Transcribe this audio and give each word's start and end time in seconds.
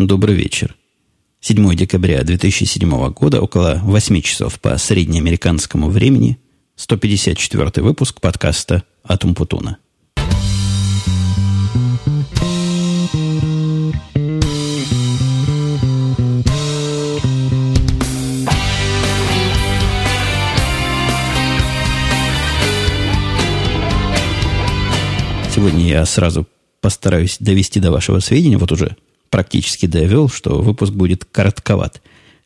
Добрый 0.00 0.34
вечер. 0.34 0.76
7 1.40 1.74
декабря 1.76 2.22
2007 2.22 3.12
года, 3.12 3.42
около 3.42 3.78
8 3.82 4.22
часов 4.22 4.58
по 4.58 4.78
среднеамериканскому 4.78 5.90
времени, 5.90 6.38
154 6.76 7.84
выпуск 7.84 8.18
подкаста 8.18 8.82
«Атум 9.02 9.34
Путуна». 9.34 9.76
Сегодня 25.54 25.86
я 25.86 26.06
сразу 26.06 26.46
постараюсь 26.80 27.36
довести 27.38 27.80
до 27.80 27.90
вашего 27.90 28.20
сведения, 28.20 28.56
вот 28.56 28.72
уже 28.72 28.96
практически 29.30 29.86
довел, 29.86 30.28
что 30.28 30.60
выпуск 30.60 30.92
будет 30.92 31.24
коротковат. 31.24 32.02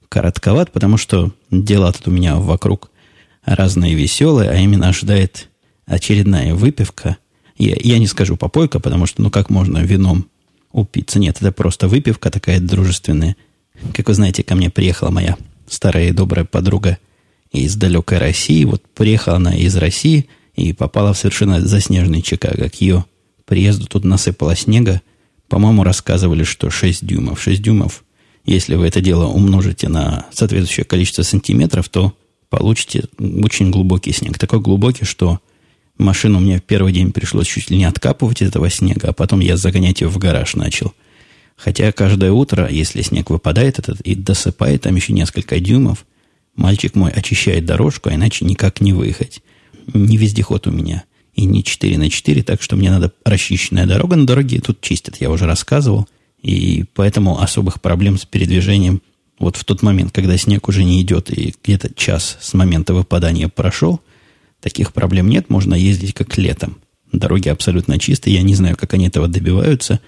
Коротковат, 0.08 0.70
потому 0.70 0.96
что 0.96 1.32
дела 1.50 1.92
тут 1.92 2.08
у 2.08 2.10
меня 2.10 2.36
вокруг 2.36 2.90
разные 3.44 3.94
веселые, 3.94 4.50
а 4.50 4.56
именно 4.56 4.88
ожидает 4.88 5.48
очередная 5.86 6.54
выпивка. 6.54 7.16
Я, 7.56 7.76
я 7.80 7.98
не 7.98 8.06
скажу 8.06 8.36
попойка, 8.36 8.80
потому 8.80 9.06
что, 9.06 9.22
ну, 9.22 9.30
как 9.30 9.50
можно 9.50 9.78
вином 9.78 10.26
упиться? 10.72 11.18
Нет, 11.18 11.38
это 11.40 11.52
просто 11.52 11.88
выпивка 11.88 12.30
такая 12.30 12.60
дружественная. 12.60 13.36
Как 13.92 14.08
вы 14.08 14.14
знаете, 14.14 14.42
ко 14.42 14.54
мне 14.54 14.70
приехала 14.70 15.10
моя 15.10 15.36
старая 15.68 16.08
и 16.08 16.12
добрая 16.12 16.44
подруга 16.44 16.98
из 17.52 17.76
далекой 17.76 18.18
России. 18.18 18.64
Вот 18.64 18.82
приехала 18.94 19.36
она 19.36 19.54
из 19.54 19.76
России 19.76 20.28
и 20.54 20.72
попала 20.72 21.12
в 21.12 21.18
совершенно 21.18 21.60
заснеженный 21.60 22.22
Чикаго. 22.22 22.68
К 22.68 22.74
ее 22.76 23.04
приезду 23.44 23.86
тут 23.86 24.04
насыпало 24.04 24.56
снега, 24.56 25.00
по-моему, 25.54 25.84
рассказывали, 25.84 26.42
что 26.42 26.68
6 26.68 27.06
дюймов. 27.06 27.40
6 27.40 27.62
дюймов, 27.62 28.02
если 28.44 28.74
вы 28.74 28.88
это 28.88 29.00
дело 29.00 29.26
умножите 29.26 29.88
на 29.88 30.26
соответствующее 30.32 30.84
количество 30.84 31.22
сантиметров, 31.22 31.88
то 31.88 32.12
получите 32.50 33.04
очень 33.20 33.70
глубокий 33.70 34.10
снег. 34.10 34.36
Такой 34.36 34.58
глубокий, 34.58 35.04
что 35.04 35.38
машину 35.96 36.40
мне 36.40 36.58
в 36.58 36.64
первый 36.64 36.92
день 36.92 37.12
пришлось 37.12 37.46
чуть 37.46 37.70
ли 37.70 37.76
не 37.76 37.84
откапывать 37.84 38.42
из 38.42 38.48
этого 38.48 38.68
снега, 38.68 39.10
а 39.10 39.12
потом 39.12 39.38
я 39.38 39.56
загонять 39.56 40.00
ее 40.00 40.08
в 40.08 40.18
гараж 40.18 40.56
начал. 40.56 40.92
Хотя 41.54 41.92
каждое 41.92 42.32
утро, 42.32 42.68
если 42.68 43.02
снег 43.02 43.30
выпадает 43.30 43.78
этот 43.78 44.00
и 44.00 44.16
досыпает 44.16 44.82
там 44.82 44.96
еще 44.96 45.12
несколько 45.12 45.60
дюймов, 45.60 46.04
мальчик 46.56 46.96
мой 46.96 47.12
очищает 47.12 47.64
дорожку, 47.64 48.08
а 48.08 48.14
иначе 48.16 48.44
никак 48.44 48.80
не 48.80 48.92
выехать. 48.92 49.40
Не 49.86 50.16
вездеход 50.16 50.66
у 50.66 50.72
меня 50.72 51.04
и 51.34 51.44
не 51.44 51.64
4 51.64 51.98
на 51.98 52.10
4, 52.10 52.42
так 52.42 52.62
что 52.62 52.76
мне 52.76 52.90
надо 52.90 53.12
расчищенная 53.24 53.86
дорога. 53.86 54.16
На 54.16 54.26
дороге 54.26 54.60
тут 54.60 54.80
чистят, 54.80 55.20
я 55.20 55.30
уже 55.30 55.46
рассказывал. 55.46 56.06
И 56.42 56.84
поэтому 56.94 57.40
особых 57.40 57.80
проблем 57.80 58.18
с 58.18 58.24
передвижением 58.24 59.02
вот 59.38 59.56
в 59.56 59.64
тот 59.64 59.82
момент, 59.82 60.12
когда 60.12 60.36
снег 60.36 60.68
уже 60.68 60.84
не 60.84 61.02
идет 61.02 61.36
и 61.36 61.54
где-то 61.62 61.92
час 61.94 62.38
с 62.40 62.54
момента 62.54 62.94
выпадания 62.94 63.48
прошел, 63.48 64.00
таких 64.60 64.92
проблем 64.92 65.28
нет, 65.28 65.50
можно 65.50 65.74
ездить 65.74 66.14
как 66.14 66.36
летом. 66.38 66.78
Дороги 67.10 67.48
абсолютно 67.48 67.98
чистые, 67.98 68.34
я 68.34 68.42
не 68.42 68.54
знаю, 68.54 68.76
как 68.76 68.94
они 68.94 69.08
этого 69.08 69.26
добиваются. 69.26 70.00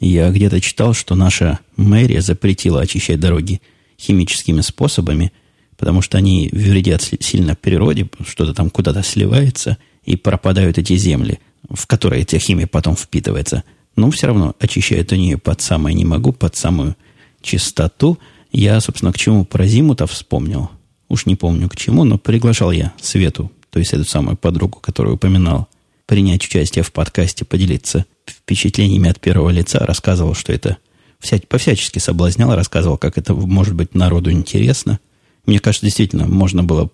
Я 0.00 0.30
где-то 0.30 0.60
читал, 0.60 0.94
что 0.94 1.14
наша 1.14 1.60
мэрия 1.76 2.20
запретила 2.20 2.80
очищать 2.80 3.20
дороги 3.20 3.60
химическими 3.98 4.60
способами, 4.62 5.32
потому 5.76 6.00
что 6.00 6.16
они 6.16 6.48
вредят 6.52 7.02
сильно 7.20 7.54
природе, 7.54 8.08
что-то 8.26 8.54
там 8.54 8.70
куда-то 8.70 9.02
сливается– 9.02 9.76
и 10.06 10.16
пропадают 10.16 10.78
эти 10.78 10.96
земли, 10.96 11.40
в 11.68 11.86
которые 11.86 12.22
эта 12.22 12.38
химия 12.38 12.66
потом 12.66 12.96
впитывается. 12.96 13.64
Но 13.96 14.10
все 14.10 14.28
равно 14.28 14.54
очищают 14.58 15.12
они 15.12 15.30
ее 15.30 15.38
под 15.38 15.60
самое 15.60 15.94
не 15.94 16.04
могу, 16.04 16.32
под 16.32 16.56
самую 16.56 16.96
чистоту. 17.42 18.18
Я, 18.52 18.80
собственно, 18.80 19.12
к 19.12 19.18
чему 19.18 19.44
про 19.44 19.66
зиму-то 19.66 20.06
вспомнил. 20.06 20.70
Уж 21.08 21.26
не 21.26 21.36
помню 21.36 21.68
к 21.68 21.76
чему, 21.76 22.04
но 22.04 22.18
приглашал 22.18 22.72
я 22.72 22.92
Свету, 23.00 23.52
то 23.70 23.78
есть 23.78 23.92
эту 23.92 24.04
самую 24.04 24.36
подругу, 24.36 24.80
которую 24.80 25.16
упоминал, 25.16 25.68
принять 26.06 26.44
участие 26.44 26.82
в 26.84 26.92
подкасте, 26.92 27.44
поделиться 27.44 28.06
впечатлениями 28.26 29.10
от 29.10 29.20
первого 29.20 29.50
лица, 29.50 29.80
рассказывал, 29.80 30.34
что 30.34 30.52
это 30.52 30.78
вся, 31.20 31.38
по-всячески 31.48 31.98
соблазнял, 31.98 32.54
рассказывал, 32.54 32.98
как 32.98 33.18
это 33.18 33.34
может 33.34 33.74
быть 33.74 33.94
народу 33.94 34.30
интересно. 34.30 34.98
Мне 35.46 35.60
кажется, 35.60 35.86
действительно, 35.86 36.26
можно 36.26 36.64
было 36.64 36.90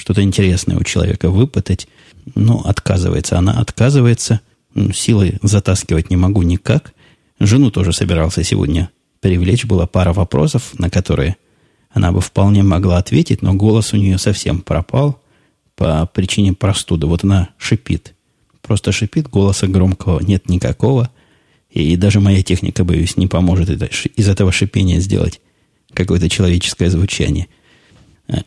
что-то 0.00 0.22
интересное 0.22 0.78
у 0.78 0.82
человека 0.82 1.28
выпытать. 1.28 1.86
Но 2.34 2.62
отказывается. 2.64 3.36
Она 3.38 3.52
отказывается. 3.52 4.40
Силой 4.94 5.38
затаскивать 5.42 6.08
не 6.08 6.16
могу 6.16 6.42
никак. 6.42 6.94
Жену 7.38 7.70
тоже 7.70 7.92
собирался 7.92 8.42
сегодня 8.42 8.90
привлечь. 9.20 9.66
Была 9.66 9.86
пара 9.86 10.14
вопросов, 10.14 10.72
на 10.78 10.88
которые 10.88 11.36
она 11.90 12.12
бы 12.12 12.22
вполне 12.22 12.62
могла 12.62 12.96
ответить, 12.96 13.42
но 13.42 13.52
голос 13.52 13.92
у 13.92 13.98
нее 13.98 14.16
совсем 14.16 14.62
пропал 14.62 15.20
по 15.76 16.06
причине 16.06 16.54
простуды. 16.54 17.06
Вот 17.06 17.24
она 17.24 17.50
шипит. 17.58 18.14
Просто 18.62 18.92
шипит, 18.92 19.28
голоса 19.28 19.66
громкого 19.66 20.20
нет 20.20 20.48
никакого. 20.48 21.10
И 21.68 21.96
даже 21.96 22.20
моя 22.20 22.42
техника, 22.42 22.84
боюсь, 22.84 23.18
не 23.18 23.26
поможет 23.26 23.68
из 23.70 24.28
этого 24.28 24.50
шипения 24.50 25.00
сделать 25.00 25.42
какое-то 25.92 26.30
человеческое 26.30 26.88
звучание– 26.88 27.48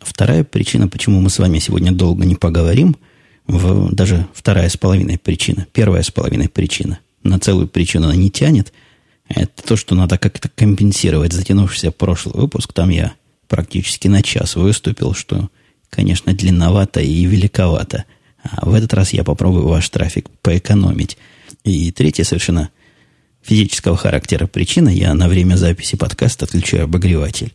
вторая 0.00 0.44
причина, 0.44 0.88
почему 0.88 1.20
мы 1.20 1.30
с 1.30 1.38
вами 1.38 1.58
сегодня 1.58 1.92
долго 1.92 2.24
не 2.24 2.34
поговорим, 2.34 2.96
в, 3.46 3.92
даже 3.94 4.26
вторая 4.32 4.68
с 4.68 4.76
половиной 4.76 5.18
причина, 5.18 5.66
первая 5.72 6.02
с 6.02 6.10
половиной 6.10 6.48
причина, 6.48 6.98
на 7.22 7.38
целую 7.38 7.68
причину 7.68 8.06
она 8.06 8.16
не 8.16 8.30
тянет, 8.30 8.72
это 9.28 9.62
то, 9.62 9.76
что 9.76 9.94
надо 9.94 10.18
как-то 10.18 10.50
компенсировать 10.54 11.32
затянувшийся 11.32 11.90
прошлый 11.90 12.34
выпуск. 12.34 12.72
Там 12.72 12.90
я 12.90 13.14
практически 13.48 14.08
на 14.08 14.22
час 14.22 14.56
выступил, 14.56 15.14
что, 15.14 15.48
конечно, 15.88 16.32
длинновато 16.34 17.00
и 17.00 17.24
великовато. 17.24 18.04
А 18.42 18.68
в 18.68 18.74
этот 18.74 18.92
раз 18.92 19.12
я 19.12 19.24
попробую 19.24 19.66
ваш 19.66 19.88
трафик 19.88 20.28
поэкономить. 20.42 21.16
И 21.64 21.90
третья 21.90 22.24
совершенно 22.24 22.68
физического 23.42 23.96
характера 23.96 24.46
причина. 24.46 24.90
Я 24.90 25.14
на 25.14 25.28
время 25.28 25.56
записи 25.56 25.96
подкаста 25.96 26.44
отключаю 26.44 26.84
обогреватель. 26.84 27.52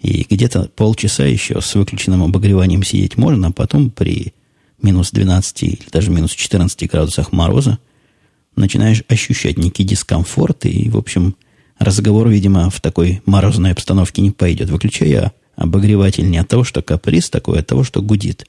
И 0.00 0.26
где-то 0.28 0.70
полчаса 0.76 1.24
еще 1.24 1.60
с 1.60 1.74
выключенным 1.74 2.22
обогреванием 2.22 2.82
сидеть 2.82 3.16
можно, 3.16 3.48
а 3.48 3.52
потом 3.52 3.90
при 3.90 4.34
минус 4.82 5.10
12 5.10 5.62
или 5.62 5.78
даже 5.90 6.10
минус 6.10 6.32
14 6.32 6.88
градусах 6.90 7.32
мороза 7.32 7.78
начинаешь 8.56 9.02
ощущать 9.08 9.58
некий 9.58 9.84
дискомфорт, 9.84 10.66
и, 10.66 10.88
в 10.88 10.96
общем, 10.96 11.36
разговор, 11.78 12.28
видимо, 12.28 12.70
в 12.70 12.80
такой 12.80 13.22
морозной 13.26 13.72
обстановке 13.72 14.22
не 14.22 14.30
пойдет. 14.30 14.70
Выключая 14.70 15.32
обогреватель 15.56 16.28
не 16.28 16.38
от 16.38 16.48
того, 16.48 16.64
что 16.64 16.82
каприз 16.82 17.30
такой, 17.30 17.58
а 17.58 17.60
от 17.60 17.66
того, 17.66 17.84
что 17.84 18.02
гудит. 18.02 18.46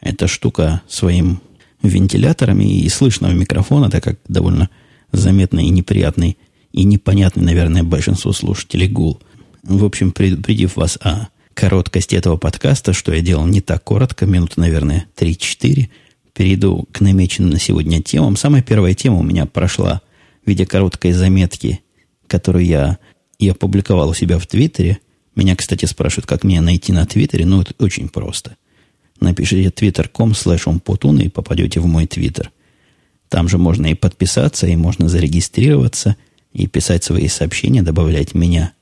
Эта 0.00 0.26
штука 0.26 0.82
своим 0.88 1.40
вентиляторами 1.82 2.80
и 2.80 2.88
слышно 2.88 3.28
в 3.28 3.34
микрофон, 3.34 3.84
это 3.84 4.00
как 4.00 4.18
довольно 4.28 4.68
заметный 5.10 5.66
и 5.66 5.70
неприятный 5.70 6.36
и 6.72 6.84
непонятный, 6.84 7.44
наверное, 7.44 7.82
большинству 7.82 8.32
слушателей 8.32 8.88
гул– 8.88 9.20
в 9.62 9.84
общем, 9.84 10.12
предупредив 10.12 10.76
вас 10.76 10.98
о 11.02 11.28
короткости 11.54 12.16
этого 12.16 12.36
подкаста, 12.36 12.92
что 12.92 13.12
я 13.12 13.20
делал 13.20 13.46
не 13.46 13.60
так 13.60 13.82
коротко, 13.84 14.26
минуты, 14.26 14.60
наверное, 14.60 15.06
3-4, 15.16 15.88
перейду 16.32 16.88
к 16.92 17.00
намеченным 17.00 17.50
на 17.50 17.58
сегодня 17.58 18.02
темам. 18.02 18.36
Самая 18.36 18.62
первая 18.62 18.94
тема 18.94 19.18
у 19.18 19.22
меня 19.22 19.46
прошла 19.46 20.00
в 20.44 20.48
виде 20.48 20.66
короткой 20.66 21.12
заметки, 21.12 21.80
которую 22.26 22.64
я 22.64 22.98
и 23.38 23.48
опубликовал 23.48 24.10
у 24.10 24.14
себя 24.14 24.38
в 24.38 24.46
Твиттере. 24.46 24.98
Меня, 25.36 25.56
кстати, 25.56 25.84
спрашивают, 25.84 26.26
как 26.26 26.44
меня 26.44 26.60
найти 26.60 26.92
на 26.92 27.06
Твиттере. 27.06 27.46
Ну, 27.46 27.62
это 27.62 27.74
очень 27.78 28.08
просто. 28.08 28.56
Напишите 29.20 29.68
twitter.com 29.68 30.32
slash 30.32 31.22
и 31.22 31.28
попадете 31.28 31.80
в 31.80 31.86
мой 31.86 32.06
Твиттер. 32.06 32.50
Там 33.28 33.48
же 33.48 33.56
можно 33.56 33.86
и 33.86 33.94
подписаться, 33.94 34.66
и 34.66 34.76
можно 34.76 35.08
зарегистрироваться, 35.08 36.16
и 36.52 36.66
писать 36.66 37.04
свои 37.04 37.28
сообщения, 37.28 37.82
добавлять 37.82 38.34
меня 38.34 38.72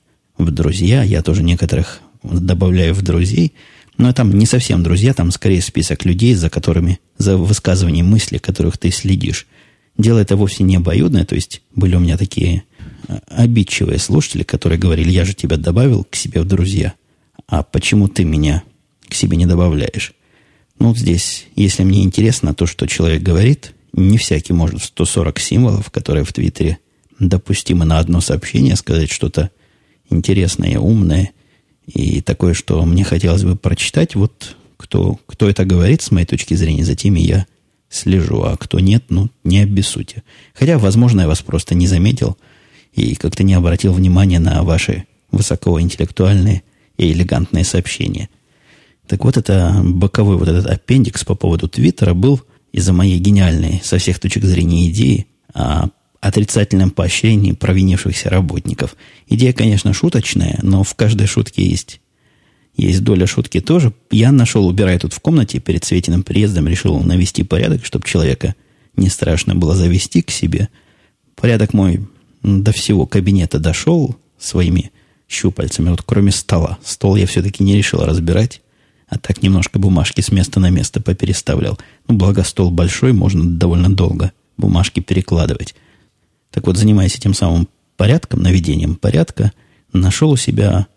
в 0.45 0.51
друзья. 0.51 1.03
Я 1.03 1.21
тоже 1.21 1.43
некоторых 1.43 2.01
добавляю 2.23 2.93
в 2.93 3.01
друзей. 3.01 3.53
Но 3.97 4.13
там 4.13 4.31
не 4.31 4.45
совсем 4.45 4.83
друзья, 4.83 5.13
там 5.13 5.31
скорее 5.31 5.61
список 5.61 6.05
людей, 6.05 6.33
за 6.33 6.49
которыми, 6.49 6.99
за 7.17 7.37
высказыванием 7.37 8.07
мысли, 8.07 8.37
которых 8.37 8.77
ты 8.77 8.89
следишь. 8.91 9.47
Дело 9.97 10.19
это 10.19 10.35
вовсе 10.35 10.63
не 10.63 10.77
обоюдное, 10.77 11.25
то 11.25 11.35
есть 11.35 11.61
были 11.75 11.95
у 11.95 11.99
меня 11.99 12.17
такие 12.17 12.63
а, 13.07 13.21
обидчивые 13.27 13.99
слушатели, 13.99 14.43
которые 14.43 14.79
говорили, 14.79 15.11
я 15.11 15.25
же 15.25 15.33
тебя 15.33 15.57
добавил 15.57 16.05
к 16.05 16.15
себе 16.15 16.41
в 16.41 16.45
друзья, 16.45 16.93
а 17.47 17.61
почему 17.61 18.07
ты 18.07 18.23
меня 18.23 18.63
к 19.07 19.13
себе 19.13 19.37
не 19.37 19.45
добавляешь? 19.45 20.13
Ну, 20.79 20.95
здесь, 20.95 21.45
если 21.55 21.83
мне 21.83 22.03
интересно 22.03 22.55
то, 22.55 22.65
что 22.65 22.87
человек 22.87 23.21
говорит, 23.21 23.73
не 23.93 24.17
всякий 24.17 24.53
может 24.53 24.81
140 24.81 25.39
символов, 25.39 25.91
которые 25.91 26.23
в 26.23 26.33
Твиттере 26.33 26.79
допустимо 27.19 27.85
на 27.85 27.99
одно 27.99 28.21
сообщение 28.21 28.75
сказать 28.75 29.11
что-то 29.11 29.51
интересное, 30.11 30.79
умное 30.79 31.31
и 31.87 32.21
такое, 32.21 32.53
что 32.53 32.83
мне 32.85 33.03
хотелось 33.03 33.43
бы 33.43 33.55
прочитать. 33.55 34.15
Вот 34.15 34.55
кто, 34.77 35.19
кто 35.25 35.49
это 35.49 35.65
говорит, 35.65 36.01
с 36.01 36.11
моей 36.11 36.25
точки 36.25 36.53
зрения, 36.53 36.85
за 36.85 36.95
теми 36.95 37.19
я 37.19 37.45
слежу, 37.89 38.43
а 38.43 38.55
кто 38.57 38.79
нет, 38.79 39.05
ну, 39.09 39.29
не 39.43 39.59
обессудьте. 39.59 40.23
Хотя, 40.53 40.77
возможно, 40.77 41.21
я 41.21 41.27
вас 41.27 41.41
просто 41.41 41.75
не 41.75 41.87
заметил 41.87 42.37
и 42.93 43.15
как-то 43.15 43.43
не 43.43 43.53
обратил 43.53 43.93
внимания 43.93 44.39
на 44.39 44.63
ваши 44.63 45.05
высокоинтеллектуальные 45.31 46.63
и 46.97 47.11
элегантные 47.11 47.63
сообщения. 47.63 48.29
Так 49.07 49.25
вот, 49.25 49.37
это 49.37 49.81
боковой 49.83 50.37
вот 50.37 50.47
этот 50.47 50.65
аппендикс 50.67 51.25
по 51.25 51.35
поводу 51.35 51.67
Твиттера 51.67 52.13
был 52.13 52.41
из-за 52.71 52.93
моей 52.93 53.19
гениальной 53.19 53.81
со 53.83 53.97
всех 53.97 54.19
точек 54.19 54.45
зрения 54.45 54.89
идеи 54.89 55.27
о 55.53 55.89
отрицательном 56.21 56.91
поощрении 56.91 57.51
провинившихся 57.51 58.29
работников. 58.29 58.95
Идея, 59.27 59.53
конечно, 59.53 59.91
шуточная, 59.91 60.59
но 60.61 60.83
в 60.83 60.95
каждой 60.95 61.27
шутке 61.27 61.65
есть, 61.65 61.99
есть 62.77 63.03
доля 63.03 63.27
шутки 63.27 63.59
тоже. 63.59 63.91
Я 64.11 64.31
нашел, 64.31 64.65
убирая 64.65 64.97
тут 64.99 65.13
в 65.13 65.19
комнате, 65.19 65.59
перед 65.59 65.83
Светиным 65.83 66.23
приездом 66.23 66.67
решил 66.67 66.99
навести 66.99 67.43
порядок, 67.43 67.85
чтобы 67.85 68.07
человека 68.07 68.55
не 68.95 69.09
страшно 69.09 69.55
было 69.55 69.75
завести 69.75 70.21
к 70.21 70.29
себе. 70.31 70.69
Порядок 71.35 71.73
мой 71.73 72.07
до 72.43 72.71
всего 72.71 73.05
кабинета 73.05 73.59
дошел 73.59 74.15
своими 74.39 74.91
щупальцами, 75.27 75.89
вот 75.89 76.03
кроме 76.03 76.31
стола. 76.31 76.77
Стол 76.83 77.15
я 77.15 77.25
все-таки 77.25 77.63
не 77.63 77.75
решил 77.75 78.05
разбирать, 78.05 78.61
а 79.07 79.17
так 79.17 79.41
немножко 79.41 79.79
бумажки 79.79 80.21
с 80.21 80.31
места 80.31 80.59
на 80.59 80.69
место 80.69 81.01
попереставлял. 81.01 81.79
Ну, 82.07 82.15
благо 82.15 82.43
стол 82.43 82.69
большой, 82.69 83.11
можно 83.11 83.43
довольно 83.43 83.89
долго 83.89 84.31
бумажки 84.57 84.99
перекладывать. 84.99 85.75
Так 86.51 86.67
вот, 86.67 86.77
занимаясь 86.77 87.15
этим 87.15 87.33
самым 87.33 87.67
порядком, 87.97 88.41
наведением 88.41 88.95
порядка, 88.95 89.53
нашел 89.93 90.31
у 90.31 90.37
себя 90.37 90.87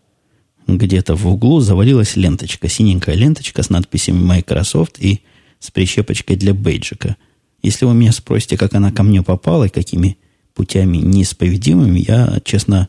где-то 0.66 1.14
в 1.14 1.26
углу 1.26 1.60
завалилась 1.60 2.16
ленточка, 2.16 2.68
синенькая 2.68 3.14
ленточка 3.14 3.62
с 3.62 3.70
надписями 3.70 4.18
Microsoft 4.18 4.98
и 4.98 5.20
с 5.60 5.70
прищепочкой 5.70 6.36
для 6.36 6.54
бейджика. 6.54 7.16
Если 7.62 7.84
вы 7.84 7.94
меня 7.94 8.12
спросите, 8.12 8.56
как 8.56 8.74
она 8.74 8.90
ко 8.90 9.02
мне 9.02 9.22
попала 9.22 9.64
и 9.64 9.70
какими 9.70 10.18
путями 10.54 10.98
неисповедимыми, 10.98 12.04
я, 12.06 12.40
честно, 12.44 12.88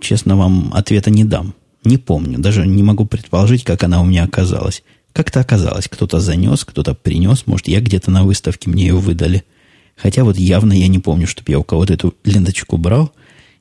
честно 0.00 0.36
вам 0.36 0.72
ответа 0.74 1.10
не 1.10 1.24
дам. 1.24 1.54
Не 1.84 1.96
помню, 1.96 2.38
даже 2.38 2.66
не 2.66 2.82
могу 2.82 3.06
предположить, 3.06 3.64
как 3.64 3.82
она 3.84 4.00
у 4.00 4.04
меня 4.04 4.24
оказалась. 4.24 4.82
Как-то 5.12 5.40
оказалось, 5.40 5.88
кто-то 5.88 6.20
занес, 6.20 6.64
кто-то 6.64 6.94
принес, 6.94 7.46
может, 7.46 7.68
я 7.68 7.80
где-то 7.80 8.10
на 8.10 8.24
выставке 8.24 8.70
мне 8.70 8.86
ее 8.86 8.96
выдали– 8.96 9.44
Хотя 9.98 10.24
вот 10.24 10.38
явно 10.38 10.72
я 10.72 10.86
не 10.88 11.00
помню, 11.00 11.26
чтобы 11.26 11.50
я 11.50 11.58
у 11.58 11.64
кого-то 11.64 11.92
эту 11.92 12.14
ленточку 12.24 12.76
брал, 12.76 13.12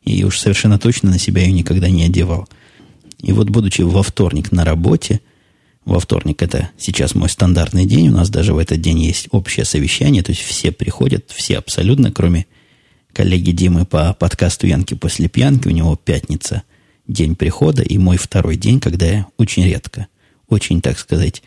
и 0.04 0.24
уж 0.24 0.40
совершенно 0.40 0.78
точно 0.78 1.10
на 1.10 1.20
себя 1.20 1.42
ее 1.42 1.52
никогда 1.52 1.90
не 1.90 2.04
одевал. 2.04 2.48
И 3.22 3.34
вот, 3.34 3.50
будучи 3.50 3.82
во 3.82 4.04
вторник 4.04 4.52
на 4.52 4.64
работе, 4.64 5.22
во 5.84 6.00
вторник 6.00 6.44
это 6.44 6.70
сейчас 6.78 7.16
мой 7.16 7.30
стандартный 7.30 7.86
день, 7.86 8.10
у 8.10 8.12
нас 8.12 8.30
даже 8.30 8.54
в 8.54 8.60
этот 8.60 8.80
день 8.80 9.00
есть 9.00 9.28
общее 9.32 9.66
совещание, 9.66 10.22
то 10.22 10.32
есть 10.32 10.44
все 10.44 10.72
приходят, 10.72 11.32
все 11.36 11.58
абсолютно, 11.58 12.12
кроме 12.12 12.46
коллеги 13.14 13.52
Димы 13.52 13.86
по 13.86 14.14
подкасту 14.14 14.68
Янки 14.68 14.94
после 14.94 15.28
пьянки, 15.28 15.68
у 15.68 15.72
него 15.72 15.96
пятница, 15.96 16.62
день 17.08 17.36
прихода, 17.36 17.82
и 17.82 17.98
мой 17.98 18.18
второй 18.18 18.58
день, 18.58 18.80
когда 18.80 19.06
я 19.08 19.26
очень 19.38 19.66
редко, 19.66 20.08
очень, 20.48 20.82
так 20.82 21.00
сказать, 21.00 21.42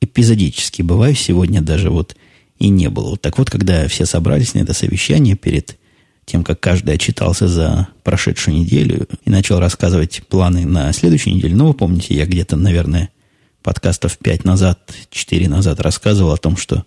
эпизодически 0.00 0.82
бываю. 0.82 1.14
Сегодня 1.14 1.60
даже 1.60 1.90
вот 1.90 2.16
и 2.62 2.68
не 2.68 2.88
было. 2.88 3.16
Так 3.16 3.38
вот, 3.38 3.50
когда 3.50 3.88
все 3.88 4.06
собрались 4.06 4.54
на 4.54 4.60
это 4.60 4.72
совещание 4.72 5.34
перед 5.34 5.78
тем, 6.24 6.44
как 6.44 6.60
каждый 6.60 6.94
отчитался 6.94 7.48
за 7.48 7.88
прошедшую 8.04 8.56
неделю 8.56 9.08
и 9.24 9.30
начал 9.30 9.58
рассказывать 9.58 10.22
планы 10.28 10.64
на 10.64 10.92
следующую 10.92 11.34
неделю, 11.34 11.56
ну, 11.56 11.66
вы 11.66 11.74
помните, 11.74 12.14
я 12.14 12.24
где-то, 12.24 12.54
наверное, 12.54 13.10
подкастов 13.64 14.16
5 14.16 14.44
назад, 14.44 14.78
4 15.10 15.48
назад 15.48 15.80
рассказывал 15.80 16.30
о 16.30 16.36
том, 16.36 16.56
что 16.56 16.84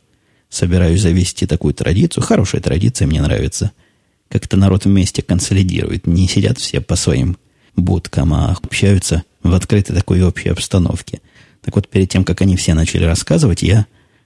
собираюсь 0.49 1.01
завести 1.01 1.45
такую 1.45 1.73
традицию. 1.73 2.23
Хорошая 2.23 2.61
традиция, 2.61 3.05
мне 3.05 3.21
нравится. 3.21 3.73
Как-то 4.29 4.55
народ 4.55 4.85
вместе 4.85 5.21
консолидирует. 5.21 6.07
Не 6.07 6.29
сидят 6.29 6.57
все 6.57 6.79
по 6.79 6.95
своим 6.95 7.37
будкам, 7.75 8.33
а 8.33 8.57
общаются 8.63 9.23
в 9.43 9.53
открытой 9.53 9.93
такой 9.93 10.21
общей 10.21 10.47
обстановке. 10.47 11.19
Так 11.61 11.75
вот, 11.75 11.89
перед 11.89 12.09
тем, 12.09 12.23
как 12.23 12.39
они 12.39 12.55
все 12.55 12.73
начали 12.75 13.03
рассказывать, 13.03 13.61
я 13.61 13.85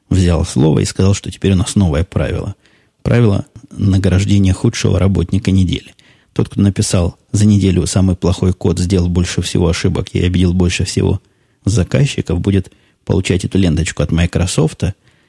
взял 0.10 0.46
слово 0.46 0.80
и 0.80 0.86
сказал, 0.86 1.14
что 1.14 1.32
теперь 1.32 1.54
у 1.54 1.56
нас 1.56 1.76
новое 1.76 2.04
правило. 2.04 2.56
Правило 3.02 3.46
награждения 3.72 4.54
худшего 4.54 5.00
работника 5.00 5.52
недели. 5.52 5.94
Тот, 6.34 6.50
кто 6.50 6.62
написал 6.62 7.18
за 7.32 7.46
неделю 7.46 7.86
самый 7.86 8.16
плохой 8.16 8.54
код, 8.54 8.80
сделал 8.80 9.10
больше 9.10 9.42
всего 9.42 9.70
ошибок 9.70 10.10
и 10.14 10.24
обидел 10.24 10.54
больше 10.54 10.86
всего 10.86 11.22
заказчиков, 11.66 12.40
будет 12.40 12.72
получать 13.06 13.46
эту 13.46 13.58
ленточку 13.58 14.04
от 14.04 14.12
Microsoft, 14.12 14.84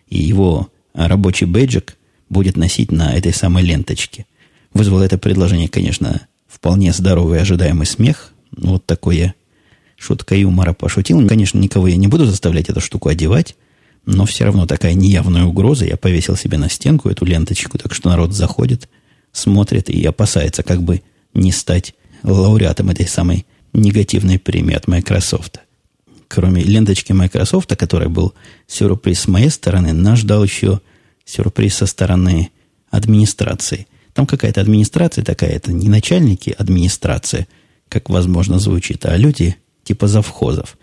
и 0.08 0.18
его 0.18 0.68
рабочий 0.94 1.46
бейджик 1.46 1.96
будет 2.28 2.56
носить 2.56 2.92
на 2.92 3.14
этой 3.14 3.32
самой 3.32 3.64
ленточке. 3.64 4.26
Вызвало 4.72 5.02
это 5.02 5.18
предложение, 5.18 5.68
конечно, 5.68 6.20
вполне 6.46 6.92
здоровый 6.92 7.38
и 7.38 7.42
ожидаемый 7.42 7.86
смех. 7.86 8.32
Вот 8.56 8.86
такое 8.86 9.34
шутка 9.96 10.34
юмора 10.34 10.72
пошутил. 10.72 11.26
Конечно, 11.26 11.58
никого 11.58 11.88
я 11.88 11.96
не 11.96 12.08
буду 12.08 12.24
заставлять 12.26 12.68
эту 12.68 12.80
штуку 12.80 13.08
одевать 13.08 13.56
но 14.06 14.24
все 14.26 14.44
равно 14.44 14.66
такая 14.66 14.94
неявная 14.94 15.44
угроза. 15.44 15.84
Я 15.84 15.96
повесил 15.96 16.36
себе 16.36 16.58
на 16.58 16.68
стенку 16.68 17.08
эту 17.08 17.24
ленточку, 17.24 17.78
так 17.78 17.94
что 17.94 18.08
народ 18.08 18.32
заходит, 18.32 18.88
смотрит 19.32 19.88
и 19.90 20.04
опасается, 20.04 20.62
как 20.62 20.82
бы 20.82 21.02
не 21.34 21.52
стать 21.52 21.94
лауреатом 22.22 22.90
этой 22.90 23.06
самой 23.06 23.46
негативной 23.72 24.38
премии 24.38 24.74
от 24.74 24.88
Microsoft. 24.88 25.60
Кроме 26.28 26.62
ленточки 26.62 27.12
Microsoft, 27.12 27.74
которая 27.76 28.08
был 28.08 28.34
сюрприз 28.66 29.20
с 29.20 29.28
моей 29.28 29.50
стороны, 29.50 29.92
нас 29.92 30.20
ждал 30.20 30.44
еще 30.44 30.80
сюрприз 31.24 31.76
со 31.76 31.86
стороны 31.86 32.50
администрации. 32.90 33.86
Там 34.12 34.26
какая-то 34.26 34.60
администрация 34.60 35.24
такая, 35.24 35.50
это 35.50 35.72
не 35.72 35.88
начальники 35.88 36.50
администрации, 36.50 37.46
как 37.88 38.10
возможно 38.10 38.58
звучит, 38.58 39.06
а 39.06 39.16
люди 39.16 39.56
типа 39.84 40.08
завхозов. 40.08 40.76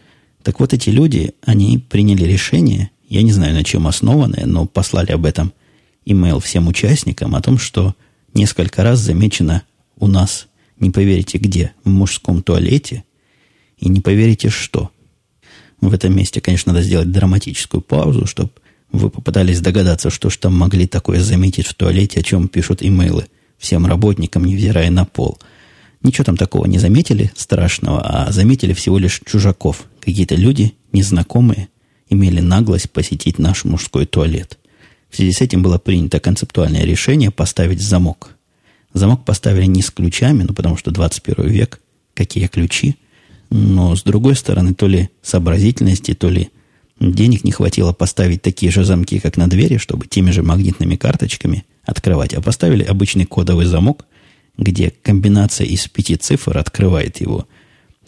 Так 0.44 0.60
вот 0.60 0.74
эти 0.74 0.90
люди, 0.90 1.34
они 1.42 1.78
приняли 1.78 2.24
решение 2.24 2.92
я 3.08 3.22
не 3.22 3.32
знаю, 3.32 3.54
на 3.54 3.64
чем 3.64 3.88
основанное, 3.88 4.46
но 4.46 4.66
послали 4.66 5.12
об 5.12 5.26
этом 5.26 5.54
имейл 6.06 6.40
всем 6.40 6.68
участникам 6.68 7.36
о 7.36 7.42
том, 7.42 7.58
что 7.58 7.96
несколько 8.34 8.84
раз 8.84 9.00
замечено 9.00 9.64
у 9.98 10.08
нас, 10.08 10.48
не 10.80 10.92
поверите 10.92 11.38
где, 11.38 11.74
в 11.84 11.90
мужском 11.90 12.42
туалете, 12.44 13.04
и 13.78 13.90
не 13.90 14.02
поверите 14.02 14.50
что. 14.50 14.92
В 15.82 15.94
этом 15.94 16.16
месте, 16.16 16.42
конечно, 16.42 16.74
надо 16.74 16.84
сделать 16.84 17.12
драматическую 17.12 17.82
паузу, 17.82 18.26
чтобы 18.26 18.52
вы 18.92 19.10
попытались 19.10 19.60
догадаться, 19.60 20.10
что 20.10 20.30
ж 20.30 20.38
там 20.38 20.58
могли 20.58 20.88
такое 20.88 21.20
заметить 21.22 21.68
в 21.68 21.74
туалете, 21.74 22.20
о 22.20 22.24
чем 22.24 22.48
пишут 22.48 22.82
имейлы 22.82 23.28
всем 23.58 23.86
работникам, 23.86 24.46
невзирая 24.46 24.90
на 24.90 25.06
пол. 25.06 25.40
Ничего 26.02 26.24
там 26.24 26.38
такого 26.38 26.66
не 26.66 26.78
заметили 26.78 27.32
страшного, 27.36 28.02
а 28.02 28.32
заметили 28.32 28.74
всего 28.74 28.98
лишь 28.98 29.22
чужаков. 29.26 29.86
Какие-то 30.00 30.36
люди 30.36 30.74
незнакомые, 30.94 31.70
имели 32.10 32.40
наглость 32.40 32.92
посетить 32.92 33.40
наш 33.40 33.66
мужской 33.66 34.06
туалет. 34.06 34.58
В 35.10 35.16
связи 35.16 35.32
с 35.32 35.42
этим 35.42 35.62
было 35.62 35.78
принято 35.78 36.20
концептуальное 36.20 36.84
решение 36.84 37.32
поставить 37.32 37.82
замок. 37.82 38.36
Замок 38.94 39.26
поставили 39.26 39.66
не 39.66 39.82
с 39.82 39.92
ключами, 39.92 40.44
ну 40.44 40.54
потому 40.54 40.78
что 40.78 40.92
21 40.92 41.48
век, 41.48 41.82
какие 42.14 42.48
ключи, 42.48 42.96
но 43.50 43.96
с 43.96 44.04
другой 44.04 44.36
стороны, 44.36 44.74
то 44.74 44.88
ли 44.88 45.10
сообразительности, 45.22 46.14
то 46.14 46.30
ли 46.30 46.50
денег 47.00 47.44
не 47.44 47.52
хватило 47.52 47.94
поставить 47.94 48.42
такие 48.42 48.72
же 48.72 48.84
замки, 48.84 49.20
как 49.20 49.38
на 49.38 49.48
двери, 49.48 49.78
чтобы 49.78 50.08
теми 50.08 50.32
же 50.32 50.44
магнитными 50.44 50.96
карточками 50.96 51.66
открывать, 51.84 52.34
а 52.34 52.42
поставили 52.42 52.84
обычный 52.84 53.26
кодовый 53.26 53.66
замок, 53.66 54.06
где 54.58 54.92
комбинация 55.04 55.68
из 55.68 55.88
пяти 55.88 56.16
цифр 56.16 56.58
открывает 56.58 57.22
его. 57.22 57.48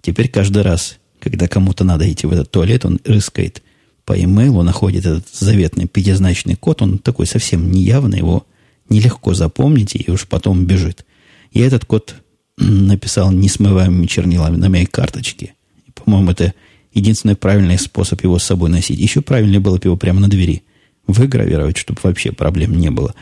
Теперь 0.01 0.29
каждый 0.29 0.63
раз, 0.63 0.97
когда 1.19 1.47
кому-то 1.47 1.83
надо 1.83 2.11
идти 2.11 2.25
в 2.25 2.33
этот 2.33 2.51
туалет, 2.51 2.85
он 2.85 2.99
рыскает 3.05 3.61
по 4.09 4.19
имейлу 4.19 4.63
находит 4.63 5.05
этот 5.05 5.27
заветный 5.31 5.85
пятизначный 5.85 6.55
код, 6.55 6.81
он 6.81 6.97
такой 6.97 7.27
совсем 7.27 7.71
неявный, 7.71 8.17
его 8.17 8.43
нелегко 8.89 9.35
запомнить, 9.35 9.93
и 9.95 10.09
уж 10.09 10.27
потом 10.27 10.65
бежит. 10.65 11.05
Я 11.51 11.67
этот 11.67 11.85
код 11.85 12.15
написал 12.57 13.31
несмываемыми 13.31 14.07
чернилами 14.07 14.55
на 14.55 14.67
моей 14.67 14.87
карточке. 14.87 15.53
По-моему, 15.93 16.31
это 16.31 16.55
единственный 16.91 17.35
правильный 17.35 17.77
способ 17.77 18.23
его 18.23 18.39
с 18.39 18.45
собой 18.45 18.71
носить. 18.71 18.97
Еще 18.97 19.21
правильнее 19.21 19.59
было 19.59 19.77
бы 19.77 19.83
его 19.83 19.95
прямо 19.95 20.21
на 20.21 20.27
двери 20.27 20.63
выгравировать, 21.05 21.77
чтобы 21.77 21.99
вообще 22.01 22.31
проблем 22.31 22.79
не 22.79 22.89
было. 22.89 23.13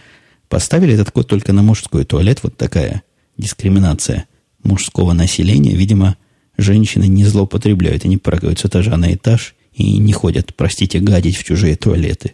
Поставили 0.48 0.94
этот 0.94 1.12
код 1.12 1.27
только 1.27 1.51
на 1.51 1.63
мужской 1.63 2.06
туалет. 2.06 2.39
Вот 2.44 2.56
такая 2.56 3.03
дискриминация 3.38 4.25
мужского 4.63 5.12
населения. 5.12 5.75
Видимо, 5.75 6.15
женщины 6.58 7.08
не 7.08 7.25
злоупотребляют, 7.25 8.06
они 8.06 8.15
прыгают 8.15 8.60
с 8.60 8.65
этажа 8.65 8.96
на 8.96 9.13
этаж 9.13 9.53
и 9.77 10.00
не 10.00 10.12
ходят, 10.12 10.55
простите, 10.55 11.00
гадить 11.00 11.38
в 11.38 11.43
чужие 11.43 11.75
туалеты. 11.75 12.34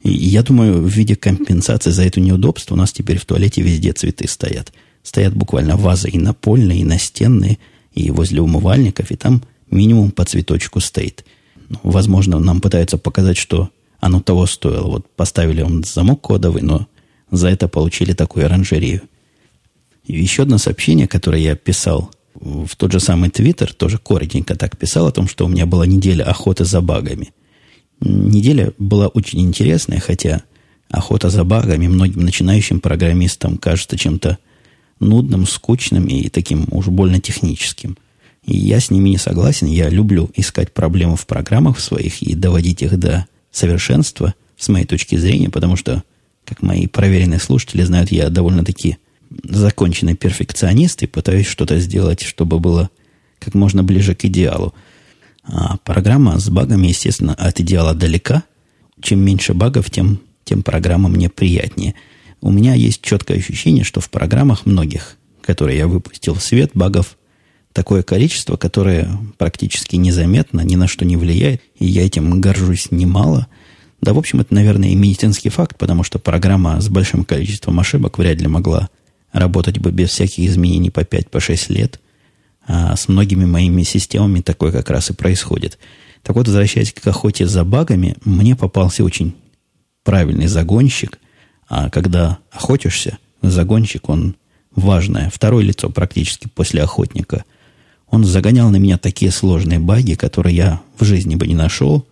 И 0.00 0.10
я 0.10 0.44
думаю, 0.44 0.80
в 0.80 0.88
виде 0.88 1.16
компенсации 1.16 1.90
за 1.90 2.04
это 2.04 2.20
неудобство 2.20 2.74
у 2.74 2.78
нас 2.78 2.92
теперь 2.92 3.18
в 3.18 3.26
туалете 3.26 3.62
везде 3.62 3.92
цветы 3.92 4.28
стоят. 4.28 4.72
Стоят 5.02 5.34
буквально 5.34 5.76
вазы 5.76 6.08
и 6.08 6.18
напольные, 6.18 6.80
и 6.80 6.84
настенные, 6.84 7.58
и 7.92 8.10
возле 8.12 8.40
умывальников, 8.40 9.10
и 9.10 9.16
там 9.16 9.42
минимум 9.70 10.12
по 10.12 10.24
цветочку 10.24 10.78
стоит. 10.78 11.24
Ну, 11.68 11.80
возможно, 11.82 12.38
нам 12.38 12.60
пытаются 12.60 12.96
показать, 12.96 13.36
что 13.36 13.70
оно 13.98 14.20
того 14.20 14.46
стоило. 14.46 14.86
Вот 14.86 15.10
поставили 15.16 15.62
он 15.62 15.82
замок 15.82 16.20
кодовый, 16.20 16.62
но 16.62 16.86
за 17.32 17.48
это 17.48 17.66
получили 17.66 18.12
такую 18.12 18.46
оранжерею. 18.46 19.02
И 20.04 20.16
еще 20.16 20.42
одно 20.42 20.58
сообщение, 20.58 21.08
которое 21.08 21.42
я 21.42 21.56
писал 21.56 22.12
в 22.40 22.76
тот 22.76 22.92
же 22.92 23.00
самый 23.00 23.30
Твиттер, 23.30 23.72
тоже 23.72 23.98
коротенько 23.98 24.54
так 24.56 24.76
писал 24.76 25.06
о 25.06 25.12
том, 25.12 25.28
что 25.28 25.46
у 25.46 25.48
меня 25.48 25.66
была 25.66 25.86
неделя 25.86 26.24
охоты 26.24 26.64
за 26.64 26.80
багами. 26.80 27.32
Неделя 28.00 28.72
была 28.78 29.08
очень 29.08 29.40
интересная, 29.40 30.00
хотя 30.00 30.42
охота 30.90 31.30
за 31.30 31.44
багами 31.44 31.88
многим 31.88 32.22
начинающим 32.22 32.80
программистам 32.80 33.58
кажется 33.58 33.98
чем-то 33.98 34.38
нудным, 35.00 35.46
скучным 35.46 36.06
и 36.06 36.28
таким 36.28 36.66
уж 36.70 36.86
больно 36.86 37.20
техническим. 37.20 37.98
И 38.44 38.56
я 38.56 38.80
с 38.80 38.90
ними 38.90 39.10
не 39.10 39.18
согласен. 39.18 39.66
Я 39.66 39.88
люблю 39.90 40.30
искать 40.34 40.72
проблемы 40.72 41.16
в 41.16 41.26
программах 41.26 41.80
своих 41.80 42.22
и 42.22 42.34
доводить 42.34 42.82
их 42.82 42.98
до 42.98 43.26
совершенства, 43.50 44.34
с 44.56 44.68
моей 44.68 44.84
точки 44.84 45.16
зрения, 45.16 45.48
потому 45.48 45.76
что, 45.76 46.02
как 46.44 46.62
мои 46.62 46.86
проверенные 46.86 47.38
слушатели 47.38 47.82
знают, 47.82 48.10
я 48.10 48.28
довольно-таки 48.28 48.98
законченный 49.44 50.14
перфекционист 50.14 51.02
и 51.02 51.06
пытаюсь 51.06 51.46
что-то 51.46 51.78
сделать, 51.78 52.22
чтобы 52.22 52.58
было 52.58 52.90
как 53.38 53.54
можно 53.54 53.82
ближе 53.82 54.14
к 54.14 54.24
идеалу. 54.24 54.74
А 55.44 55.76
программа 55.78 56.38
с 56.38 56.48
багами, 56.48 56.88
естественно, 56.88 57.34
от 57.34 57.60
идеала 57.60 57.94
далека. 57.94 58.44
Чем 59.00 59.20
меньше 59.20 59.54
багов, 59.54 59.90
тем, 59.90 60.20
тем 60.44 60.62
программа 60.62 61.08
мне 61.08 61.28
приятнее. 61.28 61.94
У 62.40 62.50
меня 62.50 62.74
есть 62.74 63.00
четкое 63.02 63.38
ощущение, 63.38 63.84
что 63.84 64.00
в 64.00 64.10
программах 64.10 64.66
многих, 64.66 65.16
которые 65.40 65.78
я 65.78 65.86
выпустил 65.86 66.34
в 66.34 66.42
свет, 66.42 66.70
багов 66.74 67.16
такое 67.72 68.02
количество, 68.02 68.56
которое 68.56 69.08
практически 69.38 69.96
незаметно, 69.96 70.60
ни 70.62 70.76
на 70.76 70.88
что 70.88 71.04
не 71.04 71.16
влияет, 71.16 71.62
и 71.78 71.86
я 71.86 72.04
этим 72.04 72.40
горжусь 72.40 72.90
немало. 72.90 73.46
Да, 74.00 74.14
в 74.14 74.18
общем, 74.18 74.40
это, 74.40 74.54
наверное, 74.54 74.90
и 74.90 74.94
медицинский 74.94 75.48
факт, 75.48 75.76
потому 75.76 76.02
что 76.02 76.18
программа 76.18 76.80
с 76.80 76.88
большим 76.88 77.24
количеством 77.24 77.80
ошибок 77.80 78.18
вряд 78.18 78.40
ли 78.40 78.48
могла 78.48 78.88
работать 79.38 79.78
бы 79.78 79.90
без 79.90 80.10
всяких 80.10 80.48
изменений 80.48 80.90
по 80.90 81.00
5-6 81.00 81.68
по 81.68 81.72
лет. 81.72 82.00
А 82.66 82.96
с 82.96 83.08
многими 83.08 83.44
моими 83.44 83.82
системами 83.82 84.40
такое 84.40 84.72
как 84.72 84.90
раз 84.90 85.10
и 85.10 85.14
происходит. 85.14 85.78
Так 86.22 86.36
вот, 86.36 86.46
возвращаясь 86.46 86.92
к 86.92 87.06
охоте 87.06 87.46
за 87.46 87.64
багами, 87.64 88.16
мне 88.24 88.54
попался 88.54 89.04
очень 89.04 89.34
правильный 90.04 90.46
загонщик. 90.46 91.18
А 91.68 91.90
когда 91.90 92.38
охотишься, 92.50 93.18
загонщик, 93.42 94.08
он 94.08 94.36
важное, 94.74 95.30
второе 95.30 95.64
лицо 95.64 95.90
практически 95.90 96.48
после 96.48 96.82
охотника. 96.82 97.44
Он 98.06 98.24
загонял 98.24 98.70
на 98.70 98.76
меня 98.76 98.98
такие 98.98 99.30
сложные 99.30 99.78
баги, 99.78 100.14
которые 100.14 100.56
я 100.56 100.80
в 100.98 101.04
жизни 101.04 101.34
бы 101.36 101.46
не 101.46 101.54
нашел. 101.54 102.06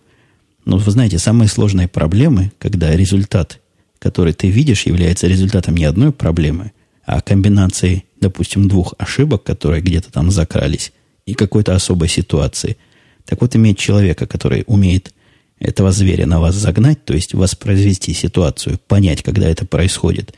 Но 0.65 0.77
вы 0.77 0.91
знаете, 0.91 1.17
самые 1.17 1.47
сложные 1.47 1.87
проблемы, 1.87 2.51
когда 2.59 2.95
результат, 2.95 3.59
который 3.99 4.33
ты 4.33 4.49
видишь, 4.49 4.85
является 4.85 5.27
результатом 5.27 5.75
не 5.75 5.85
одной 5.85 6.11
проблемы, 6.11 6.71
а 7.07 7.21
комбинацией, 7.21 8.03
допустим, 8.19 8.67
двух 8.67 8.93
ошибок, 8.97 9.43
которые 9.43 9.81
где-то 9.81 10.11
там 10.11 10.29
закрались, 10.29 10.91
и 11.25 11.33
какой-то 11.35 11.73
особой 11.73 12.09
ситуации. 12.09 12.75
Так 13.25 13.39
вот, 13.41 13.55
иметь 13.55 13.79
человека, 13.79 14.27
который 14.27 14.65
умеет 14.67 15.13
этого 15.57 15.93
зверя 15.93 16.25
на 16.25 16.41
вас 16.41 16.55
загнать, 16.55 17.05
то 17.05 17.13
есть 17.13 17.33
воспроизвести 17.33 18.13
ситуацию, 18.13 18.77
понять, 18.89 19.23
когда 19.23 19.47
это 19.47 19.65
происходит, 19.65 20.35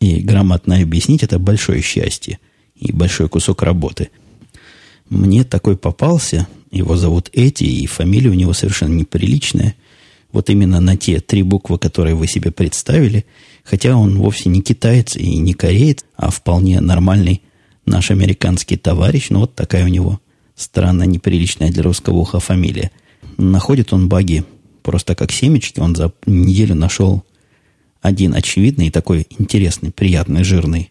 и 0.00 0.20
грамотно 0.20 0.78
объяснить, 0.78 1.22
это 1.22 1.38
большое 1.38 1.80
счастье 1.80 2.38
и 2.76 2.92
большой 2.92 3.30
кусок 3.30 3.62
работы. 3.62 4.10
Мне 5.08 5.44
такой 5.44 5.78
попался, 5.78 6.46
его 6.70 6.96
зовут 6.96 7.30
Эти, 7.32 7.64
и 7.64 7.86
фамилия 7.86 8.28
у 8.28 8.34
него 8.34 8.52
совершенно 8.52 8.92
неприличная. 8.92 9.76
Вот 10.30 10.50
именно 10.50 10.78
на 10.80 10.98
те 10.98 11.20
три 11.20 11.42
буквы, 11.42 11.78
которые 11.78 12.14
вы 12.14 12.26
себе 12.26 12.50
представили– 12.50 13.24
Хотя 13.64 13.96
он 13.96 14.18
вовсе 14.18 14.48
не 14.48 14.60
китаец 14.60 15.16
и 15.16 15.38
не 15.38 15.54
кореец, 15.54 16.04
а 16.16 16.30
вполне 16.30 16.80
нормальный 16.80 17.42
наш 17.86 18.10
американский 18.10 18.76
товарищ. 18.76 19.30
Но 19.30 19.40
вот 19.40 19.54
такая 19.54 19.84
у 19.84 19.88
него 19.88 20.20
странно 20.56 21.04
неприличная 21.04 21.70
для 21.70 21.82
русского 21.82 22.18
уха 22.18 22.40
фамилия. 22.40 22.90
Находит 23.38 23.92
он 23.92 24.08
баги 24.08 24.44
просто 24.82 25.14
как 25.14 25.30
семечки. 25.32 25.80
Он 25.80 25.94
за 25.94 26.12
неделю 26.26 26.74
нашел 26.74 27.24
один 28.00 28.34
очевидный 28.34 28.90
такой 28.90 29.26
интересный, 29.38 29.92
приятный, 29.92 30.42
жирный, 30.42 30.90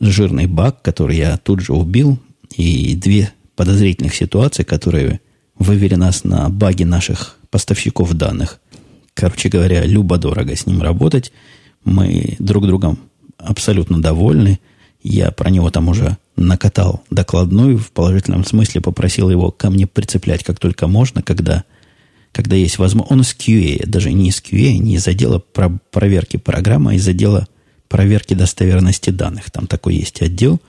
жирный 0.00 0.46
баг, 0.46 0.82
который 0.82 1.16
я 1.16 1.36
тут 1.36 1.60
же 1.60 1.72
убил, 1.72 2.18
и 2.56 2.96
две 2.96 3.32
подозрительных 3.54 4.14
ситуации, 4.16 4.64
которые 4.64 5.20
вывели 5.56 5.94
нас 5.94 6.24
на 6.24 6.48
баги 6.48 6.82
наших 6.82 7.36
поставщиков 7.50 8.12
данных. 8.14 8.60
Короче 9.14 9.48
говоря, 9.48 9.84
любо-дорого 9.84 10.56
с 10.56 10.66
ним 10.66 10.82
работать– 10.82 11.30
мы 11.84 12.36
друг 12.38 12.66
другом 12.66 12.98
абсолютно 13.38 14.00
довольны. 14.00 14.60
Я 15.02 15.30
про 15.30 15.50
него 15.50 15.70
там 15.70 15.88
уже 15.88 16.18
накатал 16.36 17.02
докладную, 17.10 17.78
в 17.78 17.90
положительном 17.92 18.44
смысле 18.44 18.80
попросил 18.80 19.30
его 19.30 19.50
ко 19.50 19.70
мне 19.70 19.86
прицеплять 19.86 20.44
как 20.44 20.58
только 20.58 20.86
можно, 20.88 21.22
когда, 21.22 21.64
когда 22.32 22.56
есть 22.56 22.78
возможность. 22.78 23.12
Он 23.12 23.20
из 23.20 23.34
QA, 23.34 23.86
даже 23.86 24.12
не 24.12 24.28
из 24.28 24.42
QA, 24.42 24.78
не 24.78 24.96
из 24.96 25.06
отдела 25.06 25.38
про 25.38 25.70
проверки 25.90 26.36
программы, 26.36 26.92
а 26.92 26.94
из 26.94 27.06
отдела 27.06 27.46
проверки 27.88 28.34
достоверности 28.34 29.10
данных. 29.10 29.50
Там 29.50 29.66
такой 29.66 29.96
есть 29.96 30.22
отдел. 30.22 30.60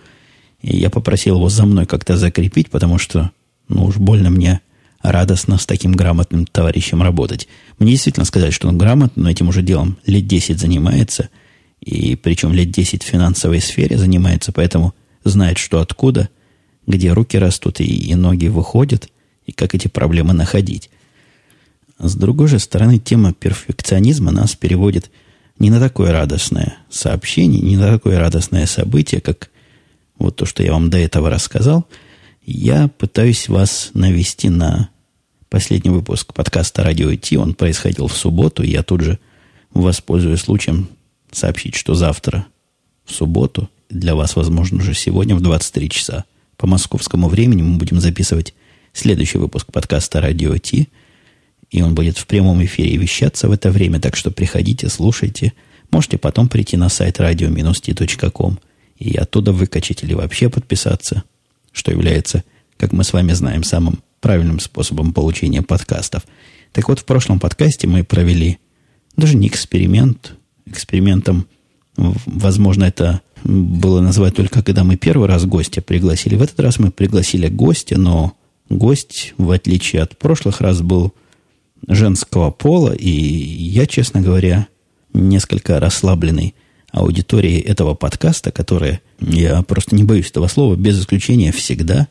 И 0.62 0.78
я 0.78 0.90
попросил 0.90 1.38
его 1.38 1.50
за 1.50 1.66
мной 1.66 1.86
как-то 1.86 2.18
закрепить, 2.18 2.70
потому 2.70 2.98
что, 2.98 3.32
ну 3.68 3.86
уж 3.86 3.98
больно 3.98 4.30
мне 4.30 4.62
радостно 5.04 5.58
с 5.58 5.66
таким 5.66 5.94
грамотным 5.94 6.46
товарищем 6.46 7.02
работать. 7.02 7.48
Мне 7.80 7.92
действительно 7.92 8.26
сказать, 8.26 8.54
что 8.54 8.68
он 8.68 8.78
грамотно, 8.78 9.24
но 9.24 9.30
этим 9.30 9.50
уже 9.50 9.62
делом 9.62 9.98
лет 10.06 10.28
10 10.28 10.60
занимается, 10.60 11.30
и 11.82 12.16
причем 12.16 12.54
лет 12.54 12.72
10 12.72 13.04
в 13.04 13.08
финансовой 13.08 13.62
сфере 13.62 13.98
занимается, 13.98 14.52
поэтому 14.52 14.94
знает, 15.24 15.58
что 15.58 15.80
откуда, 15.80 16.30
где 16.86 17.12
руки 17.14 17.38
растут 17.38 17.80
и, 17.80 17.86
и 17.86 18.16
ноги 18.16 18.48
выходят, 18.48 19.10
и 19.46 19.52
как 19.52 19.74
эти 19.76 19.88
проблемы 19.88 20.34
находить. 20.34 20.90
С 21.98 22.16
другой 22.16 22.48
же 22.48 22.60
стороны, 22.60 23.00
тема 23.00 23.34
перфекционизма 23.34 24.32
нас 24.32 24.56
переводит 24.56 25.12
не 25.60 25.70
на 25.70 25.80
такое 25.80 26.12
радостное 26.12 26.78
сообщение, 26.90 27.62
не 27.62 27.78
на 27.78 27.88
такое 27.92 28.20
радостное 28.20 28.66
событие, 28.66 29.22
как 29.22 29.50
вот 30.18 30.36
то, 30.36 30.46
что 30.46 30.64
я 30.64 30.72
вам 30.72 30.90
до 30.90 30.98
этого 30.98 31.30
рассказал– 31.30 31.88
я 32.52 32.90
пытаюсь 32.90 33.48
вас 33.48 33.92
навести 33.94 34.50
на 34.50 34.90
последний 35.50 35.90
выпуск 35.90 36.34
подкаста 36.34 36.84
«Радио 36.84 37.14
Ти». 37.16 37.38
Он 37.38 37.54
происходил 37.54 38.08
в 38.08 38.16
субботу, 38.16 38.64
я 38.64 38.84
тут 38.84 39.02
же 39.02 39.20
воспользуюсь 39.74 40.42
случаем 40.42 40.90
сообщить, 41.32 41.76
что 41.76 41.96
завтра, 41.96 42.46
в 43.06 43.14
субботу, 43.14 43.70
для 43.90 44.16
вас, 44.16 44.36
возможно, 44.36 44.80
уже 44.80 44.94
сегодня 44.94 45.36
в 45.36 45.42
23 45.42 45.90
часа 45.90 46.26
по 46.58 46.68
московскому 46.68 47.30
времени 47.30 47.62
мы 47.62 47.78
будем 47.78 48.00
записывать 48.00 48.54
следующий 48.94 49.38
выпуск 49.38 49.72
подкаста 49.72 50.20
«Радио 50.20 50.58
Ти», 50.58 50.90
и 51.70 51.82
он 51.82 51.96
будет 51.96 52.18
в 52.18 52.28
прямом 52.28 52.64
эфире 52.66 52.98
вещаться 52.98 53.48
в 53.48 53.52
это 53.54 53.72
время, 53.72 54.02
так 54.02 54.18
что 54.18 54.30
приходите, 54.30 54.90
слушайте. 54.90 55.54
Можете 55.90 56.18
потом 56.18 56.50
прийти 56.50 56.76
на 56.76 56.90
сайт 56.90 57.20
radio-t.com 57.20 58.60
и 58.98 59.16
оттуда 59.16 59.54
выкачать 59.54 60.04
или 60.04 60.14
вообще 60.14 60.50
подписаться– 60.50 61.24
что 61.72 61.92
является, 61.92 62.44
как 62.78 62.92
мы 62.92 63.04
с 63.04 63.14
вами 63.14 63.34
знаем, 63.34 63.64
самым 63.64 64.00
правильным 64.20 64.60
способом 64.60 65.14
получения 65.14 65.62
подкастов. 65.62 66.24
Так 66.72 66.88
вот, 66.88 67.00
в 67.00 67.06
прошлом 67.06 67.40
подкасте 67.40 67.88
мы 67.88 68.04
провели 68.04 68.60
даже 69.18 69.36
не 69.36 69.48
эксперимент. 69.48 70.36
Экспериментом, 70.66 71.48
возможно, 71.98 72.86
это 72.86 73.22
было 73.44 74.02
назвать 74.02 74.36
только, 74.36 74.62
когда 74.62 74.84
мы 74.84 74.96
первый 74.96 75.28
раз 75.28 75.46
гостя 75.46 75.82
пригласили. 75.82 76.36
В 76.36 76.42
этот 76.42 76.60
раз 76.60 76.80
мы 76.80 76.92
пригласили 76.92 77.48
гостя, 77.48 77.98
но 77.98 78.38
гость, 78.70 79.34
в 79.38 79.52
отличие 79.52 80.02
от 80.02 80.18
прошлых 80.18 80.62
раз, 80.62 80.82
был 80.82 81.14
женского 81.88 82.52
пола, 82.52 82.94
и 82.94 83.10
я, 83.10 83.88
честно 83.88 84.22
говоря, 84.22 84.68
несколько 85.14 85.80
расслабленный 85.80 86.56
аудитории 86.92 87.60
этого 87.60 87.96
подкаста, 87.96 88.52
которая, 88.52 89.02
я 89.22 89.62
просто 89.62 89.96
не 89.96 90.04
боюсь 90.04 90.30
этого 90.30 90.48
слова, 90.48 90.76
без 90.76 91.00
исключения 91.00 91.52
всегда 91.52 92.08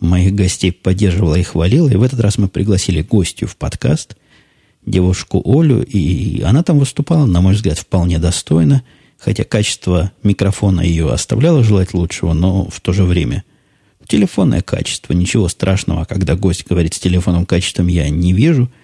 моих 0.00 0.34
гостей 0.34 0.72
поддерживала 0.72 1.36
и 1.36 1.42
хвалила. 1.42 1.88
И 1.88 1.96
в 1.96 2.02
этот 2.02 2.20
раз 2.20 2.38
мы 2.38 2.48
пригласили 2.48 3.02
гостью 3.02 3.48
в 3.48 3.56
подкаст, 3.56 4.16
девушку 4.84 5.42
Олю, 5.44 5.82
и 5.82 6.42
она 6.42 6.62
там 6.62 6.78
выступала, 6.78 7.26
на 7.26 7.40
мой 7.40 7.54
взгляд, 7.54 7.78
вполне 7.78 8.18
достойно, 8.18 8.82
хотя 9.18 9.44
качество 9.44 10.12
микрофона 10.22 10.80
ее 10.80 11.10
оставляло 11.10 11.62
желать 11.62 11.94
лучшего, 11.94 12.32
но 12.32 12.68
в 12.68 12.80
то 12.80 12.92
же 12.92 13.04
время 13.04 13.44
телефонное 14.06 14.62
качество, 14.62 15.12
ничего 15.12 15.48
страшного, 15.48 16.04
когда 16.04 16.34
гость 16.34 16.66
говорит 16.66 16.94
с 16.94 16.98
телефонным 16.98 17.46
качеством, 17.46 17.86
я 17.86 18.08
не 18.08 18.32
вижу– 18.32 18.70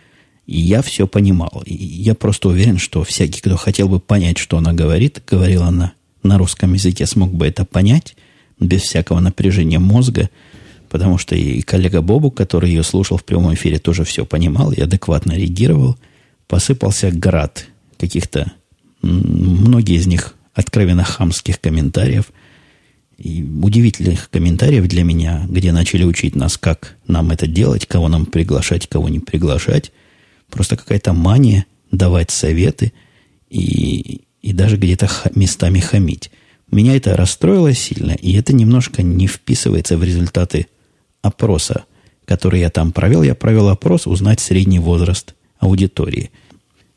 и 0.46 0.60
я 0.60 0.80
все 0.82 1.06
понимал. 1.06 1.62
И 1.66 1.74
я 1.74 2.14
просто 2.14 2.48
уверен, 2.48 2.78
что 2.78 3.02
всякий, 3.02 3.40
кто 3.40 3.56
хотел 3.56 3.88
бы 3.88 4.00
понять, 4.00 4.38
что 4.38 4.56
она 4.58 4.72
говорит, 4.72 5.22
говорила 5.28 5.66
она 5.66 5.92
на 6.26 6.38
русском 6.38 6.74
языке, 6.74 7.06
смог 7.06 7.32
бы 7.32 7.46
это 7.46 7.64
понять 7.64 8.16
без 8.60 8.82
всякого 8.82 9.20
напряжения 9.20 9.78
мозга, 9.78 10.30
потому 10.88 11.18
что 11.18 11.34
и 11.34 11.62
коллега 11.62 12.00
Бобу, 12.02 12.30
который 12.30 12.70
ее 12.70 12.82
слушал 12.82 13.16
в 13.16 13.24
прямом 13.24 13.54
эфире, 13.54 13.78
тоже 13.78 14.04
все 14.04 14.24
понимал 14.24 14.72
и 14.72 14.80
адекватно 14.80 15.32
реагировал. 15.32 15.96
Посыпался 16.46 17.10
град 17.10 17.66
каких-то, 17.98 18.52
многие 19.02 19.96
из 19.96 20.06
них 20.06 20.34
откровенно 20.54 21.04
хамских 21.04 21.60
комментариев. 21.60 22.26
и 23.18 23.42
удивительных 23.42 24.28
комментариев 24.30 24.86
для 24.88 25.02
меня, 25.02 25.46
где 25.48 25.72
начали 25.72 26.04
учить 26.04 26.36
нас, 26.36 26.58
как 26.58 26.96
нам 27.06 27.30
это 27.30 27.46
делать, 27.46 27.86
кого 27.86 28.08
нам 28.08 28.26
приглашать, 28.26 28.88
кого 28.88 29.08
не 29.08 29.20
приглашать. 29.20 29.92
Просто 30.50 30.76
какая-то 30.76 31.12
мания 31.12 31.66
давать 31.90 32.30
советы 32.30 32.92
и, 33.48 34.22
и 34.46 34.52
даже 34.52 34.76
где-то 34.76 35.10
местами 35.34 35.80
хамить. 35.80 36.30
Меня 36.70 36.96
это 36.96 37.16
расстроило 37.16 37.74
сильно, 37.74 38.12
и 38.12 38.32
это 38.36 38.54
немножко 38.54 39.02
не 39.02 39.26
вписывается 39.26 39.98
в 39.98 40.04
результаты 40.04 40.68
опроса, 41.20 41.84
который 42.24 42.60
я 42.60 42.70
там 42.70 42.92
провел. 42.92 43.24
Я 43.24 43.34
провел 43.34 43.68
опрос 43.68 44.06
узнать 44.06 44.38
средний 44.38 44.78
возраст 44.78 45.34
аудитории. 45.58 46.30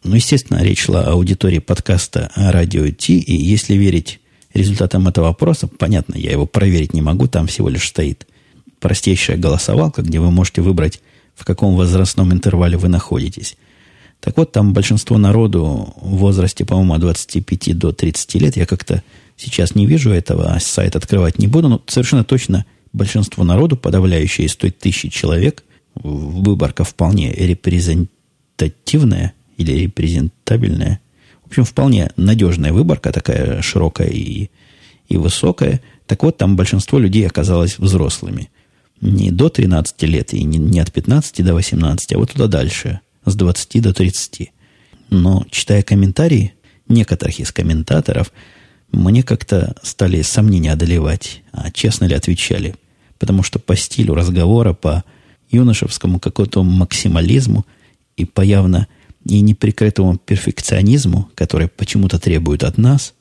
Ну, 0.03 0.13
естественно, 0.15 0.61
речь 0.61 0.83
шла 0.83 1.05
о 1.05 1.13
аудитории 1.13 1.57
подкаста 1.57 2.31
«Радио 2.35 2.87
Ти», 2.91 3.17
и 3.17 3.35
если 3.35 3.73
верить 3.73 4.19
результатам 4.53 5.07
этого 5.07 5.29
опроса, 5.29 5.67
понятно, 5.67 6.17
я 6.17 6.31
его 6.31 6.45
проверить 6.45 6.93
не 6.93 7.01
могу, 7.01 7.27
там 7.27 7.47
всего 7.47 7.67
лишь 7.67 7.87
стоит 7.87 8.27
простейшая 8.79 9.37
голосовалка, 9.37 10.03
где 10.03 10.19
вы 10.19 10.29
можете 10.29 10.61
выбрать, 10.61 11.01
в 11.33 11.45
каком 11.45 11.75
возрастном 11.75 12.31
интервале 12.31 12.77
вы 12.77 12.89
находитесь. 12.89 13.57
Так 14.19 14.37
вот, 14.37 14.51
там 14.51 14.73
большинство 14.73 15.17
народу 15.17 15.93
в 16.01 16.17
возрасте, 16.17 16.65
по-моему, 16.65 16.93
от 16.93 17.01
25 17.01 17.77
до 17.77 17.93
30 17.93 18.35
лет, 18.35 18.57
я 18.57 18.65
как-то 18.65 19.03
сейчас 19.37 19.75
не 19.75 19.85
вижу 19.85 20.11
этого, 20.11 20.53
а 20.53 20.59
сайт 20.59 20.95
открывать 20.95 21.39
не 21.39 21.47
буду, 21.47 21.69
но 21.69 21.81
совершенно 21.87 22.23
точно 22.23 22.65
большинство 22.91 23.43
народу, 23.43 23.77
подавляющее 23.77 24.47
из 24.47 24.55
той 24.55 24.71
тысячи 24.71 25.09
человек, 25.09 25.63
выборка 25.95 26.83
вполне 26.83 27.31
репрезентативная 27.31 29.33
или 29.57 29.73
репрезентабельная, 29.73 30.99
в 31.43 31.47
общем, 31.47 31.63
вполне 31.63 32.11
надежная 32.15 32.73
выборка, 32.73 33.11
такая 33.11 33.61
широкая 33.61 34.07
и, 34.07 34.49
и 35.07 35.17
высокая. 35.17 35.81
Так 36.05 36.23
вот, 36.23 36.37
там 36.37 36.55
большинство 36.55 36.99
людей 36.99 37.25
оказалось 37.25 37.79
взрослыми. 37.79 38.51
Не 39.01 39.31
до 39.31 39.49
13 39.49 40.03
лет 40.03 40.33
и 40.33 40.43
не, 40.43 40.59
не 40.59 40.79
от 40.79 40.91
15 40.91 41.43
до 41.43 41.55
18, 41.55 42.13
а 42.13 42.17
вот 42.19 42.31
туда 42.31 42.47
дальше, 42.47 42.99
с 43.29 43.35
20 43.35 43.81
до 43.81 43.93
30. 43.93 44.51
Но, 45.09 45.45
читая 45.49 45.83
комментарии 45.83 46.53
некоторых 46.87 47.39
из 47.39 47.51
комментаторов, 47.51 48.31
мне 48.91 49.23
как-то 49.23 49.75
стали 49.83 50.21
сомнения 50.21 50.73
одолевать, 50.73 51.43
а 51.51 51.71
честно 51.71 52.05
ли 52.05 52.15
отвечали. 52.15 52.75
Потому 53.19 53.43
что 53.43 53.59
по 53.59 53.75
стилю 53.75 54.15
разговора, 54.15 54.73
по 54.73 55.03
юношевскому 55.51 56.19
какому-то 56.19 56.63
максимализму 56.63 57.65
и 58.17 58.25
по 58.25 58.41
явно 58.41 58.87
и 59.25 59.41
неприкрытому 59.41 60.17
перфекционизму, 60.17 61.29
который 61.35 61.67
почему-то 61.67 62.19
требует 62.19 62.63
от 62.63 62.77
нас, 62.77 63.13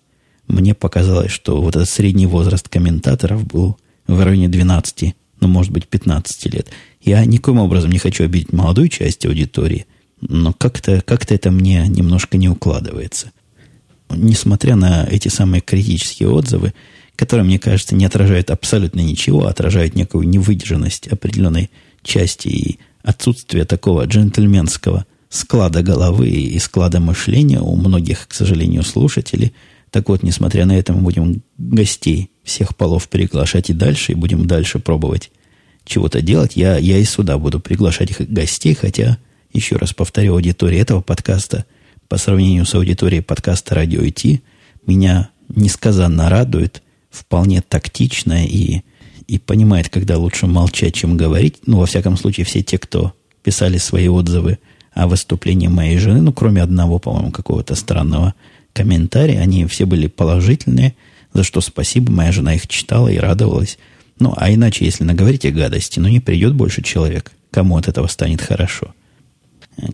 мне 0.47 0.75
показалось, 0.75 1.31
что 1.31 1.61
вот 1.61 1.77
этот 1.77 1.89
средний 1.89 2.27
возраст 2.27 2.69
комментаторов 2.69 3.45
был 3.47 3.77
в 4.07 4.21
районе 4.23 4.49
12, 4.49 5.15
ну, 5.41 5.49
может 5.49 5.73
быть, 5.73 5.87
15 5.87 6.47
лет. 6.47 6.69
Я 7.03 7.25
никоим 7.25 7.59
образом 7.59 7.91
не 7.91 7.99
хочу 7.99 8.25
обидеть 8.25 8.53
молодую 8.53 8.89
часть 8.89 9.27
аудитории, 9.27 9.87
но 10.21 10.53
как-то 10.53 11.01
как 11.01 11.31
это 11.31 11.51
мне 11.51 11.87
немножко 11.87 12.37
не 12.37 12.49
укладывается. 12.49 13.33
Несмотря 14.11 14.77
на 14.77 15.05
эти 15.05 15.29
самые 15.29 15.61
критические 15.61 16.31
отзывы, 16.31 16.73
которые, 17.17 17.45
мне 17.45 17.59
кажется, 17.59 17.95
не 17.95 18.05
отражают 18.05 18.51
абсолютно 18.51 19.01
ничего, 19.01 19.47
а 19.47 19.51
отражают 19.51 19.95
некую 19.95 20.29
невыдержанность 20.29 21.09
определенной 21.09 21.71
части 22.03 22.49
и 22.49 22.79
отсутствие 23.03 23.65
такого 23.65 24.07
джентльменского– 24.07 25.07
склада 25.29 25.83
головы 25.83 26.29
и 26.29 26.59
склада 26.59 27.01
мышления 27.01 27.61
у 27.61 27.77
многих, 27.77 28.29
к 28.29 28.35
сожалению, 28.35 28.83
слушателей. 28.83 29.53
Так 29.91 30.09
вот, 30.09 30.23
несмотря 30.23 30.67
на 30.67 30.77
это, 30.77 30.93
мы 30.93 31.01
будем 31.01 31.43
гостей 31.57 32.31
всех 32.45 32.77
полов 32.77 33.09
приглашать 33.09 33.71
и 33.71 33.75
дальше, 33.75 34.13
и 34.13 34.17
будем 34.17 34.47
дальше 34.47 34.79
пробовать 34.79 35.31
чего-то 35.85 36.21
делать. 36.21 36.57
Я, 36.57 36.77
я 36.77 36.99
и 36.99 37.05
сюда 37.05 37.39
буду 37.39 37.61
приглашать 37.61 38.11
их 38.11 38.21
гостей, 38.31 38.75
хотя, 38.75 39.19
еще 39.53 39.77
раз 39.77 39.93
повторю, 39.93 40.35
аудитория 40.35 40.81
этого 40.81 41.01
подкаста 41.01 41.65
по 42.09 42.17
сравнению 42.17 42.65
с 42.65 42.75
аудиторией 42.75 43.23
подкаста 43.23 43.75
«Радио 43.75 44.01
IT» 44.03 44.41
меня 44.87 45.31
несказанно 45.49 46.29
радует, 46.29 46.83
вполне 47.11 47.63
тактично 47.63 48.45
и, 48.45 48.83
и 49.27 49.39
понимает, 49.39 49.89
когда 49.89 50.19
лучше 50.19 50.47
молчать, 50.47 50.95
чем 50.95 51.17
говорить. 51.17 51.59
Ну, 51.67 51.79
во 51.79 51.87
всяком 51.87 52.17
случае, 52.17 52.47
все 52.47 52.63
те, 52.63 52.79
кто 52.79 53.13
писали 53.43 53.79
свои 53.79 54.09
отзывы– 54.09 54.59
о 54.99 55.07
выступлении 55.07 55.69
моей 55.69 55.97
жены, 55.99 56.21
ну, 56.21 56.33
кроме 56.33 56.61
одного, 56.61 56.99
по-моему, 56.99 57.31
какого-то 57.31 57.77
странного 57.77 58.35
комментария, 58.73 59.41
они 59.41 59.65
все 59.67 59.87
были 59.87 60.09
положительные, 60.09 60.97
за 61.33 61.45
что 61.45 61.61
спасибо, 61.61 62.11
моя 62.11 62.33
жена 62.33 62.55
их 62.55 62.67
читала 62.67 63.07
и 63.07 63.17
радовалась. 63.17 63.79
Ну, 64.19 64.35
а 64.37 64.53
иначе, 64.53 64.85
если 64.85 65.05
наговорите 65.05 65.51
гадости, 65.51 66.01
ну, 66.01 66.09
не 66.09 66.19
придет 66.19 66.55
больше 66.55 66.83
человек, 66.83 67.31
кому 67.53 67.77
от 67.77 67.87
этого 67.87 68.09
станет 68.09 68.43
хорошо. 68.43 68.93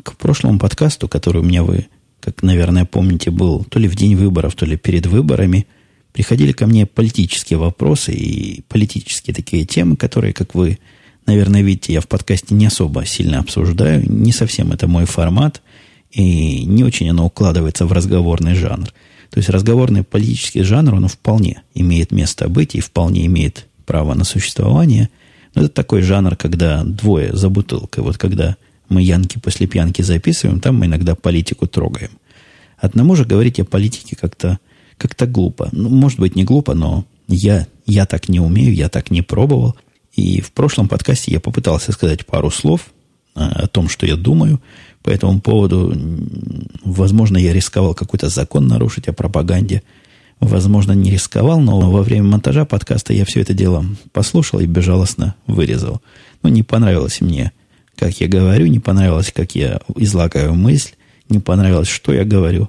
К 0.03 0.17
прошлому 0.17 0.59
подкасту, 0.59 1.09
который 1.09 1.43
у 1.43 1.45
меня 1.45 1.63
вы, 1.63 1.87
как, 2.21 2.43
наверное, 2.43 2.85
помните, 2.85 3.31
был 3.31 3.65
то 3.65 3.79
ли 3.79 3.89
в 3.89 3.97
день 3.97 4.17
выборов, 4.17 4.55
то 4.55 4.67
ли 4.67 4.77
перед 4.77 5.07
выборами, 5.07 5.67
приходили 6.13 6.53
ко 6.53 6.67
мне 6.67 6.87
политические 6.87 7.59
вопросы 7.59 8.13
и 8.13 8.63
политические 8.69 9.35
такие 9.35 9.65
темы, 9.65 9.97
которые, 9.97 10.33
как 10.33 10.55
вы 10.55 10.79
Наверное, 11.27 11.63
видите, 11.63 11.93
я 11.93 12.01
в 12.01 12.09
подкасте 12.09 12.55
не 12.55 12.67
особо 12.67 13.07
сильно 13.07 13.39
обсуждаю. 13.39 14.05
Не 14.07 14.33
совсем 14.33 14.73
это 14.73 14.87
мой 14.87 15.07
формат. 15.07 15.63
И 16.11 16.65
не 16.65 16.85
очень 16.85 17.09
оно 17.11 17.27
укладывается 17.27 17.87
в 17.87 17.93
разговорный 17.93 18.55
жанр. 18.55 18.89
То 19.31 19.39
есть 19.39 19.49
разговорный 19.49 20.05
политический 20.05 20.63
жанр, 20.63 20.95
он 20.95 21.09
вполне 21.09 21.63
имеет 21.75 22.13
место 22.13 22.49
быть 22.49 22.75
и 22.75 22.81
вполне 22.81 23.27
имеет 23.27 23.67
право 23.85 24.15
на 24.15 24.25
существование. 24.25 25.09
Но 25.55 25.63
это 25.63 25.71
такой 25.71 26.03
жанр, 26.03 26.37
когда 26.37 26.85
двое 26.85 27.35
за 27.35 27.49
бутылкой. 27.49 28.05
Вот 28.05 28.19
когда 28.19 28.57
мы 28.89 29.03
янки 29.03 29.39
после 29.39 29.67
пьянки 29.67 30.03
записываем, 30.03 30.61
там 30.61 30.77
мы 30.77 30.87
иногда 30.87 31.15
политику 31.15 31.67
трогаем. 31.67 32.11
Одному 32.77 33.17
же 33.17 33.25
говорить 33.25 33.61
о 33.61 33.65
политике 33.65 34.17
как-то 34.17 34.59
как 34.99 35.31
глупо. 35.31 35.69
Ну, 35.73 35.89
может 35.89 36.19
быть, 36.19 36.37
не 36.37 36.45
глупо, 36.45 36.75
но 36.75 37.05
я, 37.29 37.67
я 37.87 38.07
так 38.07 38.29
не 38.29 38.41
умею, 38.41 38.75
я 38.75 38.89
так 38.89 39.11
не 39.11 39.23
пробовал. 39.23 39.77
И 40.13 40.41
в 40.41 40.53
прошлом 40.53 40.89
подкасте 40.89 41.33
я 41.33 41.41
попытался 41.41 41.93
сказать 41.93 42.27
пару 42.27 42.51
слов 42.51 42.93
а, 43.35 43.49
о 43.65 43.67
том, 43.67 43.89
что 43.89 44.07
я 44.07 44.17
думаю 44.17 44.61
по 45.03 45.11
этому 45.11 45.41
поводу. 45.41 45.95
Возможно, 46.85 47.37
я 47.37 47.53
рисковал 47.53 47.95
какой-то 47.95 48.29
закон 48.29 48.67
нарушить 48.67 49.09
о 49.09 49.13
пропаганде. 49.13 49.83
Возможно, 50.41 50.93
не 50.93 51.11
рисковал, 51.11 51.61
но 51.61 51.91
во 51.91 52.03
время 52.03 52.25
монтажа 52.25 52.65
подкаста 52.65 53.13
я 53.13 53.25
все 53.25 53.41
это 53.41 53.55
дело 53.55 53.85
послушал 54.13 54.61
и 54.61 54.67
безжалостно 54.67 55.35
вырезал. 55.47 56.03
Ну, 56.43 56.51
не 56.51 56.63
понравилось 56.63 57.21
мне, 57.21 57.53
как 57.97 58.21
я 58.21 58.29
говорю, 58.29 58.67
не 58.67 58.81
понравилось, 58.81 59.33
как 59.35 59.55
я 59.55 59.81
излагаю 59.97 60.55
мысль, 60.55 60.93
не 61.29 61.39
понравилось, 61.39 61.89
что 61.89 62.13
я 62.13 62.25
говорю. 62.25 62.67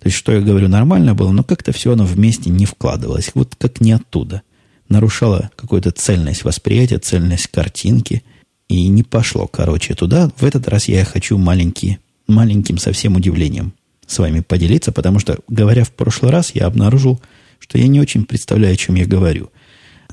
То 0.00 0.08
есть, 0.08 0.16
что 0.16 0.32
я 0.32 0.40
говорю, 0.40 0.68
нормально 0.68 1.14
было, 1.14 1.32
но 1.32 1.44
как-то 1.44 1.72
все 1.72 1.92
оно 1.92 2.04
вместе 2.04 2.50
не 2.50 2.66
вкладывалось. 2.66 3.30
Вот 3.34 3.54
как 3.58 3.80
не 3.80 3.92
оттуда– 3.92 4.42
нарушало 4.88 5.50
какую-то 5.56 5.90
цельность 5.90 6.44
восприятия, 6.44 6.98
цельность 6.98 7.48
картинки. 7.48 8.22
И 8.68 8.88
не 8.88 9.02
пошло, 9.02 9.46
короче, 9.46 9.94
туда. 9.94 10.30
В 10.36 10.44
этот 10.44 10.68
раз 10.68 10.88
я 10.88 11.04
хочу 11.04 11.36
маленький, 11.36 11.98
маленьким 12.26 12.78
совсем 12.78 13.16
удивлением 13.16 13.74
с 14.06 14.18
вами 14.18 14.40
поделиться, 14.40 14.92
потому 14.92 15.18
что, 15.18 15.38
говоря 15.48 15.84
в 15.84 15.90
прошлый 15.90 16.30
раз, 16.30 16.54
я 16.54 16.66
обнаружил, 16.66 17.20
что 17.58 17.78
я 17.78 17.88
не 17.88 18.00
очень 18.00 18.24
представляю, 18.24 18.74
о 18.74 18.76
чем 18.76 18.94
я 18.96 19.06
говорю. 19.06 19.50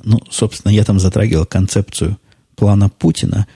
Ну, 0.03 0.19
собственно, 0.29 0.71
я 0.71 0.83
там 0.83 0.99
затрагивал 0.99 1.45
концепцию 1.45 2.17
плана 2.55 2.89
Путина. 2.89 3.47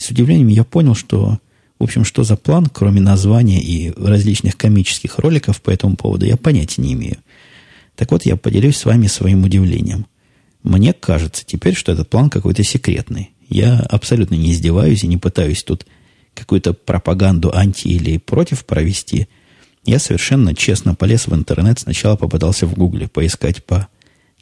С 0.00 0.08
удивлением 0.08 0.48
я 0.48 0.64
понял, 0.64 0.94
что, 0.94 1.38
в 1.78 1.84
общем, 1.84 2.04
что 2.04 2.24
за 2.24 2.34
план, 2.34 2.68
кроме 2.72 3.02
названия 3.02 3.60
и 3.60 3.90
различных 3.90 4.56
комических 4.56 5.18
роликов 5.18 5.60
по 5.60 5.68
этому 5.68 5.94
поводу, 5.94 6.24
я 6.24 6.38
понятия 6.38 6.80
не 6.80 6.94
имею. 6.94 7.18
Так 7.96 8.10
вот, 8.10 8.24
я 8.24 8.36
поделюсь 8.36 8.78
с 8.78 8.86
вами 8.86 9.08
своим 9.08 9.44
удивлением. 9.44 10.06
Мне 10.62 10.94
кажется 10.94 11.44
теперь, 11.44 11.74
что 11.74 11.92
этот 11.92 12.08
план 12.08 12.30
какой-то 12.30 12.64
секретный. 12.64 13.32
Я 13.46 13.78
абсолютно 13.78 14.36
не 14.36 14.52
издеваюсь 14.52 15.04
и 15.04 15.06
не 15.06 15.18
пытаюсь 15.18 15.62
тут 15.62 15.84
какую-то 16.32 16.72
пропаганду 16.72 17.54
анти 17.54 17.88
или 17.88 18.16
против 18.16 18.64
провести. 18.64 19.28
Я 19.84 19.98
совершенно 19.98 20.54
честно 20.54 20.94
полез 20.94 21.26
в 21.26 21.34
интернет. 21.34 21.78
Сначала 21.78 22.16
попытался 22.16 22.66
в 22.66 22.72
Гугле 22.72 23.06
поискать 23.06 23.62
по 23.66 23.88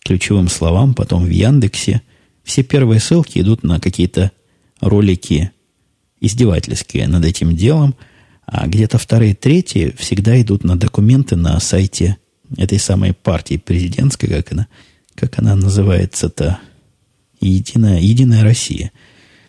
ключевым 0.04 0.48
словам, 0.48 0.94
потом 0.94 1.24
в 1.24 1.30
Яндексе. 1.30 2.02
Все 2.44 2.62
первые 2.62 3.00
ссылки 3.00 3.40
идут 3.40 3.64
на 3.64 3.80
какие-то 3.80 4.30
ролики 4.80 5.52
издевательские 6.20 7.06
над 7.06 7.24
этим 7.24 7.56
делом, 7.56 7.94
а 8.46 8.66
где-то 8.66 8.98
вторые, 8.98 9.34
третьи 9.34 9.94
всегда 9.98 10.40
идут 10.40 10.64
на 10.64 10.76
документы 10.76 11.36
на 11.36 11.58
сайте 11.60 12.16
этой 12.56 12.78
самой 12.78 13.12
партии 13.12 13.56
президентской, 13.56 14.26
как 14.26 14.52
она, 14.52 14.68
как 15.14 15.38
она 15.38 15.54
называется-то, 15.54 16.58
Единая, 17.40 18.00
Единая 18.00 18.42
Россия. 18.42 18.90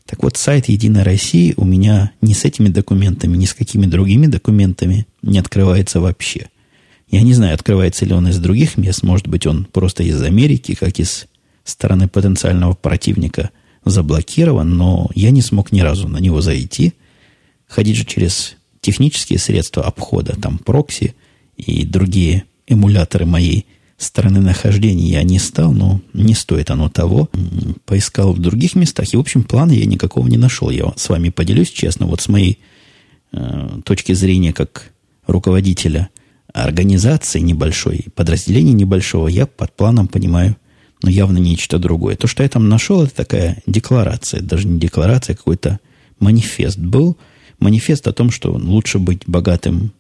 Так 0.05 0.21
вот, 0.21 0.37
сайт 0.37 0.69
Единой 0.69 1.03
России 1.03 1.53
у 1.57 1.65
меня 1.65 2.11
ни 2.21 2.33
с 2.33 2.45
этими 2.45 2.67
документами, 2.67 3.37
ни 3.37 3.45
с 3.45 3.53
какими 3.53 3.85
другими 3.85 4.27
документами 4.27 5.07
не 5.21 5.39
открывается 5.39 5.99
вообще. 5.99 6.49
Я 7.09 7.21
не 7.21 7.33
знаю, 7.33 7.55
открывается 7.55 8.05
ли 8.05 8.13
он 8.13 8.27
из 8.27 8.37
других 8.37 8.77
мест. 8.77 9.01
Может 9.01 9.27
быть, 9.27 9.47
он 9.47 9.65
просто 9.65 10.03
из 10.03 10.21
Америки, 10.21 10.75
как 10.75 10.99
из 10.99 11.27
стороны 11.63 12.07
потенциального 12.07 12.73
противника 12.73 13.49
заблокирован, 13.85 14.69
но 14.77 15.09
я 15.15 15.31
не 15.31 15.41
смог 15.41 15.71
ни 15.71 15.81
разу 15.81 16.07
на 16.07 16.17
него 16.17 16.41
зайти. 16.41 16.93
Ходить 17.67 17.97
же 17.97 18.05
через 18.05 18.55
технические 18.81 19.39
средства 19.39 19.83
обхода, 19.83 20.35
там 20.39 20.57
прокси 20.57 21.15
и 21.57 21.85
другие 21.85 22.45
эмуляторы 22.67 23.25
моей 23.25 23.65
стороны 23.97 24.39
нахождения 24.39 25.11
я 25.11 25.23
не 25.23 25.39
стал, 25.39 25.73
но 25.73 26.01
не 26.13 26.33
стоит 26.33 26.71
оно 26.71 26.89
того. 26.89 27.29
Поискал 27.85 28.33
в 28.33 28.39
других 28.39 28.75
местах, 28.75 29.13
и, 29.13 29.17
в 29.17 29.19
общем, 29.19 29.43
плана 29.43 29.73
я 29.73 29.85
никакого 29.85 30.27
не 30.27 30.37
нашел. 30.37 30.69
Я 30.69 30.93
с 30.95 31.09
вами 31.09 31.29
поделюсь 31.29 31.69
честно, 31.69 32.05
вот 32.05 32.21
с 32.21 32.29
моей 32.29 32.59
э, 33.31 33.81
точки 33.83 34.13
зрения 34.13 34.53
как 34.53 34.91
руководителя 35.27 36.09
организации 36.53 37.39
небольшой, 37.39 38.05
подразделения 38.15 38.73
небольшого, 38.73 39.27
я 39.27 39.45
под 39.45 39.75
планом 39.75 40.07
понимаю, 40.07 40.55
но 41.01 41.09
явно 41.09 41.38
нечто 41.38 41.79
другое. 41.79 42.15
То, 42.15 42.27
что 42.27 42.43
я 42.43 42.49
там 42.49 42.67
нашел, 42.67 43.03
это 43.03 43.15
такая 43.15 43.62
декларация, 43.65 44.41
даже 44.41 44.67
не 44.67 44.79
декларация, 44.79 45.33
а 45.33 45.38
какой-то 45.38 45.79
манифест 46.19 46.77
был. 46.77 47.17
Манифест 47.59 48.07
о 48.07 48.13
том, 48.13 48.31
что 48.31 48.51
лучше 48.51 48.99
быть 48.99 49.23
богатым 49.25 49.93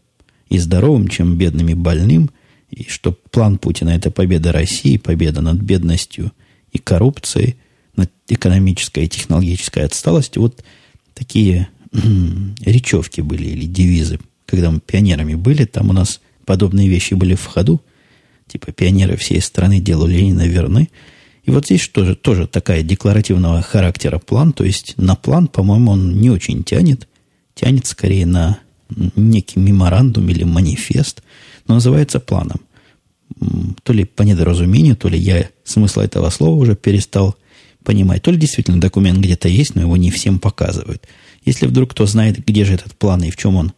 и 0.49 0.57
здоровым, 0.57 1.07
чем 1.07 1.37
бедным 1.37 1.69
и 1.69 1.73
больным, 1.73 2.29
и 2.69 2.85
что 2.89 3.11
план 3.11 3.57
Путина– 3.57 3.89
это 3.91 4.11
победа 4.11 4.51
России, 4.51 4.97
победа 4.97 5.41
над 5.41 5.57
бедностью 5.57 6.31
и 6.71 6.77
коррупцией, 6.77 7.55
над 7.95 8.11
экономической 8.27 9.05
и 9.05 9.09
технологической 9.09 9.85
отсталостью. 9.85 10.41
Вот 10.41 10.63
такие 11.13 11.69
речевки 12.61 13.21
были 13.21 13.47
или 13.47 13.65
девизы. 13.65 14.19
Когда 14.45 14.71
мы 14.71 14.79
пионерами 14.79 15.35
были, 15.35 15.65
там 15.65 15.89
у 15.89 15.93
нас 15.93 16.21
подобные 16.45 16.87
вещи 16.87 17.13
были 17.13 17.35
в 17.35 17.45
ходу. 17.45 17.81
Типа 18.51 18.71
пионеры 18.71 19.15
всей 19.15 19.41
страны 19.41 19.79
делу 19.79 20.07
Ленина 20.07 20.47
верны. 20.47 20.89
И 21.43 21.51
вот 21.51 21.65
здесь 21.65 21.87
тоже, 21.87 22.15
тоже 22.15 22.47
такая 22.47 22.83
декларативного 22.83 23.61
характера 23.61 24.19
план. 24.19 24.53
То 24.53 24.63
есть 24.63 24.95
на 24.97 25.15
план, 25.15 25.47
по-моему, 25.47 25.91
он 25.91 26.19
не 26.19 26.29
очень 26.29 26.63
тянет. 26.63 27.07
Тянет 27.55 27.87
скорее 27.87 28.25
на 28.25 28.59
некий 29.15 29.59
меморандум 29.59 30.29
или 30.29 30.43
манифест– 30.43 31.23
но 31.69 31.75
называется 31.75 32.19
планом. 32.19 32.59
То 33.83 33.93
ли 33.93 34.03
по 34.03 34.23
недоразумению, 34.23 34.97
то 34.97 35.07
ли 35.07 35.17
я 35.17 35.49
смысл 35.63 36.01
этого 36.01 36.29
слова 36.31 36.55
уже 36.55 36.75
перестал 36.75 37.35
понимать, 37.83 38.23
то 38.23 38.31
ли 38.31 38.37
действительно 38.37 38.81
документ 38.81 39.19
где-то 39.19 39.47
есть, 39.47 39.75
но 39.75 39.81
его 39.81 39.95
не 39.95 40.09
всем 40.09 40.39
показывают. 40.39 41.07
Если 41.45 41.67
вдруг 41.67 41.91
кто 41.91 42.07
знает, 42.07 42.43
где 42.43 42.65
же 42.65 42.73
этот 42.73 42.95
план 42.95 43.23
и 43.23 43.29
в 43.29 43.37
чем 43.37 43.55
он 43.55 43.71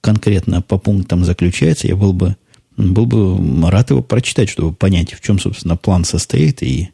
конкретно 0.00 0.62
по 0.62 0.78
пунктам 0.78 1.24
заключается, 1.24 1.86
я 1.86 1.96
был 1.96 2.14
бы, 2.14 2.34
был 2.76 3.06
бы 3.06 3.70
рад 3.70 3.90
его 3.90 4.02
прочитать, 4.02 4.48
чтобы 4.48 4.74
понять, 4.74 5.14
в 5.14 5.20
чем, 5.20 5.38
собственно, 5.38 5.76
план 5.76 6.04
состоит 6.04 6.62
и 6.62 6.90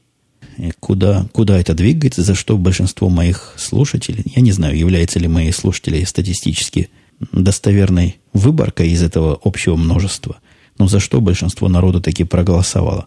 куда, 0.78 1.26
куда 1.32 1.58
это 1.58 1.74
двигается, 1.74 2.22
за 2.22 2.34
что 2.34 2.58
большинство 2.58 3.08
моих 3.08 3.54
слушателей, 3.56 4.24
я 4.34 4.42
не 4.42 4.52
знаю, 4.52 4.76
являются 4.76 5.18
ли 5.18 5.28
мои 5.28 5.50
слушатели 5.52 6.04
статистически 6.04 6.90
достоверной 7.32 8.18
выборкой 8.32 8.90
из 8.90 9.02
этого 9.02 9.38
общего 9.42 9.76
множества, 9.76 10.38
но 10.78 10.88
за 10.88 11.00
что 11.00 11.20
большинство 11.20 11.68
народу 11.68 12.00
таки 12.00 12.24
проголосовало. 12.24 13.06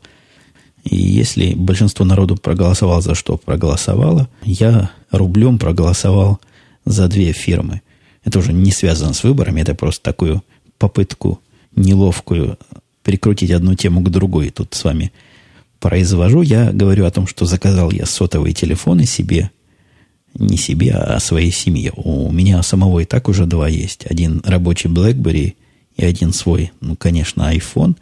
И 0.84 0.96
если 0.96 1.54
большинство 1.54 2.06
народу 2.06 2.36
проголосовало 2.36 3.02
за 3.02 3.16
что 3.16 3.38
проголосовало, 3.38 4.28
я 4.44 4.92
рублем 5.12 5.58
проголосовал 5.58 6.40
за 6.86 7.08
две 7.08 7.32
фирмы. 7.32 7.82
Это 8.26 8.40
уже 8.40 8.52
не 8.54 8.72
связано 8.72 9.14
с 9.14 9.24
выборами, 9.24 9.62
это 9.62 9.76
просто 9.76 10.04
такую 10.04 10.44
попытку 10.78 11.40
неловкую 11.76 12.58
прикрутить 13.04 13.52
одну 13.52 13.76
тему 13.76 14.02
к 14.02 14.10
другой. 14.10 14.50
Тут 14.50 14.74
с 14.74 14.84
вами 14.84 15.12
произвожу. 15.80 16.42
Я 16.42 16.72
говорю 16.72 17.06
о 17.06 17.12
том, 17.12 17.28
что 17.28 17.46
заказал 17.46 17.92
я 17.92 18.06
сотовые 18.06 18.54
телефоны 18.54 19.06
себе 19.06 19.52
не 20.36 20.58
себе, 20.58 20.94
а 20.94 21.20
своей 21.20 21.52
семье. 21.52 21.92
У 21.96 22.32
меня 22.32 22.64
самого 22.64 23.02
и 23.02 23.06
так 23.06 23.30
уже 23.30 23.46
два 23.46 23.68
есть. 23.68 24.06
Один 24.10 24.42
рабочий 24.44 24.90
BlackBerry 24.90 25.56
и 25.96 26.06
один 26.06 26.34
свой, 26.34 26.72
ну, 26.82 26.96
конечно, 26.96 27.54
iPhone. 27.54 27.96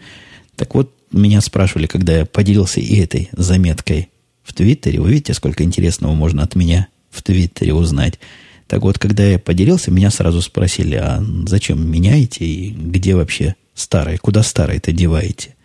Так 0.55 0.75
вот, 0.75 0.93
меня 1.11 1.41
спрашивали, 1.41 1.87
когда 1.87 2.19
я 2.19 2.25
поделился 2.25 2.79
и 2.79 2.95
этой 2.95 3.29
заметкой 3.33 4.09
в 4.43 4.53
Твиттере. 4.53 5.01
Вы 5.01 5.11
видите, 5.11 5.33
сколько 5.33 5.63
интересного 5.63 6.13
можно 6.13 6.43
от 6.43 6.55
меня 6.55 6.87
в 7.09 7.21
Твиттере 7.21 7.73
узнать. 7.73 8.19
Так 8.67 8.83
вот, 8.83 8.97
когда 8.97 9.25
я 9.25 9.37
поделился, 9.37 9.91
меня 9.91 10.09
сразу 10.09 10.41
спросили, 10.41 10.95
а 10.95 11.21
зачем 11.45 11.85
меняете 11.89 12.45
и 12.45 12.69
где 12.71 13.15
вообще 13.15 13.55
старый, 13.73 14.17
куда 14.17 14.43
старый-то 14.43 14.91
деваете? 14.91 15.55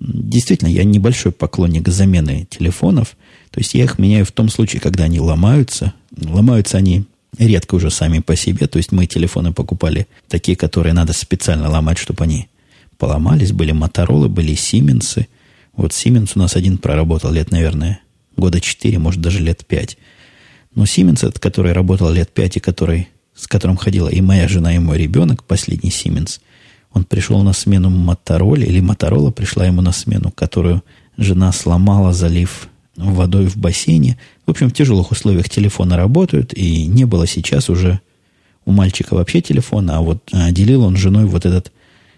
Действительно, 0.00 0.68
я 0.68 0.84
небольшой 0.84 1.32
поклонник 1.32 1.88
замены 1.88 2.46
телефонов. 2.50 3.16
То 3.50 3.60
есть 3.60 3.74
я 3.74 3.84
их 3.84 3.98
меняю 3.98 4.24
в 4.24 4.32
том 4.32 4.48
случае, 4.48 4.80
когда 4.80 5.04
они 5.04 5.20
ломаются. 5.20 5.94
Ломаются 6.16 6.78
они 6.78 7.04
редко 7.38 7.76
уже 7.76 7.90
сами 7.90 8.18
по 8.18 8.34
себе. 8.34 8.66
То 8.66 8.78
есть 8.78 8.92
мы 8.92 9.06
телефоны 9.06 9.52
покупали 9.52 10.06
такие, 10.28 10.56
которые 10.56 10.92
надо 10.92 11.12
специально 11.12 11.68
ломать, 11.68 11.98
чтобы 11.98 12.24
они 12.24 12.48
поломались. 12.98 13.52
Были 13.52 13.72
Моторолы, 13.72 14.28
были 14.28 14.54
Сименсы. 14.54 15.28
Вот 15.74 15.92
Сименс 15.92 16.36
у 16.36 16.40
нас 16.40 16.56
один 16.56 16.78
проработал 16.78 17.30
лет, 17.30 17.50
наверное, 17.50 18.00
года 18.36 18.60
четыре, 18.60 18.98
может, 18.98 19.20
даже 19.20 19.38
лет 19.38 19.64
пять. 19.64 19.96
Но 20.74 20.86
Сименс, 20.86 21.24
который 21.38 21.72
работал 21.72 22.10
лет 22.10 22.30
пять 22.30 22.56
и 22.56 22.60
который, 22.60 23.08
с 23.34 23.46
которым 23.46 23.76
ходила 23.76 24.08
и 24.08 24.20
моя 24.20 24.48
жена, 24.48 24.74
и 24.74 24.78
мой 24.78 24.98
ребенок, 24.98 25.44
последний 25.44 25.90
Сименс, 25.90 26.40
он 26.94 27.04
пришел 27.04 27.42
на 27.42 27.52
смену 27.52 27.90
Мотороле, 27.90 28.66
или 28.66 28.80
Моторола 28.80 29.30
пришла 29.30 29.66
ему 29.66 29.82
на 29.82 29.92
смену, 29.92 30.30
которую 30.30 30.82
жена 31.16 31.52
сломала, 31.52 32.12
залив 32.12 32.68
водой 32.96 33.46
в 33.46 33.56
бассейне. 33.56 34.18
В 34.46 34.50
общем, 34.50 34.68
в 34.68 34.74
тяжелых 34.74 35.10
условиях 35.10 35.48
телефоны 35.48 35.96
работают, 35.96 36.52
и 36.54 36.86
не 36.86 37.04
было 37.04 37.26
сейчас 37.26 37.70
уже 37.70 38.00
у 38.64 38.72
мальчика 38.72 39.14
вообще 39.14 39.40
телефона, 39.40 39.98
а 39.98 40.00
вот 40.00 40.28
а, 40.32 40.50
делил 40.52 40.84
он 40.84 40.96
женой 40.96 41.24
вот 41.24 41.46
этот 41.46 41.72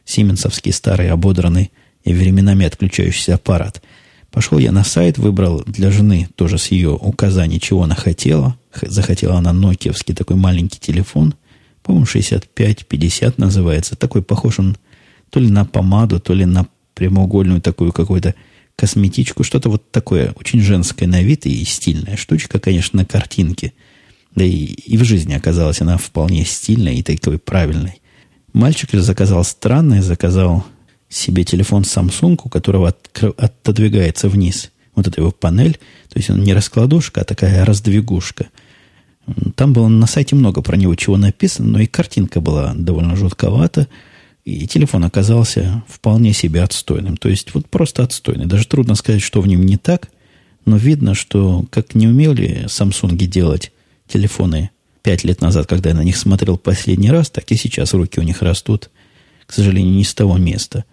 сименсовский 0.05 0.73
старый 0.73 1.11
ободранный 1.11 1.71
и 2.05 2.13
временами 2.13 2.67
отключающийся 2.67 3.35
аппарат. 3.35 3.83
Пошел 4.31 4.59
я 4.59 4.73
на 4.73 4.85
сайт, 4.85 5.17
выбрал 5.17 5.63
для 5.65 5.91
жены 5.91 6.29
тоже 6.35 6.59
с 6.59 6.67
ее 6.69 6.91
указаний, 6.91 7.61
чего 7.61 7.85
она 7.85 7.95
хотела. 7.95 8.57
Захотела 8.83 9.37
она 9.39 9.53
нокиевский 9.53 10.15
такой 10.15 10.37
маленький 10.37 10.81
телефон. 10.81 11.35
По-моему, 11.85 12.07
65-50 12.07 13.35
называется. 13.37 13.95
Такой 13.95 14.23
похож 14.23 14.59
он 14.59 14.77
то 15.31 15.39
ли 15.39 15.51
на 15.51 15.65
помаду, 15.65 16.19
то 16.19 16.35
ли 16.35 16.47
на 16.47 16.67
прямоугольную 16.95 17.61
такую 17.61 17.93
какую-то 17.93 18.35
косметичку, 18.75 19.45
что-то 19.45 19.69
вот 19.69 19.91
такое, 19.93 20.33
очень 20.33 20.61
женское 20.61 21.07
на 21.07 21.23
вид 21.23 21.47
и 21.47 21.65
стильная 21.65 22.17
штучка, 22.17 22.59
конечно, 22.59 23.01
на 23.01 23.05
картинке. 23.05 23.73
Да 24.35 24.45
и, 24.45 24.65
и 24.65 24.97
в 24.97 25.05
жизни 25.05 25.35
оказалась 25.35 25.81
она 25.81 25.97
вполне 25.99 26.45
стильной 26.45 26.97
и 26.97 27.03
такой 27.03 27.39
правильной. 27.39 28.01
Мальчик 28.53 28.91
же 28.91 29.03
заказал 29.03 29.45
странное, 29.45 30.03
заказал 30.03 30.65
себе 31.09 31.45
телефон 31.45 31.83
Samsung, 31.83 32.41
у 32.43 32.49
которого 32.49 32.89
от, 32.89 33.23
отодвигается 33.37 34.29
вниз 34.29 34.71
вот 34.95 35.07
эта 35.07 35.21
его 35.21 35.31
панель. 35.31 35.79
То 36.09 36.19
есть 36.19 36.31
он 36.31 36.43
не 36.43 36.55
раскладушка, 36.55 37.21
а 37.21 37.25
такая 37.25 37.65
раздвигушка. 37.65 38.47
Там 39.55 39.73
было 39.73 39.89
на 39.89 40.07
сайте 40.07 40.37
много 40.37 40.63
про 40.63 40.77
него 40.77 40.95
чего 40.95 41.17
написано, 41.17 41.69
но 41.69 41.81
и 41.81 41.87
картинка 41.87 42.41
была 42.41 42.75
довольно 42.75 43.17
жутковата. 43.17 43.89
И 44.45 44.67
телефон 44.67 45.05
оказался 45.05 45.83
вполне 45.89 46.35
себе 46.35 46.63
отстойным. 46.63 47.17
То 47.17 47.31
есть 47.31 47.55
вот 47.55 47.69
просто 47.69 48.03
отстойный. 48.03 48.47
Даже 48.47 48.67
трудно 48.67 48.95
сказать, 48.95 49.23
что 49.23 49.41
в 49.41 49.47
нем 49.47 49.65
не 49.65 49.79
так, 49.79 50.11
но 50.67 50.77
видно, 50.77 51.15
что 51.15 51.65
как 51.71 51.95
не 51.95 52.07
умели 52.09 52.67
Samsung 52.67 53.17
делать 53.17 53.73
телефоны 54.07 54.71
пять 55.03 55.25
лет 55.25 55.41
назад, 55.41 55.67
когда 55.67 55.91
я 55.91 55.97
на 55.97 56.05
них 56.05 56.17
смотрел 56.17 56.59
последний 56.59 57.11
раз, 57.11 57.31
так 57.31 57.51
и 57.51 57.57
сейчас 57.57 57.95
руки 57.95 58.21
у 58.21 58.23
них 58.23 58.43
растут, 58.43 58.91
к 59.47 59.53
сожалению, 59.53 59.95
не 59.95 60.05
с 60.05 60.15
того 60.15 60.37
места. 60.37 60.85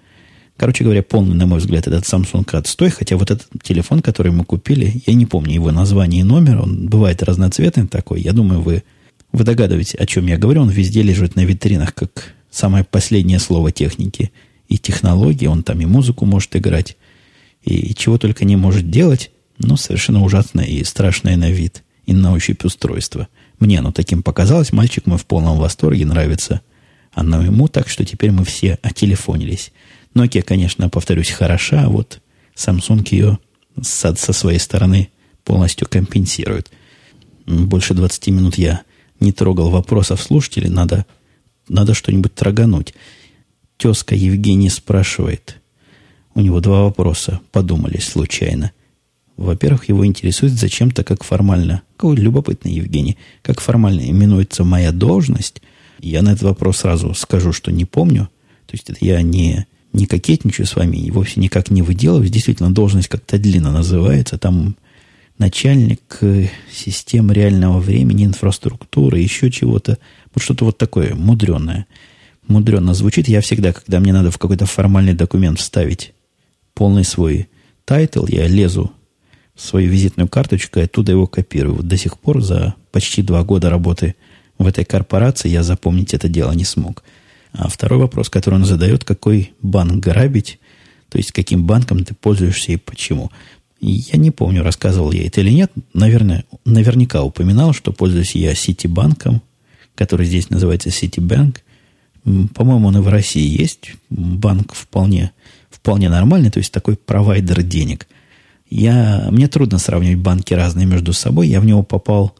Короче 0.61 0.83
говоря, 0.83 1.01
полный, 1.01 1.33
на 1.33 1.47
мой 1.47 1.57
взгляд, 1.57 1.87
этот 1.87 2.03
Samsung 2.03 2.47
отстой, 2.55 2.91
хотя 2.91 3.17
вот 3.17 3.31
этот 3.31 3.47
телефон, 3.63 4.03
который 4.03 4.31
мы 4.31 4.45
купили, 4.45 5.01
я 5.07 5.15
не 5.15 5.25
помню 5.25 5.55
его 5.55 5.71
название 5.71 6.21
и 6.21 6.23
номер, 6.23 6.61
он 6.61 6.87
бывает 6.87 7.23
разноцветный 7.23 7.87
такой, 7.87 8.21
я 8.21 8.31
думаю, 8.31 8.61
вы, 8.61 8.83
вы 9.31 9.43
догадываетесь, 9.43 9.95
о 9.95 10.05
чем 10.05 10.27
я 10.27 10.37
говорю, 10.37 10.61
он 10.61 10.69
везде 10.69 11.01
лежит 11.01 11.35
на 11.35 11.45
витринах, 11.45 11.95
как 11.95 12.35
самое 12.51 12.83
последнее 12.83 13.39
слово 13.39 13.71
техники 13.71 14.31
и 14.69 14.77
технологии. 14.77 15.47
Он 15.47 15.63
там 15.63 15.81
и 15.81 15.87
музыку 15.87 16.25
может 16.25 16.55
играть, 16.55 16.95
и 17.63 17.95
чего 17.95 18.19
только 18.19 18.45
не 18.45 18.55
может 18.55 18.91
делать, 18.91 19.31
но 19.57 19.77
совершенно 19.77 20.23
ужасное 20.23 20.65
и 20.65 20.83
страшное 20.83 21.37
на 21.37 21.49
вид 21.49 21.81
и 22.05 22.13
на 22.13 22.33
ощупь 22.33 22.63
устройство. 22.65 23.29
Мне 23.57 23.79
оно 23.79 23.91
таким 23.91 24.21
показалось. 24.21 24.73
Мальчик 24.73 25.07
мой 25.07 25.17
в 25.17 25.25
полном 25.25 25.57
восторге, 25.57 26.05
нравится 26.05 26.61
оно 27.13 27.41
ему, 27.41 27.67
так 27.67 27.89
что 27.89 28.05
теперь 28.05 28.31
мы 28.31 28.45
все 28.45 28.79
отелефонились. 28.81 29.71
Nokia, 30.13 30.41
конечно, 30.41 30.89
повторюсь, 30.89 31.29
хороша, 31.29 31.83
а 31.85 31.89
вот 31.89 32.21
Samsung 32.55 33.07
ее 33.09 33.39
со, 33.81 34.13
со 34.15 34.33
своей 34.33 34.59
стороны 34.59 35.09
полностью 35.43 35.87
компенсирует. 35.87 36.71
Больше 37.45 37.93
20 37.93 38.27
минут 38.27 38.57
я 38.57 38.81
не 39.19 39.31
трогал 39.31 39.69
вопросов 39.69 40.21
слушателей, 40.21 40.69
надо 40.69 41.05
надо 41.71 41.93
что-нибудь 41.93 42.35
трогануть. 42.35 42.93
Тезка 43.77 44.13
Евгений 44.13 44.69
спрашивает. 44.69 45.57
У 46.33 46.41
него 46.41 46.59
два 46.59 46.83
вопроса 46.83 47.39
подумались 47.51 48.07
случайно. 48.07 48.71
Во-первых, 49.37 49.89
его 49.89 50.05
интересует 50.05 50.53
зачем-то, 50.53 51.03
как 51.03 51.23
формально, 51.23 51.81
какой 51.95 52.17
любопытный 52.17 52.73
Евгений, 52.73 53.17
как 53.41 53.59
формально 53.59 54.01
именуется 54.09 54.63
моя 54.63 54.91
должность. 54.91 55.61
Я 55.99 56.21
на 56.21 56.29
этот 56.31 56.43
вопрос 56.43 56.77
сразу 56.77 57.13
скажу, 57.13 57.53
что 57.53 57.71
не 57.71 57.85
помню. 57.85 58.29
То 58.67 58.73
есть 58.73 58.89
это 58.89 59.03
я 59.03 59.21
не, 59.21 59.65
не 59.93 60.05
кокетничаю 60.05 60.65
с 60.65 60.75
вами, 60.75 60.97
и 60.97 61.11
вовсе 61.11 61.39
никак 61.39 61.69
не 61.69 61.81
выделываюсь. 61.81 62.31
Действительно, 62.31 62.73
должность 62.73 63.07
как-то 63.07 63.37
длинно 63.37 63.71
называется. 63.71 64.37
Там 64.37 64.75
начальник 65.37 66.17
э, 66.21 66.47
систем 66.71 67.31
реального 67.31 67.79
времени, 67.79 68.25
инфраструктуры, 68.25 69.19
еще 69.19 69.51
чего-то. 69.51 69.97
Вот 70.33 70.43
что-то 70.43 70.65
вот 70.65 70.77
такое 70.77 71.15
мудреное. 71.15 71.87
Мудренно 72.47 72.93
звучит. 72.93 73.27
Я 73.27 73.41
всегда, 73.41 73.73
когда 73.73 73.99
мне 73.99 74.13
надо 74.13 74.31
в 74.31 74.37
какой-то 74.37 74.65
формальный 74.65 75.13
документ 75.13 75.59
вставить 75.59 76.13
полный 76.73 77.03
свой 77.03 77.49
title, 77.85 78.25
я 78.27 78.47
лезу 78.47 78.91
в 79.55 79.61
свою 79.61 79.89
визитную 79.91 80.27
карточку 80.27 80.79
и 80.79 80.83
оттуда 80.83 81.11
его 81.11 81.27
копирую. 81.27 81.75
Вот 81.75 81.87
до 81.87 81.97
сих 81.97 82.17
пор 82.17 82.41
за 82.41 82.75
почти 82.91 83.21
два 83.21 83.43
года 83.43 83.69
работы 83.69 84.15
в 84.57 84.67
этой 84.67 84.85
корпорации 84.85 85.49
я 85.49 85.63
запомнить 85.63 86.13
это 86.13 86.29
дело 86.29 86.51
не 86.53 86.65
смог. 86.65 87.03
А 87.53 87.67
второй 87.67 87.99
вопрос, 87.99 88.29
который 88.29 88.55
он 88.55 88.65
задает, 88.65 89.03
какой 89.03 89.53
банк 89.61 90.03
грабить, 90.03 90.59
то 91.09 91.17
есть 91.17 91.31
каким 91.31 91.65
банком 91.65 92.03
ты 92.05 92.13
пользуешься 92.13 92.71
и 92.71 92.77
почему. 92.77 93.31
Я 93.81 94.17
не 94.19 94.31
помню, 94.31 94.63
рассказывал 94.63 95.11
я 95.11 95.25
это 95.25 95.41
или 95.41 95.49
нет. 95.49 95.71
Наверное, 95.93 96.45
наверняка 96.65 97.23
упоминал, 97.23 97.73
что 97.73 97.91
пользуюсь 97.91 98.35
я 98.35 98.53
Ситибанком, 98.53 99.41
который 99.95 100.25
здесь 100.25 100.49
называется 100.49 100.91
Ситибанк. 100.91 101.61
По-моему, 102.23 102.87
он 102.87 102.97
и 102.97 103.01
в 103.01 103.07
России 103.07 103.59
есть. 103.59 103.93
Банк 104.09 104.73
вполне, 104.75 105.31
вполне 105.69 106.09
нормальный, 106.09 106.51
то 106.51 106.59
есть 106.59 106.71
такой 106.71 106.95
провайдер 106.95 107.63
денег. 107.63 108.07
Я, 108.69 109.27
мне 109.31 109.47
трудно 109.47 109.79
сравнивать 109.79 110.19
банки 110.19 110.53
разные 110.53 110.85
между 110.85 111.11
собой. 111.11 111.47
Я 111.47 111.59
в 111.59 111.65
него 111.65 111.83
попал, 111.83 112.35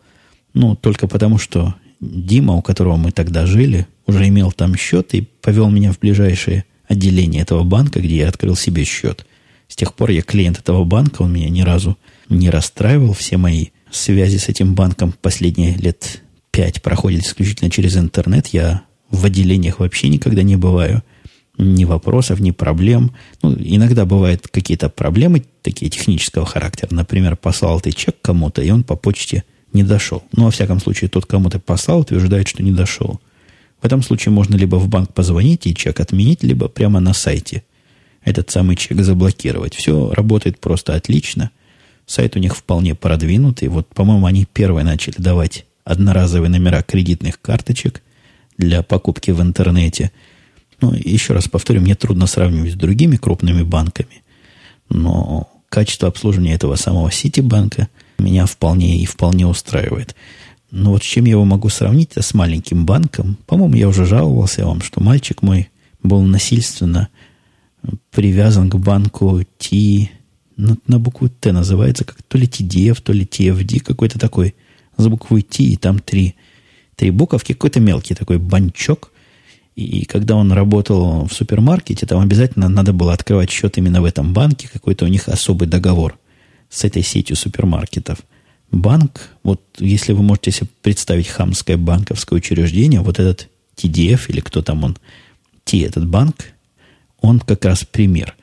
ну, 0.53 0.75
только 0.75 1.07
потому, 1.07 1.39
что 1.39 1.75
Дима, 2.01 2.55
у 2.55 2.61
которого 2.61 2.97
мы 2.97 3.11
тогда 3.11 3.45
жили, 3.45 3.87
уже 4.07 4.27
имел 4.27 4.51
там 4.51 4.75
счет 4.75 5.13
и 5.13 5.21
повел 5.21 5.69
меня 5.69 5.93
в 5.93 5.99
ближайшее 5.99 6.65
отделение 6.87 7.43
этого 7.43 7.63
банка, 7.63 7.99
где 8.01 8.17
я 8.17 8.27
открыл 8.27 8.55
себе 8.55 8.83
счет. 8.83 9.25
С 9.67 9.75
тех 9.75 9.93
пор 9.93 10.09
я 10.09 10.21
клиент 10.21 10.59
этого 10.59 10.83
банка, 10.83 11.21
он 11.21 11.31
меня 11.31 11.49
ни 11.49 11.61
разу 11.61 11.97
не 12.27 12.49
расстраивал. 12.49 13.13
Все 13.13 13.37
мои 13.37 13.67
связи 13.91 14.37
с 14.37 14.49
этим 14.49 14.73
банком 14.73 15.13
последние 15.21 15.75
лет 15.75 16.21
пять 16.51 16.81
проходят 16.81 17.23
исключительно 17.23 17.69
через 17.69 17.95
интернет. 17.95 18.47
Я 18.47 18.81
в 19.09 19.23
отделениях 19.25 19.79
вообще 19.79 20.09
никогда 20.09 20.43
не 20.43 20.55
бываю. 20.55 21.03
Ни 21.57 21.85
вопросов, 21.85 22.39
ни 22.39 22.51
проблем. 22.51 23.11
Ну, 23.43 23.55
иногда 23.57 24.05
бывают 24.05 24.47
какие-то 24.47 24.89
проблемы 24.89 25.45
такие 25.61 25.91
технического 25.91 26.45
характера. 26.45 26.89
Например, 26.91 27.35
послал 27.35 27.79
ты 27.79 27.91
чек 27.91 28.15
кому-то, 28.21 28.61
и 28.61 28.71
он 28.71 28.83
по 28.83 28.95
почте 28.95 29.43
не 29.73 29.83
дошел. 29.83 30.23
Ну, 30.31 30.45
во 30.45 30.51
всяком 30.51 30.79
случае, 30.79 31.09
тот, 31.09 31.25
кому 31.25 31.49
ты 31.49 31.59
послал, 31.59 32.01
утверждает, 32.01 32.47
что 32.47 32.63
не 32.63 32.71
дошел. 32.71 33.19
В 33.81 33.85
этом 33.85 34.03
случае 34.03 34.31
можно 34.31 34.55
либо 34.55 34.75
в 34.75 34.87
банк 34.87 35.13
позвонить 35.13 35.65
и 35.65 35.75
чек 35.75 35.99
отменить, 35.99 36.43
либо 36.43 36.67
прямо 36.67 36.99
на 36.99 37.13
сайте 37.13 37.63
этот 38.23 38.51
самый 38.51 38.75
чек 38.75 39.01
заблокировать. 39.01 39.73
Все 39.73 40.11
работает 40.11 40.59
просто 40.59 40.95
отлично. 40.95 41.49
Сайт 42.05 42.35
у 42.35 42.39
них 42.39 42.55
вполне 42.55 42.93
продвинутый. 42.93 43.69
Вот, 43.69 43.87
по-моему, 43.87 44.25
они 44.25 44.45
первые 44.45 44.83
начали 44.83 45.15
давать 45.17 45.65
одноразовые 45.83 46.49
номера 46.49 46.83
кредитных 46.83 47.41
карточек 47.41 48.03
для 48.57 48.83
покупки 48.83 49.31
в 49.31 49.41
интернете. 49.41 50.11
Ну, 50.81 50.93
еще 50.93 51.33
раз 51.33 51.47
повторю, 51.47 51.81
мне 51.81 51.95
трудно 51.95 52.27
сравнивать 52.27 52.73
с 52.73 52.75
другими 52.75 53.15
крупными 53.15 53.63
банками. 53.63 54.21
Но 54.89 55.49
качество 55.69 56.07
обслуживания 56.07 56.53
этого 56.53 56.75
самого 56.75 57.11
Ситибанка– 57.11 57.87
меня 58.21 58.45
вполне 58.45 58.97
и 59.01 59.05
вполне 59.05 59.47
устраивает. 59.47 60.15
Но 60.71 60.91
вот 60.91 61.03
с 61.03 61.05
чем 61.05 61.25
я 61.25 61.31
его 61.31 61.45
могу 61.45 61.69
сравнить, 61.69 62.11
это 62.11 62.21
с 62.21 62.33
маленьким 62.33 62.85
банком. 62.85 63.37
По-моему, 63.45 63.75
я 63.75 63.89
уже 63.89 64.05
жаловался 64.05 64.65
вам, 64.65 64.81
что 64.81 65.01
мальчик 65.01 65.41
мой 65.41 65.69
был 66.01 66.21
насильственно 66.21 67.09
привязан 68.11 68.69
к 68.69 68.75
банку 68.75 69.41
T, 69.57 70.09
на, 70.55 70.77
на 70.87 70.99
букву 70.99 71.29
Т 71.29 71.51
называется, 71.51 72.05
как 72.05 72.21
то 72.23 72.37
ли 72.37 72.47
TDF, 72.47 73.01
то 73.01 73.11
ли 73.11 73.25
TFD, 73.25 73.79
какой-то 73.79 74.19
такой, 74.19 74.55
за 74.97 75.09
буквой 75.09 75.41
Т, 75.41 75.63
и 75.63 75.75
там 75.75 75.99
три, 75.99 76.35
три 76.95 77.09
буковки, 77.09 77.53
какой-то 77.53 77.79
мелкий 77.79 78.13
такой 78.13 78.37
банчок. 78.37 79.11
И 79.75 80.05
когда 80.05 80.35
он 80.35 80.51
работал 80.51 81.25
в 81.25 81.33
супермаркете, 81.33 82.05
там 82.05 82.19
обязательно 82.19 82.69
надо 82.69 82.93
было 82.93 83.13
открывать 83.13 83.49
счет 83.49 83.77
именно 83.77 84.01
в 84.01 84.05
этом 84.05 84.33
банке, 84.33 84.69
какой-то 84.71 85.05
у 85.05 85.07
них 85.07 85.27
особый 85.27 85.67
договор 85.67 86.17
с 86.71 86.85
этой 86.85 87.03
сетью 87.03 87.35
супермаркетов. 87.35 88.19
Банк, 88.71 89.29
вот 89.43 89.61
если 89.77 90.13
вы 90.13 90.23
можете 90.23 90.51
себе 90.51 90.69
представить 90.81 91.27
хамское 91.27 91.77
банковское 91.77 92.37
учреждение, 92.37 93.01
вот 93.01 93.19
этот 93.19 93.49
TDF 93.75 94.29
или 94.29 94.39
кто 94.39 94.61
там 94.63 94.83
он, 94.85 94.97
T, 95.65 95.81
этот 95.81 96.07
банк, 96.07 96.53
он 97.19 97.39
как 97.41 97.65
раз 97.65 97.83
пример. 97.83 98.35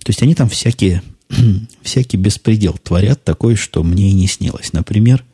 То 0.00 0.10
есть 0.10 0.22
они 0.22 0.34
там 0.34 0.48
всякие, 0.48 1.02
всякий 1.82 2.16
беспредел 2.16 2.74
творят 2.74 3.22
такой, 3.22 3.54
что 3.54 3.84
мне 3.84 4.10
и 4.10 4.14
не 4.14 4.26
снилось. 4.26 4.72
Например, 4.72 5.24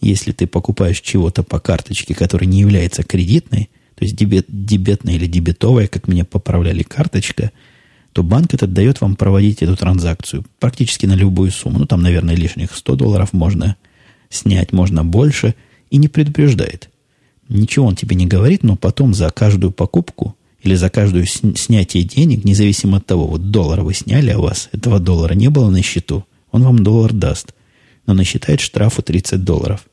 если 0.00 0.32
ты 0.32 0.46
покупаешь 0.46 1.02
чего-то 1.02 1.42
по 1.42 1.60
карточке, 1.60 2.14
которая 2.14 2.48
не 2.48 2.60
является 2.60 3.02
кредитной, 3.02 3.68
то 3.94 4.04
есть 4.04 4.16
дебет, 4.16 4.46
дебетная 4.48 5.14
или 5.14 5.26
дебетовая, 5.26 5.86
как 5.86 6.08
меня 6.08 6.24
поправляли 6.24 6.82
карточка– 6.82 7.52
то 8.14 8.22
банк 8.22 8.54
этот 8.54 8.72
дает 8.72 9.00
вам 9.00 9.16
проводить 9.16 9.60
эту 9.60 9.76
транзакцию 9.76 10.44
практически 10.60 11.04
на 11.04 11.14
любую 11.14 11.50
сумму. 11.50 11.80
Ну, 11.80 11.86
там, 11.86 12.00
наверное, 12.00 12.36
лишних 12.36 12.72
100 12.72 12.94
долларов 12.94 13.32
можно 13.32 13.74
снять, 14.30 14.72
можно 14.72 15.04
больше, 15.04 15.56
и 15.90 15.96
не 15.96 16.06
предупреждает. 16.06 16.90
Ничего 17.48 17.86
он 17.86 17.96
тебе 17.96 18.14
не 18.14 18.26
говорит, 18.26 18.62
но 18.62 18.76
потом 18.76 19.14
за 19.14 19.30
каждую 19.30 19.72
покупку 19.72 20.36
или 20.62 20.76
за 20.76 20.90
каждую 20.90 21.26
снятие 21.26 22.04
денег, 22.04 22.44
независимо 22.44 22.98
от 22.98 23.06
того, 23.06 23.26
вот 23.26 23.50
доллар 23.50 23.80
вы 23.80 23.94
сняли, 23.94 24.30
а 24.30 24.38
у 24.38 24.42
вас 24.42 24.68
этого 24.70 25.00
доллара 25.00 25.34
не 25.34 25.50
было 25.50 25.68
на 25.68 25.82
счету, 25.82 26.24
он 26.52 26.62
вам 26.62 26.84
доллар 26.84 27.12
даст, 27.12 27.52
но 28.06 28.14
насчитает 28.14 28.60
штрафу 28.60 29.02
30 29.02 29.42
долларов. 29.42 29.86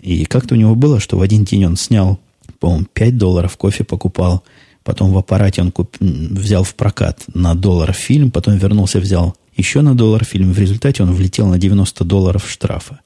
И 0.00 0.24
как-то 0.24 0.54
у 0.54 0.58
него 0.58 0.74
было, 0.74 1.00
что 1.00 1.18
в 1.18 1.20
один 1.20 1.44
день 1.44 1.66
он 1.66 1.76
снял, 1.76 2.18
по-моему, 2.60 2.86
5 2.94 3.18
долларов, 3.18 3.58
кофе 3.58 3.84
покупал– 3.84 4.42
Потом 4.88 5.12
в 5.12 5.18
аппарате 5.18 5.60
он 5.60 5.70
куп... 5.70 5.98
взял 6.00 6.64
в 6.64 6.74
прокат 6.74 7.22
на 7.34 7.54
доллар 7.54 7.92
фильм, 7.92 8.30
потом 8.30 8.56
вернулся, 8.56 9.00
взял 9.00 9.36
еще 9.54 9.82
на 9.82 9.94
доллар 9.94 10.24
фильм. 10.24 10.50
В 10.50 10.58
результате 10.58 11.02
он 11.02 11.12
влетел 11.12 11.46
на 11.46 11.58
90 11.58 12.04
долларов 12.04 12.50
штрафа. 12.50 13.00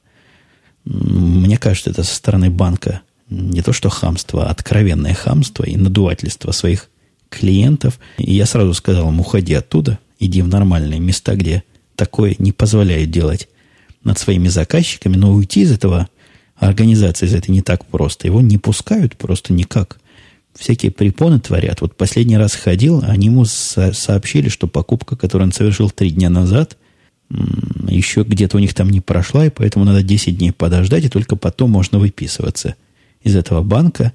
Мне 0.84 1.58
кажется, 1.58 1.90
это 1.90 2.04
со 2.04 2.14
стороны 2.14 2.50
банка 2.50 3.00
не 3.28 3.62
то 3.62 3.72
что 3.72 3.90
хамство, 3.90 4.46
а 4.46 4.50
откровенное 4.52 5.12
хамство 5.12 5.64
и 5.64 5.74
надувательство 5.74 6.52
своих 6.52 6.88
клиентов. 7.28 7.98
И 8.16 8.32
я 8.32 8.46
сразу 8.46 8.74
сказал 8.74 9.08
ему, 9.08 9.22
уходи 9.22 9.54
оттуда, 9.54 9.98
иди 10.20 10.40
в 10.40 10.46
нормальные 10.46 11.00
места, 11.00 11.34
где 11.34 11.64
такое 11.96 12.36
не 12.38 12.52
позволяет 12.52 13.10
делать 13.10 13.48
над 14.04 14.20
своими 14.20 14.46
заказчиками, 14.46 15.16
но 15.16 15.32
уйти 15.32 15.62
из 15.62 15.72
этого 15.72 16.08
организации 16.54 17.26
из 17.26 17.34
этой 17.34 17.50
не 17.50 17.60
так 17.60 17.84
просто. 17.86 18.28
Его 18.28 18.40
не 18.40 18.58
пускают 18.58 19.16
просто 19.16 19.52
никак 19.52 19.98
всякие 20.54 20.92
препоны 20.92 21.40
творят. 21.40 21.80
Вот 21.80 21.96
последний 21.96 22.36
раз 22.36 22.54
ходил, 22.54 23.02
они 23.06 23.26
ему 23.26 23.44
со- 23.44 23.92
сообщили, 23.92 24.48
что 24.48 24.66
покупка, 24.66 25.16
которую 25.16 25.48
он 25.48 25.52
совершил 25.52 25.90
три 25.90 26.10
дня 26.10 26.30
назад, 26.30 26.76
еще 27.88 28.22
где-то 28.22 28.58
у 28.58 28.60
них 28.60 28.74
там 28.74 28.90
не 28.90 29.00
прошла, 29.00 29.46
и 29.46 29.50
поэтому 29.50 29.84
надо 29.84 30.02
10 30.02 30.36
дней 30.36 30.52
подождать, 30.52 31.04
и 31.04 31.08
только 31.08 31.36
потом 31.36 31.70
можно 31.70 31.98
выписываться 31.98 32.74
из 33.22 33.36
этого 33.36 33.62
банка. 33.62 34.12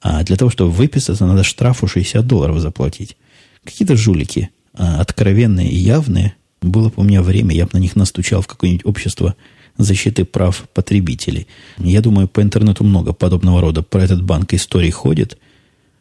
А 0.00 0.22
для 0.22 0.36
того, 0.36 0.50
чтобы 0.50 0.70
выписаться, 0.70 1.26
надо 1.26 1.42
штрафу 1.42 1.88
60 1.88 2.26
долларов 2.26 2.60
заплатить. 2.60 3.16
Какие-то 3.64 3.96
жулики, 3.96 4.50
а, 4.74 5.00
откровенные 5.00 5.68
и 5.68 5.76
явные. 5.76 6.34
Было 6.60 6.88
бы 6.88 6.94
у 6.96 7.02
меня 7.02 7.22
время, 7.22 7.54
я 7.54 7.64
бы 7.64 7.70
на 7.72 7.78
них 7.78 7.96
настучал 7.96 8.42
в 8.42 8.46
какое-нибудь 8.46 8.84
общество 8.84 9.34
защиты 9.78 10.24
прав 10.24 10.68
потребителей. 10.74 11.46
Я 11.78 12.00
думаю, 12.00 12.28
по 12.28 12.42
интернету 12.42 12.84
много 12.84 13.12
подобного 13.12 13.60
рода 13.60 13.82
про 13.82 14.02
этот 14.02 14.22
банк 14.22 14.52
историй 14.52 14.90
ходит– 14.90 15.38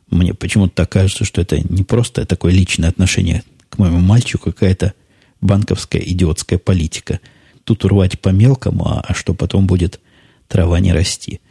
мне 0.09 0.33
почему-то 0.33 0.73
так 0.73 0.89
кажется, 0.91 1.25
что 1.25 1.41
это 1.41 1.59
не 1.59 1.83
просто 1.83 2.25
такое 2.25 2.53
личное 2.53 2.89
отношение 2.89 3.43
к 3.69 3.77
моему 3.77 3.99
мальчику, 3.99 4.51
какая-то 4.51 4.93
банковская 5.41 5.99
идиотская 5.99 6.59
политика. 6.59 7.19
Тут 7.63 7.83
урвать 7.83 8.19
по 8.19 8.29
мелкому, 8.29 8.87
а, 8.87 9.03
а 9.05 9.13
что 9.13 9.33
потом 9.33 9.67
будет 9.67 9.99
трава 10.47 10.79
не 10.79 10.93
расти. 10.93 11.41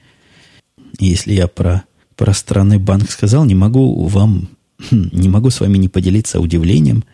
Если 0.99 1.35
я 1.35 1.47
про, 1.47 1.85
про 2.17 2.33
странный 2.33 2.79
банк 2.79 3.11
сказал, 3.11 3.45
не 3.45 3.55
могу 3.55 4.07
вам, 4.07 4.49
не 4.91 5.29
могу 5.29 5.51
с 5.51 5.61
вами 5.61 5.77
не 5.77 5.89
поделиться 5.89 6.41
удивлением 6.41 7.05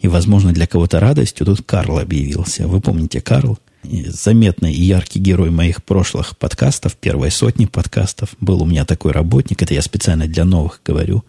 и, 0.00 0.08
возможно, 0.08 0.52
для 0.52 0.66
кого-то 0.66 0.98
радостью. 0.98 1.46
Тут 1.46 1.62
Карл 1.62 1.98
объявился. 1.98 2.66
Вы 2.66 2.80
помните 2.80 3.20
Карл? 3.20 3.58
Заметный 3.82 4.72
и 4.72 4.82
яркий 4.82 5.18
герой 5.18 5.50
моих 5.50 5.82
прошлых 5.82 6.36
подкастов, 6.38 6.96
первой 6.96 7.30
сотни 7.30 7.66
подкастов. 7.66 8.30
Был 8.40 8.62
у 8.62 8.66
меня 8.66 8.84
такой 8.84 9.12
работник, 9.12 9.62
это 9.62 9.74
я 9.74 9.82
специально 9.82 10.26
для 10.26 10.44
новых 10.44 10.80
говорю, 10.84 11.24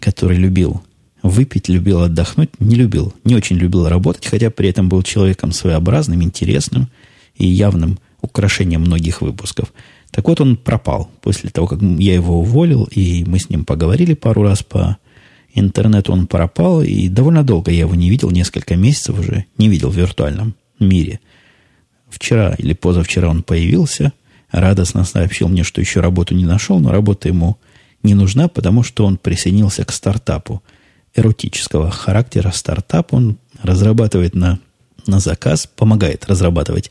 который 0.00 0.36
любил 0.36 0.82
выпить, 1.22 1.68
любил 1.68 2.02
отдохнуть, 2.02 2.60
не 2.60 2.76
любил, 2.76 3.14
не 3.24 3.34
очень 3.34 3.56
любил 3.56 3.88
работать, 3.88 4.26
хотя 4.26 4.50
при 4.50 4.68
этом 4.68 4.88
был 4.88 5.02
человеком 5.02 5.52
своеобразным, 5.52 6.22
интересным 6.22 6.88
и 7.36 7.46
явным 7.46 7.98
украшением 8.20 8.82
многих 8.82 9.20
выпусков. 9.20 9.72
Так 10.10 10.26
вот, 10.28 10.40
он 10.40 10.56
пропал 10.56 11.10
после 11.20 11.50
того, 11.50 11.66
как 11.66 11.80
я 11.82 12.14
его 12.14 12.40
уволил, 12.40 12.88
и 12.90 13.24
мы 13.24 13.38
с 13.38 13.50
ним 13.50 13.64
поговорили 13.64 14.14
пару 14.14 14.42
раз 14.42 14.62
по 14.62 14.98
интернету, 15.54 16.12
он 16.12 16.26
пропал, 16.26 16.82
и 16.82 17.08
довольно 17.08 17.42
долго 17.42 17.70
я 17.70 17.80
его 17.80 17.94
не 17.94 18.10
видел, 18.10 18.30
несколько 18.30 18.76
месяцев 18.76 19.18
уже 19.18 19.44
не 19.56 19.68
видел 19.68 19.90
в 19.90 19.96
виртуальном 19.96 20.54
мире. 20.78 21.20
Вчера 22.18 22.52
или 22.58 22.74
позавчера 22.74 23.28
он 23.28 23.44
появился, 23.44 24.12
радостно 24.50 25.04
сообщил 25.04 25.48
мне, 25.48 25.62
что 25.62 25.80
еще 25.80 26.00
работу 26.00 26.34
не 26.34 26.44
нашел, 26.44 26.80
но 26.80 26.90
работа 26.90 27.28
ему 27.28 27.58
не 28.02 28.14
нужна, 28.14 28.48
потому 28.48 28.82
что 28.82 29.06
он 29.06 29.18
присоединился 29.18 29.84
к 29.84 29.92
стартапу 29.92 30.60
эротического 31.14 31.92
характера. 31.92 32.50
Стартап 32.52 33.14
он 33.14 33.38
разрабатывает 33.62 34.34
на, 34.34 34.58
на 35.06 35.20
заказ, 35.20 35.68
помогает 35.68 36.26
разрабатывать 36.26 36.90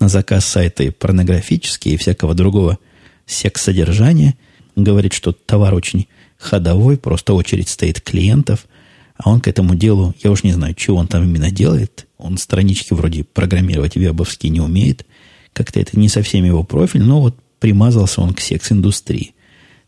на 0.00 0.08
заказ 0.08 0.44
сайты 0.44 0.90
порнографические 0.90 1.94
и 1.94 1.96
всякого 1.96 2.34
другого 2.34 2.78
секс-содержания. 3.26 4.34
Говорит, 4.74 5.12
что 5.12 5.30
товар 5.30 5.72
очень 5.72 6.08
ходовой, 6.36 6.98
просто 6.98 7.34
очередь 7.34 7.68
стоит 7.68 8.00
клиентов, 8.00 8.66
а 9.16 9.30
он 9.30 9.40
к 9.40 9.48
этому 9.48 9.74
делу, 9.74 10.14
я 10.22 10.30
уж 10.30 10.42
не 10.42 10.52
знаю, 10.52 10.74
чего 10.74 10.96
он 10.96 11.06
там 11.06 11.22
именно 11.24 11.50
делает. 11.50 12.06
Он 12.18 12.36
странички 12.36 12.92
вроде 12.94 13.24
программировать 13.24 13.96
вебовские 13.96 14.50
не 14.50 14.60
умеет. 14.60 15.06
Как-то 15.52 15.78
это 15.78 15.98
не 15.98 16.08
совсем 16.08 16.44
его 16.44 16.64
профиль, 16.64 17.02
но 17.02 17.20
вот 17.20 17.36
примазался 17.60 18.20
он 18.20 18.34
к 18.34 18.40
секс-индустрии 18.40 19.34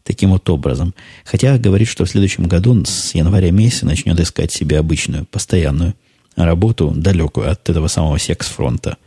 таким 0.04 0.30
вот 0.30 0.48
образом. 0.48 0.94
Хотя 1.24 1.58
говорит, 1.58 1.88
что 1.88 2.04
в 2.04 2.08
следующем 2.08 2.44
году 2.44 2.84
с 2.84 3.14
января 3.14 3.50
месяца 3.50 3.84
начнет 3.84 4.18
искать 4.20 4.52
себе 4.52 4.78
обычную, 4.78 5.26
постоянную 5.26 5.94
работу, 6.36 6.92
далекую 6.94 7.50
от 7.50 7.68
этого 7.68 7.88
самого 7.88 8.18
секс-фронта. 8.18 8.98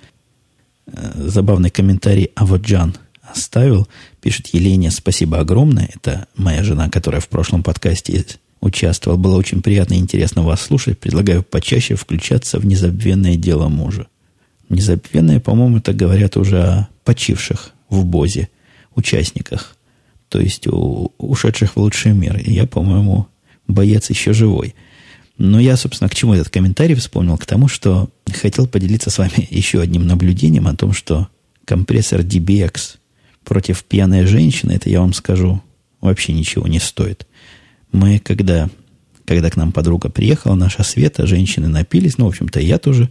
Э, 0.88 1.12
забавный 1.16 1.70
комментарий 1.70 2.32
Аводжан 2.36 2.98
оставил. 3.22 3.88
Пишет 4.22 4.48
Елене, 4.48 4.92
спасибо 4.92 5.40
огромное. 5.40 5.90
Это 5.96 6.28
моя 6.36 6.64
жена, 6.64 6.90
которая 6.90 7.22
в 7.22 7.30
прошлом 7.30 7.64
подкасте 7.64 8.14
участвовала. 8.62 9.18
Было 9.18 9.38
очень 9.38 9.62
приятно 9.62 9.96
и 9.96 9.98
интересно 10.00 10.44
вас 10.44 10.62
слушать. 10.62 11.00
Предлагаю 11.00 11.44
почаще 11.44 11.96
включаться 11.96 12.60
в 12.60 12.66
незабвенное 12.66 13.36
дело 13.36 13.68
мужа. 13.68 14.08
Незабвенное, 14.70 15.40
по-моему, 15.40 15.78
это 15.78 15.94
говорят 15.94 16.38
уже 16.38 16.62
о 16.62 16.90
почивших 17.04 17.72
в 17.90 18.06
Бозе 18.06 18.50
участниках. 18.96 19.76
То 20.30 20.40
есть 20.40 20.68
у 20.68 21.12
ушедших 21.18 21.76
в 21.76 21.80
лучший 21.80 22.14
мир. 22.14 22.38
И 22.38 22.54
я, 22.54 22.68
по-моему, 22.68 23.28
боец 23.68 24.10
еще 24.10 24.34
живой. 24.34 24.76
Но 25.38 25.60
я, 25.60 25.78
собственно, 25.78 26.10
к 26.10 26.16
чему 26.16 26.34
этот 26.34 26.50
комментарий 26.50 26.96
вспомнил? 26.96 27.38
К 27.38 27.46
тому, 27.46 27.68
что 27.68 28.10
хотел 28.32 28.68
поделиться 28.68 29.10
с 29.10 29.18
вами 29.18 29.48
еще 29.50 29.80
одним 29.80 30.06
наблюдением 30.06 30.68
о 30.68 30.76
том, 30.76 30.94
что 30.94 31.30
компрессор 31.66 32.22
DBX 32.22 32.98
против 33.44 33.84
пьяной 33.86 34.26
женщины, 34.26 34.74
это 34.74 34.90
я 34.90 35.00
вам 35.00 35.14
скажу, 35.14 35.62
вообще 36.02 36.34
ничего 36.34 36.68
не 36.68 36.80
стоит. 36.80 37.26
Мы, 37.92 38.20
когда, 38.20 38.70
когда 39.26 39.50
к 39.50 39.58
нам 39.58 39.72
подруга 39.72 40.10
приехала, 40.10 40.56
наша 40.56 40.84
Света, 40.84 41.28
женщины 41.28 41.68
напились, 41.68 42.18
ну, 42.18 42.26
в 42.26 42.30
общем-то, 42.30 42.60
я 42.60 42.78
тоже 42.78 43.10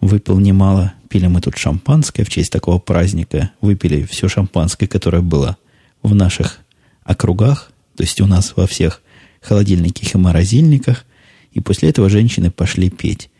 выпил 0.00 0.38
немало. 0.38 0.94
Пили 1.08 1.26
мы 1.26 1.40
тут 1.40 1.56
шампанское 1.56 2.24
в 2.24 2.30
честь 2.30 2.52
такого 2.52 2.78
праздника. 2.78 3.50
Выпили 3.60 4.04
все 4.04 4.28
шампанское, 4.28 4.86
которое 4.86 5.22
было 5.22 5.56
в 6.02 6.14
наших 6.14 6.60
округах, 7.04 7.72
то 7.96 8.02
есть 8.02 8.20
у 8.20 8.26
нас 8.26 8.54
во 8.56 8.66
всех 8.66 9.02
холодильниках 9.40 10.14
и 10.14 10.18
морозильниках. 10.18 11.04
И 11.52 11.60
после 11.60 11.90
этого 11.90 12.08
женщины 12.08 12.50
пошли 12.50 12.90
петь. 12.90 13.30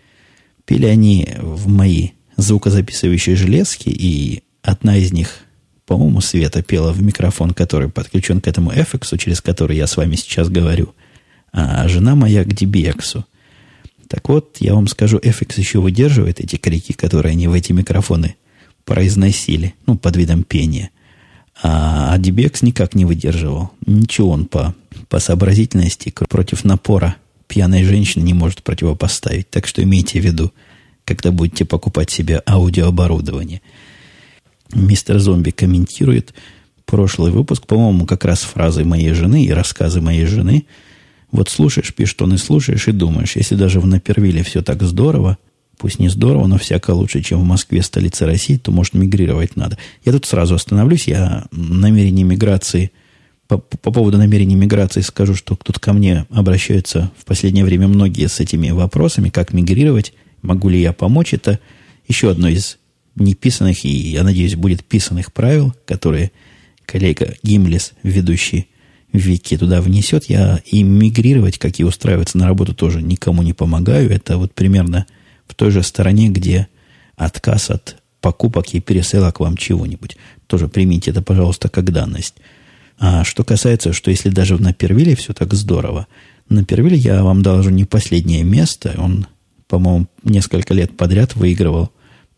Пели 0.64 0.86
они 0.86 1.28
в 1.38 1.68
мои 1.68 2.10
звукозаписывающие 2.36 3.36
железки, 3.36 3.88
и 3.88 4.42
одна 4.62 4.96
из 4.96 5.12
них, 5.12 5.43
по-моему, 5.86 6.20
Света 6.20 6.62
пела 6.62 6.92
в 6.92 7.02
микрофон, 7.02 7.52
который 7.52 7.88
подключен 7.88 8.40
к 8.40 8.48
этому 8.48 8.72
FX, 8.72 9.18
через 9.18 9.40
который 9.40 9.76
я 9.76 9.86
с 9.86 9.96
вами 9.96 10.16
сейчас 10.16 10.48
говорю, 10.48 10.94
а 11.52 11.86
жена 11.88 12.14
моя 12.14 12.44
к 12.44 12.48
DBX. 12.48 13.22
Так 14.08 14.28
вот, 14.28 14.56
я 14.60 14.74
вам 14.74 14.86
скажу, 14.88 15.18
FX 15.18 15.54
еще 15.56 15.80
выдерживает 15.80 16.40
эти 16.40 16.56
крики, 16.56 16.92
которые 16.92 17.32
они 17.32 17.48
в 17.48 17.52
эти 17.52 17.72
микрофоны 17.72 18.36
произносили, 18.84 19.74
ну, 19.86 19.96
под 19.96 20.16
видом 20.16 20.42
пения. 20.44 20.90
А 21.62 22.16
DBX 22.18 22.58
никак 22.62 22.94
не 22.94 23.04
выдерживал. 23.04 23.70
Ничего 23.86 24.30
он 24.30 24.46
по, 24.46 24.74
по 25.08 25.20
сообразительности 25.20 26.12
против 26.28 26.64
напора 26.64 27.16
пьяной 27.46 27.84
женщины 27.84 28.22
не 28.24 28.34
может 28.34 28.62
противопоставить. 28.62 29.50
Так 29.50 29.66
что 29.66 29.82
имейте 29.82 30.20
в 30.20 30.24
виду, 30.24 30.52
когда 31.04 31.30
будете 31.30 31.64
покупать 31.64 32.10
себе 32.10 32.42
аудиооборудование. 32.46 33.60
Мистер 34.74 35.18
Зомби 35.18 35.50
комментирует 35.50 36.34
прошлый 36.84 37.32
выпуск, 37.32 37.66
по-моему, 37.66 38.06
как 38.06 38.24
раз 38.24 38.42
фразы 38.42 38.84
моей 38.84 39.12
жены 39.12 39.44
и 39.44 39.52
рассказы 39.52 40.00
моей 40.00 40.26
жены. 40.26 40.66
Вот 41.32 41.48
слушаешь, 41.48 41.94
пишет 41.94 42.20
он, 42.22 42.34
и 42.34 42.36
слушаешь, 42.36 42.86
и 42.88 42.92
думаешь, 42.92 43.36
если 43.36 43.54
даже 43.54 43.80
в 43.80 43.86
Напервиле 43.86 44.42
все 44.42 44.62
так 44.62 44.82
здорово, 44.82 45.38
пусть 45.78 45.98
не 45.98 46.08
здорово, 46.08 46.46
но 46.46 46.58
всяко 46.58 46.92
лучше, 46.92 47.22
чем 47.22 47.40
в 47.40 47.44
Москве, 47.44 47.82
столице 47.82 48.26
России, 48.26 48.56
то, 48.56 48.70
может, 48.70 48.94
мигрировать 48.94 49.56
надо. 49.56 49.78
Я 50.04 50.12
тут 50.12 50.26
сразу 50.26 50.54
остановлюсь. 50.54 51.08
Я 51.08 51.46
намерение 51.50 52.24
миграции, 52.24 52.92
по, 53.48 53.58
по 53.58 53.90
поводу 53.90 54.18
намерения 54.18 54.56
миграции 54.56 55.00
скажу, 55.00 55.34
что 55.34 55.56
тут 55.56 55.78
ко 55.78 55.92
мне 55.92 56.26
обращаются 56.30 57.10
в 57.18 57.24
последнее 57.24 57.64
время 57.64 57.88
многие 57.88 58.28
с 58.28 58.40
этими 58.40 58.70
вопросами, 58.70 59.28
как 59.28 59.52
мигрировать, 59.52 60.14
могу 60.42 60.68
ли 60.68 60.80
я 60.80 60.92
помочь. 60.92 61.34
Это 61.34 61.58
еще 62.06 62.30
одно 62.30 62.48
из 62.48 62.78
неписанных, 63.16 63.84
и, 63.84 63.88
я 63.88 64.24
надеюсь, 64.24 64.56
будет 64.56 64.84
писанных 64.84 65.32
правил, 65.32 65.74
которые 65.86 66.32
коллега 66.86 67.34
Гимлес, 67.42 67.92
ведущий 68.02 68.68
Вики, 69.12 69.56
туда 69.56 69.80
внесет. 69.80 70.24
Я 70.24 70.60
и 70.66 70.82
мигрировать, 70.82 71.58
как 71.58 71.78
и 71.78 71.84
устраиваться 71.84 72.36
на 72.36 72.46
работу, 72.46 72.74
тоже 72.74 73.00
никому 73.00 73.42
не 73.42 73.52
помогаю. 73.52 74.10
Это 74.10 74.38
вот 74.38 74.52
примерно 74.52 75.06
в 75.46 75.54
той 75.54 75.70
же 75.70 75.82
стороне, 75.82 76.28
где 76.28 76.66
отказ 77.16 77.70
от 77.70 77.96
покупок 78.20 78.74
и 78.74 78.80
пересылок 78.80 79.38
вам 79.38 79.56
чего-нибудь. 79.56 80.16
Тоже 80.48 80.66
примите 80.66 81.12
это, 81.12 81.22
пожалуйста, 81.22 81.68
как 81.68 81.92
данность. 81.92 82.34
А 82.98 83.22
что 83.22 83.44
касается, 83.44 83.92
что 83.92 84.10
если 84.10 84.30
даже 84.30 84.56
в 84.56 84.60
Напервиле 84.60 85.14
все 85.14 85.32
так 85.32 85.54
здорово, 85.54 86.06
на 86.48 86.64
Первиле 86.64 86.96
я 86.96 87.22
вам 87.22 87.42
должу 87.42 87.70
не 87.70 87.84
последнее 87.84 88.44
место. 88.44 88.94
Он, 88.98 89.26
по-моему, 89.68 90.06
несколько 90.22 90.74
лет 90.74 90.96
подряд 90.96 91.36
выигрывал 91.36 91.90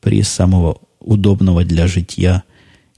приз 0.06 0.28
самого 0.28 0.78
удобного 1.00 1.64
для 1.64 1.88
житья, 1.88 2.44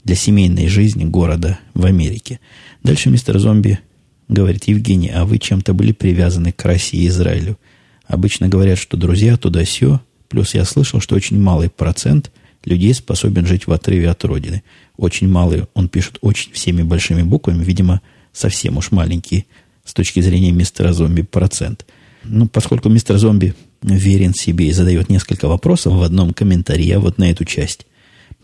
для 0.03 0.13
семейной 0.13 0.67
жизни 0.67 1.05
города 1.05 1.57
в 1.73 1.85
Америке. 1.85 2.39
Дальше 2.83 3.09
мистер 3.09 3.39
Зомби 3.39 3.79
говорит, 4.27 4.65
Евгений, 4.65 5.09
а 5.09 5.25
вы 5.25 5.39
чем-то 5.39 5.73
были 5.73 5.91
привязаны 5.91 6.51
к 6.51 6.63
России 6.65 7.01
и 7.01 7.07
Израилю? 7.07 7.57
Обычно 8.05 8.47
говорят, 8.47 8.77
что 8.77 8.95
друзья 8.95 9.37
туда-сё. 9.37 10.01
Плюс 10.27 10.53
я 10.53 10.65
слышал, 10.65 11.01
что 11.01 11.15
очень 11.15 11.41
малый 11.41 11.71
процент 11.71 12.29
людей 12.63 12.93
способен 12.93 13.47
жить 13.47 13.65
в 13.65 13.71
отрыве 13.71 14.11
от 14.11 14.23
Родины. 14.23 14.61
Очень 14.95 15.29
малый, 15.29 15.63
он 15.73 15.89
пишет 15.89 16.19
очень 16.21 16.53
всеми 16.53 16.83
большими 16.83 17.23
буквами, 17.23 17.63
видимо, 17.63 18.01
совсем 18.33 18.77
уж 18.77 18.91
маленький 18.91 19.47
с 19.83 19.95
точки 19.95 20.19
зрения 20.19 20.51
мистера 20.51 20.93
Зомби 20.93 21.23
процент. 21.23 21.87
Ну, 22.23 22.47
поскольку 22.47 22.89
мистер 22.89 23.17
Зомби 23.17 23.55
верен 23.81 24.33
себе 24.33 24.67
и 24.67 24.73
задает 24.73 25.09
несколько 25.09 25.47
вопросов 25.47 25.93
в 25.93 26.03
одном 26.03 26.33
комментарии, 26.33 26.85
я 26.85 26.99
вот 26.99 27.17
на 27.17 27.29
эту 27.31 27.45
часть 27.45 27.85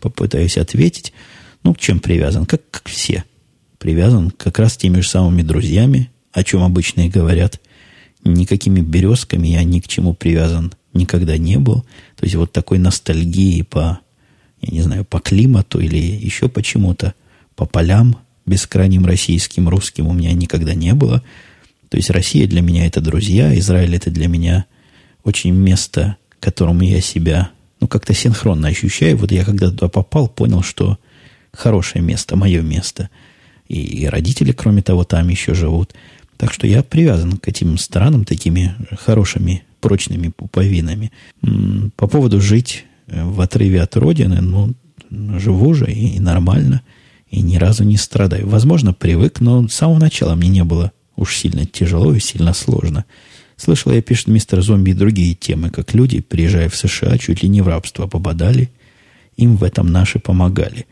попытаюсь 0.00 0.58
ответить. 0.58 1.12
Ну, 1.62 1.74
к 1.74 1.78
чем 1.78 2.00
привязан? 2.00 2.46
Как, 2.46 2.62
как 2.70 2.88
все. 2.88 3.24
Привязан 3.78 4.30
как 4.30 4.58
раз 4.58 4.76
теми 4.76 5.00
же 5.00 5.08
самыми 5.08 5.42
друзьями, 5.42 6.10
о 6.32 6.44
чем 6.44 6.62
обычно 6.62 7.06
и 7.06 7.08
говорят– 7.08 7.60
никакими 8.26 8.80
березками 8.80 9.48
я 9.48 9.64
ни 9.64 9.80
к 9.80 9.88
чему 9.88 10.14
привязан 10.14 10.72
никогда 10.92 11.36
не 11.38 11.58
был. 11.58 11.82
То 12.16 12.24
есть 12.24 12.34
вот 12.34 12.52
такой 12.52 12.78
ностальгии 12.78 13.62
по, 13.62 14.00
я 14.60 14.72
не 14.72 14.82
знаю, 14.82 15.04
по 15.04 15.20
климату 15.20 15.80
или 15.80 15.98
еще 15.98 16.48
почему-то, 16.48 17.14
по 17.54 17.66
полям 17.66 18.18
бескрайним 18.46 19.06
российским, 19.06 19.68
русским 19.68 20.06
у 20.06 20.12
меня 20.12 20.32
никогда 20.32 20.74
не 20.74 20.94
было. 20.94 21.22
То 21.88 21.96
есть 21.96 22.10
Россия 22.10 22.46
для 22.46 22.62
меня 22.62 22.86
это 22.86 23.00
друзья, 23.00 23.56
Израиль 23.58 23.94
это 23.94 24.10
для 24.10 24.28
меня 24.28 24.66
очень 25.26 25.52
место, 25.52 26.16
которому 26.40 26.82
я 26.82 27.00
себя, 27.00 27.50
ну, 27.80 27.88
как-то 27.88 28.14
синхронно 28.14 28.68
ощущаю. 28.68 29.16
Вот 29.16 29.32
я 29.32 29.44
когда 29.44 29.70
туда 29.70 29.88
попал, 29.88 30.28
понял, 30.28 30.62
что 30.62 30.98
хорошее 31.52 32.02
место, 32.02 32.36
мое 32.36 32.62
место. 32.62 33.10
И 33.68 34.06
родители, 34.06 34.52
кроме 34.52 34.82
того, 34.82 35.04
там 35.04 35.28
еще 35.28 35.54
живут– 35.54 35.94
так 36.36 36.52
что 36.52 36.66
я 36.66 36.82
привязан 36.82 37.38
к 37.38 37.48
этим 37.48 37.78
странам 37.78 38.24
такими 38.24 38.74
хорошими, 38.98 39.64
прочными 39.80 40.28
пуповинами. 40.28 41.12
По 41.96 42.06
поводу 42.06 42.40
жить 42.40 42.84
э, 43.06 43.24
в 43.24 43.40
отрыве 43.40 43.82
от 43.82 43.96
родины, 43.96 44.40
ну, 44.40 44.74
живу 45.38 45.74
же 45.74 45.90
и, 45.90 46.16
и 46.16 46.20
нормально, 46.20 46.82
и 47.30 47.40
ни 47.40 47.56
разу 47.56 47.84
не 47.84 47.96
страдаю. 47.96 48.48
Возможно, 48.48 48.92
привык, 48.92 49.40
но 49.40 49.66
с 49.68 49.74
самого 49.74 49.98
начала 49.98 50.34
мне 50.34 50.48
не 50.48 50.64
было 50.64 50.92
уж 51.16 51.36
сильно 51.36 51.64
тяжело 51.64 52.14
и 52.14 52.20
сильно 52.20 52.52
сложно. 52.52 53.04
Слышал, 53.56 53.92
я 53.92 54.02
пишет 54.02 54.28
мистер 54.28 54.60
Зомби 54.60 54.90
и 54.90 54.94
другие 54.94 55.34
темы, 55.34 55.70
как 55.70 55.94
люди, 55.94 56.20
приезжая 56.20 56.68
в 56.68 56.76
США, 56.76 57.16
чуть 57.18 57.42
ли 57.42 57.48
не 57.48 57.62
в 57.62 57.68
рабство 57.68 58.06
попадали. 58.06 58.70
Им 59.36 59.56
в 59.56 59.64
этом 59.64 59.90
наши 59.90 60.18
помогали. 60.18 60.86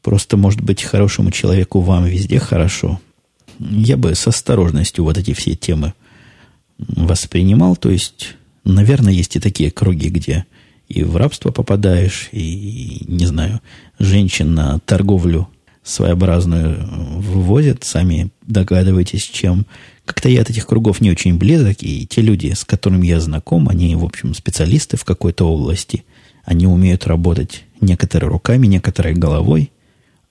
Просто, 0.00 0.36
может 0.36 0.62
быть, 0.62 0.82
хорошему 0.82 1.30
человеку 1.30 1.80
вам 1.80 2.06
везде 2.06 2.38
хорошо. 2.38 3.00
Я 3.58 3.96
бы 3.96 4.14
с 4.14 4.26
осторожностью 4.26 5.04
вот 5.04 5.18
эти 5.18 5.32
все 5.32 5.54
темы 5.54 5.92
воспринимал. 6.78 7.76
То 7.76 7.90
есть, 7.90 8.36
наверное, 8.64 9.12
есть 9.12 9.36
и 9.36 9.40
такие 9.40 9.70
круги, 9.70 10.08
где 10.08 10.46
и 10.88 11.04
в 11.04 11.16
рабство 11.16 11.50
попадаешь, 11.50 12.28
и, 12.32 13.04
не 13.06 13.26
знаю, 13.26 13.60
женщин 13.98 14.54
на 14.54 14.78
торговлю 14.80 15.48
своеобразную 15.82 16.86
вывозят, 17.18 17.84
сами 17.84 18.30
догадываетесь, 18.42 19.24
чем. 19.24 19.66
Как-то 20.04 20.28
я 20.28 20.42
от 20.42 20.50
этих 20.50 20.66
кругов 20.66 21.00
не 21.00 21.10
очень 21.10 21.38
близок, 21.38 21.82
и 21.82 22.06
те 22.06 22.22
люди, 22.22 22.52
с 22.52 22.64
которыми 22.64 23.06
я 23.06 23.20
знаком, 23.20 23.68
они, 23.68 23.94
в 23.94 24.04
общем, 24.04 24.34
специалисты 24.34 24.96
в 24.96 25.04
какой-то 25.04 25.48
области. 25.48 26.04
Они 26.44 26.66
умеют 26.66 27.06
работать 27.06 27.64
некоторые 27.80 28.28
руками, 28.28 28.66
некоторые 28.66 29.14
головой. 29.14 29.70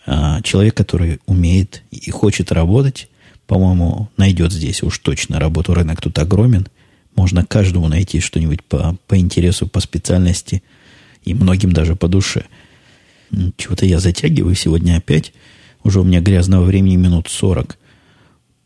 А 0.06 0.42
человек, 0.42 0.76
который 0.76 1.20
умеет 1.26 1.84
и 1.92 2.12
хочет 2.12 2.52
работать, 2.52 3.08
по-моему, 3.48 4.10
найдет 4.18 4.52
здесь 4.52 4.84
уж 4.84 5.00
точно 5.00 5.40
работу. 5.40 5.74
Рынок 5.74 6.02
тут 6.02 6.18
огромен. 6.20 6.68
Можно 7.16 7.46
каждому 7.46 7.88
найти 7.88 8.20
что-нибудь 8.20 8.64
по, 8.64 8.98
по 9.08 9.18
интересу, 9.18 9.68
по 9.68 9.80
специальности, 9.80 10.64
и 11.24 11.34
многим 11.34 11.72
даже 11.72 11.96
по 11.96 12.08
душе– 12.08 12.46
чего-то 13.58 13.86
я 13.86 14.00
затягиваю 14.00 14.56
сегодня 14.56 14.98
опять. 14.98 15.34
Уже 15.84 16.02
у 16.02 16.04
меня 16.04 16.22
грязного 16.22 16.64
времени 16.64 16.96
минут 16.96 17.28
40 17.30 17.78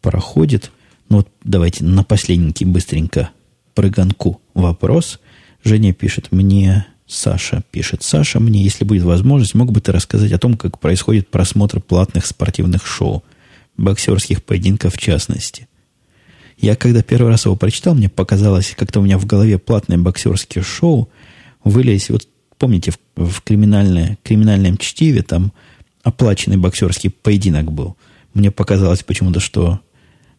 проходит. 0.01 0.71
Ну 1.09 1.17
вот 1.17 1.29
давайте 1.43 1.83
на 1.83 2.03
последненький 2.03 2.65
быстренько 2.65 3.29
прыганку 3.73 4.41
вопрос. 4.53 5.19
Женя 5.63 5.93
пишет 5.93 6.31
мне, 6.31 6.87
Саша 7.07 7.63
пишет, 7.71 8.03
Саша, 8.03 8.39
мне, 8.39 8.63
если 8.63 8.83
будет 8.83 9.03
возможность, 9.03 9.55
мог 9.55 9.71
бы 9.71 9.81
ты 9.81 9.91
рассказать 9.91 10.31
о 10.31 10.39
том, 10.39 10.57
как 10.57 10.79
происходит 10.79 11.29
просмотр 11.29 11.79
платных 11.79 12.25
спортивных 12.25 12.85
шоу, 12.85 13.23
боксерских 13.77 14.43
поединков 14.43 14.95
в 14.95 14.97
частности. 14.97 15.67
Я 16.57 16.75
когда 16.75 17.03
первый 17.03 17.29
раз 17.29 17.45
его 17.45 17.55
прочитал, 17.55 17.95
мне 17.95 18.09
показалось, 18.09 18.73
как-то 18.77 19.01
у 19.01 19.03
меня 19.03 19.17
в 19.17 19.25
голове 19.25 19.59
платные 19.59 19.97
боксерские 19.97 20.63
шоу 20.63 21.09
вылез 21.63 22.09
вот 22.09 22.27
Помните, 22.57 22.91
в, 22.91 23.25
в 23.25 23.41
криминальное, 23.41 24.17
криминальном 24.23 24.77
чтиве 24.77 25.21
там 25.21 25.51
оплаченный 26.03 26.57
боксерский 26.57 27.09
поединок 27.09 27.71
был. 27.71 27.97
Мне 28.33 28.51
показалось 28.51 29.03
почему-то, 29.03 29.39
что 29.39 29.79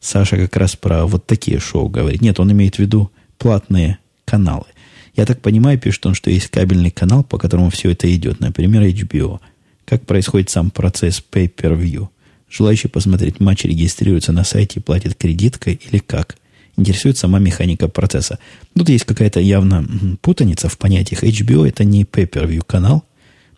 Саша 0.01 0.36
как 0.36 0.57
раз 0.57 0.76
про 0.76 1.07
вот 1.07 1.26
такие 1.26 1.59
шоу 1.59 1.88
говорит. 1.88 2.20
Нет, 2.20 2.38
он 2.40 2.53
имеет 2.53 2.76
в 2.76 2.78
виду 2.78 3.11
платные 3.38 3.99
каналы. 4.24 4.66
Я 5.14 5.24
так 5.24 5.40
понимаю, 5.40 5.78
пишет 5.78 6.07
он, 6.07 6.14
что 6.14 6.30
есть 6.30 6.49
кабельный 6.49 6.90
канал, 6.90 7.24
по 7.24 7.38
которому 7.38 7.70
все 7.70 7.90
это 7.90 8.12
идет. 8.14 8.40
Например, 8.40 8.82
HBO. 8.82 9.40
Как 9.84 10.05
происходит 10.05 10.51
сам 10.51 10.70
процесс 10.70 11.22
pay-per-view? 11.32 12.09
Желающий 12.51 12.88
посмотреть 12.88 13.40
матч 13.40 13.64
регистрируется 13.64 14.32
на 14.32 14.44
сайте 14.44 14.80
и 14.80 14.82
платит 14.82 15.14
кредиткой 15.14 15.74
или 15.74 15.99
как? 15.99 16.36
интересует 16.76 17.16
сама 17.16 17.38
механика 17.38 17.88
процесса. 17.88 18.38
Тут 18.74 18.88
есть 18.88 19.05
какая-то 19.05 19.40
явно 19.40 19.86
путаница 20.20 20.68
в 20.68 20.78
понятиях. 20.78 21.24
HBO 21.24 21.66
это 21.66 21.84
не 21.84 22.05
pay-per-view 22.05 22.62
канал. 22.66 23.05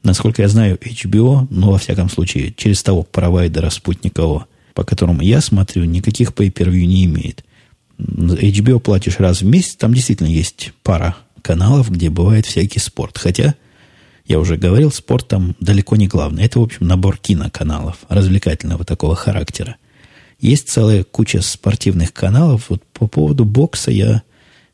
Насколько 0.02 0.42
я 0.42 0.48
знаю, 0.48 0.78
HBO, 0.80 1.46
ну, 1.50 1.72
во 1.72 1.78
всяком 1.78 2.08
случае, 2.08 2.54
через 2.56 2.82
того 2.82 3.02
провайдера 3.02 3.68
спутникового, 3.68 4.46
по 4.78 4.84
которому 4.84 5.22
я 5.22 5.40
смотрю, 5.40 5.86
никаких 5.86 6.30
pay-per-view 6.30 6.84
не 6.84 7.06
имеет. 7.06 7.44
HBO 7.98 8.78
платишь 8.78 9.18
раз 9.18 9.42
в 9.42 9.44
месяц, 9.44 9.74
там 9.74 9.92
действительно 9.92 10.28
есть 10.28 10.72
пара 10.84 11.16
каналов, 11.42 11.90
где 11.90 12.10
бывает 12.10 12.46
всякий 12.46 12.78
спорт. 12.78 13.18
Хотя, 13.18 13.56
я 14.24 14.38
уже 14.38 14.56
говорил, 14.56 14.92
спорт 14.92 15.26
там 15.26 15.56
далеко 15.58 15.96
не 15.96 16.06
главный. 16.06 16.44
Это, 16.44 16.60
в 16.60 16.62
общем, 16.62 16.86
набор 16.86 17.16
киноканалов 17.18 17.96
развлекательного 18.08 18.84
такого 18.84 19.16
характера. 19.16 19.78
Есть 20.38 20.68
целая 20.68 21.02
куча 21.02 21.42
спортивных 21.42 22.12
каналов. 22.12 22.66
Вот 22.68 22.84
по 22.92 23.08
поводу 23.08 23.44
бокса 23.44 23.90
я 23.90 24.22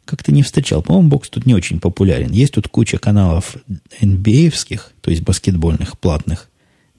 как-то 0.04 0.32
не 0.32 0.42
встречал. 0.42 0.82
По-моему, 0.82 1.08
бокс 1.08 1.30
тут 1.30 1.46
не 1.46 1.54
очень 1.54 1.80
популярен. 1.80 2.30
Есть 2.30 2.52
тут 2.52 2.68
куча 2.68 2.98
каналов 2.98 3.56
NBA-евских, 4.02 4.92
то 5.00 5.10
есть 5.10 5.22
баскетбольных, 5.22 5.98
платных, 5.98 6.50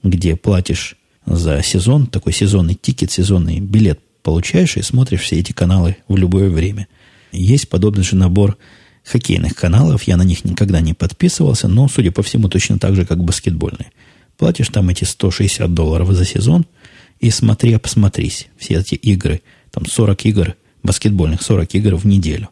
где 0.02 0.34
платишь 0.34 0.96
за 1.26 1.62
сезон, 1.62 2.06
такой 2.06 2.32
сезонный 2.32 2.74
тикет, 2.74 3.10
сезонный 3.10 3.60
билет 3.60 4.00
получаешь 4.22 4.76
и 4.76 4.82
смотришь 4.82 5.22
все 5.22 5.38
эти 5.38 5.52
каналы 5.52 5.96
в 6.08 6.16
любое 6.16 6.48
время. 6.48 6.88
Есть 7.32 7.68
подобный 7.68 8.04
же 8.04 8.16
набор 8.16 8.56
хоккейных 9.04 9.54
каналов. 9.54 10.04
Я 10.04 10.16
на 10.16 10.22
них 10.22 10.44
никогда 10.44 10.80
не 10.80 10.94
подписывался, 10.94 11.68
но, 11.68 11.88
судя 11.88 12.10
по 12.10 12.22
всему, 12.22 12.48
точно 12.48 12.78
так 12.78 12.96
же, 12.96 13.04
как 13.04 13.22
баскетбольные. 13.22 13.90
Платишь 14.36 14.68
там 14.68 14.88
эти 14.88 15.04
160 15.04 15.72
долларов 15.74 16.10
за 16.12 16.24
сезон– 16.24 16.66
и 17.20 17.30
смотри, 17.30 17.76
посмотрись. 17.78 18.48
Все 18.56 18.74
эти 18.74 18.94
игры, 18.94 19.42
там 19.70 19.86
40 19.86 20.26
игр, 20.26 20.54
баскетбольных 20.82 21.42
40 21.42 21.74
игр 21.76 21.96
в 21.96 22.06
неделю. 22.06 22.50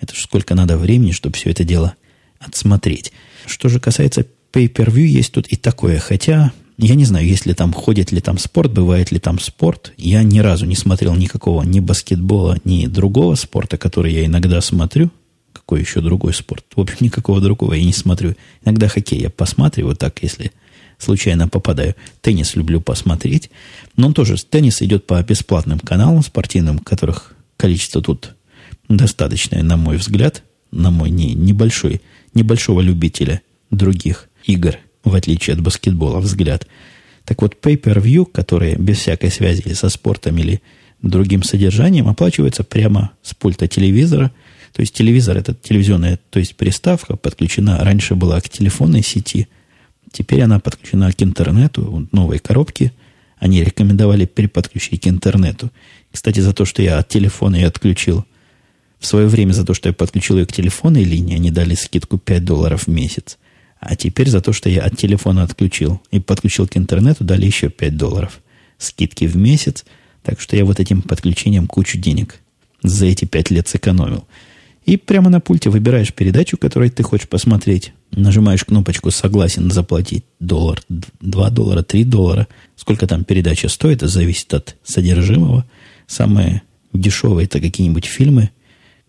Это 0.00 0.14
же 0.14 0.22
сколько 0.22 0.54
надо 0.54 0.76
времени, 0.76 1.12
чтобы 1.12 1.36
все 1.36 1.50
это 1.50 1.64
дело 1.64 1.94
отсмотреть. 2.38 3.12
Что 3.46 3.68
же 3.68 3.80
касается 3.80 4.26
pay-per-view, 4.52 5.06
есть 5.06 5.32
тут 5.32 5.46
и 5.48 5.56
такое. 5.56 5.98
Хотя, 5.98 6.52
я 6.76 6.94
не 6.94 7.04
знаю, 7.04 7.26
есть 7.26 7.46
ли 7.46 7.54
там, 7.54 7.72
ходит 7.72 8.10
ли 8.10 8.20
там 8.20 8.38
спорт, 8.38 8.72
бывает 8.72 9.12
ли 9.12 9.18
там 9.18 9.38
спорт. 9.38 9.92
Я 9.96 10.22
ни 10.22 10.40
разу 10.40 10.66
не 10.66 10.74
смотрел 10.74 11.14
никакого 11.14 11.62
ни 11.62 11.80
баскетбола, 11.80 12.58
ни 12.64 12.86
другого 12.86 13.36
спорта, 13.36 13.76
который 13.76 14.12
я 14.12 14.26
иногда 14.26 14.60
смотрю. 14.60 15.10
Какой 15.52 15.80
еще 15.80 16.00
другой 16.00 16.34
спорт? 16.34 16.64
В 16.74 16.80
общем, 16.80 16.96
никакого 17.00 17.40
другого 17.40 17.74
я 17.74 17.84
не 17.84 17.92
смотрю. 17.92 18.34
Иногда 18.64 18.88
хоккей 18.88 19.20
я 19.20 19.30
посматриваю 19.30 19.94
так, 19.94 20.20
если 20.22 20.50
случайно 20.98 21.48
попадаю. 21.48 21.94
Теннис 22.20 22.56
люблю 22.56 22.80
посмотреть. 22.80 23.50
Но 23.96 24.08
он 24.08 24.14
тоже, 24.14 24.36
теннис 24.36 24.82
идет 24.82 25.06
по 25.06 25.22
бесплатным 25.22 25.78
каналам 25.78 26.22
спортивным, 26.22 26.78
которых 26.80 27.34
количество 27.56 28.02
тут 28.02 28.34
достаточное, 28.88 29.62
на 29.62 29.76
мой 29.76 29.96
взгляд, 29.96 30.42
на 30.72 30.90
мой 30.90 31.10
не, 31.10 31.34
небольшой, 31.34 32.00
небольшого 32.34 32.80
любителя 32.80 33.42
других 33.70 34.28
игр, 34.44 34.76
в 35.04 35.14
отличие 35.14 35.54
от 35.54 35.60
баскетбола, 35.60 36.20
взгляд. 36.20 36.66
Так 37.24 37.42
вот, 37.42 37.56
pay-per-view, 37.62 38.26
которые 38.26 38.76
без 38.76 38.98
всякой 38.98 39.30
связи 39.30 39.62
или 39.64 39.74
со 39.74 39.88
спортом, 39.88 40.38
или 40.38 40.60
другим 41.02 41.42
содержанием, 41.42 42.08
оплачивается 42.08 42.64
прямо 42.64 43.12
с 43.22 43.34
пульта 43.34 43.68
телевизора. 43.68 44.32
То 44.72 44.80
есть 44.80 44.94
телевизор, 44.94 45.36
это 45.36 45.54
телевизионная, 45.54 46.18
то 46.30 46.38
есть 46.38 46.56
приставка, 46.56 47.16
подключена, 47.16 47.78
раньше 47.84 48.14
была 48.14 48.40
к 48.40 48.48
телефонной 48.48 49.02
сети– 49.02 49.48
Теперь 50.14 50.42
она 50.42 50.60
подключена 50.60 51.10
к 51.10 51.20
интернету, 51.24 52.06
новой 52.12 52.38
коробки. 52.38 52.92
Они 53.36 53.64
рекомендовали 53.64 54.26
переподключить 54.26 55.02
к 55.02 55.08
интернету. 55.08 55.70
Кстати, 56.12 56.38
за 56.38 56.52
то, 56.52 56.64
что 56.64 56.82
я 56.82 56.98
от 56.98 57.08
телефона 57.08 57.56
ее 57.56 57.66
отключил, 57.66 58.24
в 59.00 59.06
свое 59.06 59.26
время 59.26 59.52
за 59.52 59.66
то, 59.66 59.74
что 59.74 59.88
я 59.88 59.92
подключил 59.92 60.38
ее 60.38 60.46
к 60.46 60.52
телефонной 60.52 61.02
линии, 61.02 61.34
они 61.34 61.50
дали 61.50 61.74
скидку 61.74 62.16
5 62.16 62.44
долларов 62.44 62.84
в 62.84 62.86
месяц. 62.86 63.38
А 63.86 63.96
теперь 63.96 64.30
за 64.30 64.40
то, 64.40 64.54
что 64.54 64.70
я 64.70 64.82
от 64.82 64.96
телефона 64.96 65.42
отключил 65.42 66.00
и 66.10 66.18
подключил 66.18 66.66
к 66.66 66.76
интернету, 66.76 67.22
дали 67.22 67.44
еще 67.44 67.68
5 67.68 67.96
долларов 67.96 68.40
скидки 68.78 69.26
в 69.26 69.36
месяц. 69.36 69.84
Так 70.22 70.40
что 70.40 70.56
я 70.56 70.64
вот 70.64 70.80
этим 70.80 71.02
подключением 71.02 71.66
кучу 71.66 71.98
денег 71.98 72.40
за 72.82 73.06
эти 73.06 73.26
5 73.26 73.50
лет 73.50 73.68
сэкономил. 73.68 74.24
И 74.86 74.96
прямо 74.96 75.28
на 75.28 75.40
пульте 75.40 75.68
выбираешь 75.68 76.14
передачу, 76.14 76.56
которую 76.56 76.90
ты 76.90 77.02
хочешь 77.02 77.28
посмотреть. 77.28 77.92
Нажимаешь 78.10 78.64
кнопочку 78.64 79.10
«Согласен 79.10 79.70
заплатить 79.70 80.24
доллар, 80.40 80.80
2 80.88 81.50
доллара, 81.50 81.82
3 81.82 82.04
доллара». 82.04 82.48
Сколько 82.76 83.06
там 83.06 83.24
передача 83.24 83.68
стоит, 83.68 83.98
это 83.98 84.08
зависит 84.08 84.52
от 84.54 84.76
содержимого. 84.82 85.66
Самые 86.06 86.62
дешевые 86.94 87.44
это 87.44 87.60
какие-нибудь 87.60 88.06
фильмы, 88.06 88.50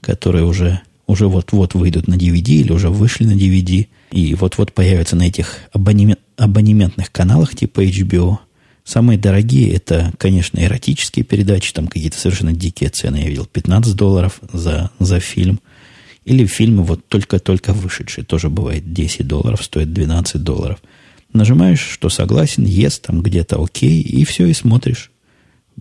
которые 0.02 0.44
уже, 0.44 0.82
уже 1.08 1.28
вот-вот 1.28 1.76
выйдут 1.76 2.08
на 2.08 2.16
DVD 2.16 2.50
или 2.50 2.72
уже 2.74 2.90
вышли 2.90 3.26
на 3.26 3.34
DVD. 3.34 3.88
И 4.16 4.34
вот-вот 4.34 4.72
появятся 4.72 5.18
на 5.18 5.24
этих 5.24 5.58
абонемент, 5.74 6.22
абонементных 6.38 7.12
каналах 7.12 7.54
типа 7.54 7.84
HBO. 7.84 8.38
Самые 8.86 9.20
дорогие 9.20 9.74
это, 9.74 10.14
конечно, 10.18 10.58
эротические 10.58 11.26
передачи, 11.26 11.74
там 11.74 11.88
какие-то 11.88 12.18
совершенно 12.18 12.54
дикие 12.54 12.90
цены. 12.90 13.18
Я 13.18 13.28
видел 13.28 13.46
15 13.46 13.94
долларов 13.94 14.40
за, 14.54 14.90
за 15.00 15.20
фильм. 15.20 15.60
Или 16.24 16.46
фильмы 16.46 16.84
вот 16.84 17.06
только-только 17.10 17.74
вышедшие. 17.74 18.24
Тоже 18.24 18.50
бывает 18.50 18.94
10 18.94 19.28
долларов, 19.28 19.62
стоит 19.62 19.92
12 19.92 20.42
долларов. 20.42 20.80
Нажимаешь, 21.34 21.82
что 21.82 22.08
согласен, 22.08 22.64
есть 22.64 23.02
там 23.02 23.22
где-то 23.22 23.62
окей, 23.62 24.02
и 24.02 24.24
все, 24.24 24.46
и 24.46 24.54
смотришь. 24.54 25.12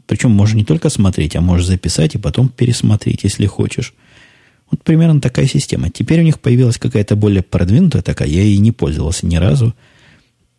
Причем 0.08 0.32
можно 0.32 0.56
не 0.56 0.64
только 0.64 0.90
смотреть, 0.90 1.36
а 1.36 1.40
можешь 1.40 1.66
записать 1.68 2.16
и 2.16 2.18
потом 2.18 2.48
пересмотреть, 2.48 3.22
если 3.22 3.46
хочешь. 3.46 3.94
Вот 4.74 4.82
примерно 4.82 5.20
такая 5.20 5.46
система. 5.46 5.88
Теперь 5.88 6.18
у 6.18 6.24
них 6.24 6.40
появилась 6.40 6.78
какая-то 6.78 7.14
более 7.14 7.44
продвинутая 7.44 8.02
такая. 8.02 8.26
Я 8.26 8.42
ей 8.42 8.58
не 8.58 8.72
пользовался 8.72 9.24
ни 9.24 9.36
разу. 9.36 9.72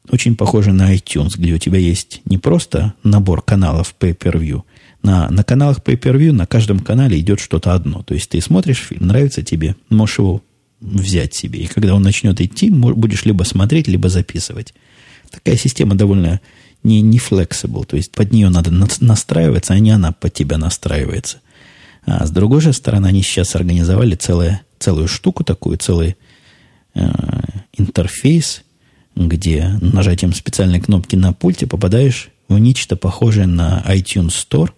Очень 0.09 0.37
похоже 0.37 0.71
на 0.71 0.95
iTunes, 0.95 1.33
где 1.37 1.53
у 1.53 1.57
тебя 1.57 1.79
есть 1.79 2.21
не 2.23 2.37
просто 2.37 2.93
набор 3.03 3.41
каналов 3.41 3.93
pay-per-view, 3.99 4.61
На, 5.01 5.29
на 5.29 5.43
каналах 5.43 5.79
Pay-Per-View 5.79 6.31
на 6.31 6.45
каждом 6.45 6.79
канале 6.79 7.19
идет 7.19 7.41
что-то 7.41 7.73
одно. 7.73 8.03
То 8.03 8.13
есть 8.13 8.29
ты 8.29 8.39
смотришь 8.39 8.77
фильм, 8.87 9.07
нравится 9.07 9.43
тебе, 9.43 9.75
можешь 9.89 10.19
его 10.19 10.41
взять 10.79 11.35
себе. 11.35 11.59
И 11.59 11.67
когда 11.67 11.93
он 11.93 12.01
начнет 12.01 12.39
идти, 12.39 12.69
будешь 12.69 13.25
либо 13.25 13.43
смотреть, 13.43 13.89
либо 13.89 14.07
записывать. 14.07 14.73
Такая 15.29 15.57
система 15.57 15.95
довольно 15.95 16.39
не, 16.83 17.01
не 17.01 17.17
flexible. 17.17 17.85
То 17.85 17.97
есть 17.97 18.11
под 18.13 18.31
нее 18.31 18.47
надо 18.47 18.71
настраиваться, 18.71 19.73
а 19.73 19.79
не 19.79 19.91
она 19.91 20.13
под 20.13 20.33
тебя 20.33 20.57
настраивается. 20.57 21.41
А 22.05 22.25
с 22.25 22.31
другой 22.31 22.61
же 22.61 22.73
стороны, 22.73 23.07
они 23.07 23.21
сейчас 23.21 23.55
организовали 23.55 24.15
целое, 24.15 24.61
целую 24.79 25.07
штуку 25.07 25.43
такую, 25.43 25.77
целый 25.77 26.15
э, 26.93 27.09
интерфейс, 27.73 28.63
где 29.15 29.77
нажатием 29.81 30.33
специальной 30.33 30.79
кнопки 30.79 31.15
на 31.15 31.33
пульте 31.33 31.67
попадаешь 31.67 32.29
в 32.47 32.57
нечто 32.59 32.95
похожее 32.95 33.47
на 33.47 33.83
iTunes 33.87 34.29
Store. 34.29 34.71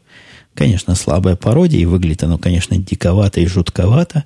Конечно, 0.53 0.95
слабая 0.95 1.35
пародия, 1.35 1.79
и 1.79 1.85
выглядит 1.85 2.23
оно, 2.23 2.37
конечно, 2.37 2.77
диковато 2.77 3.41
и 3.41 3.45
жутковато. 3.45 4.25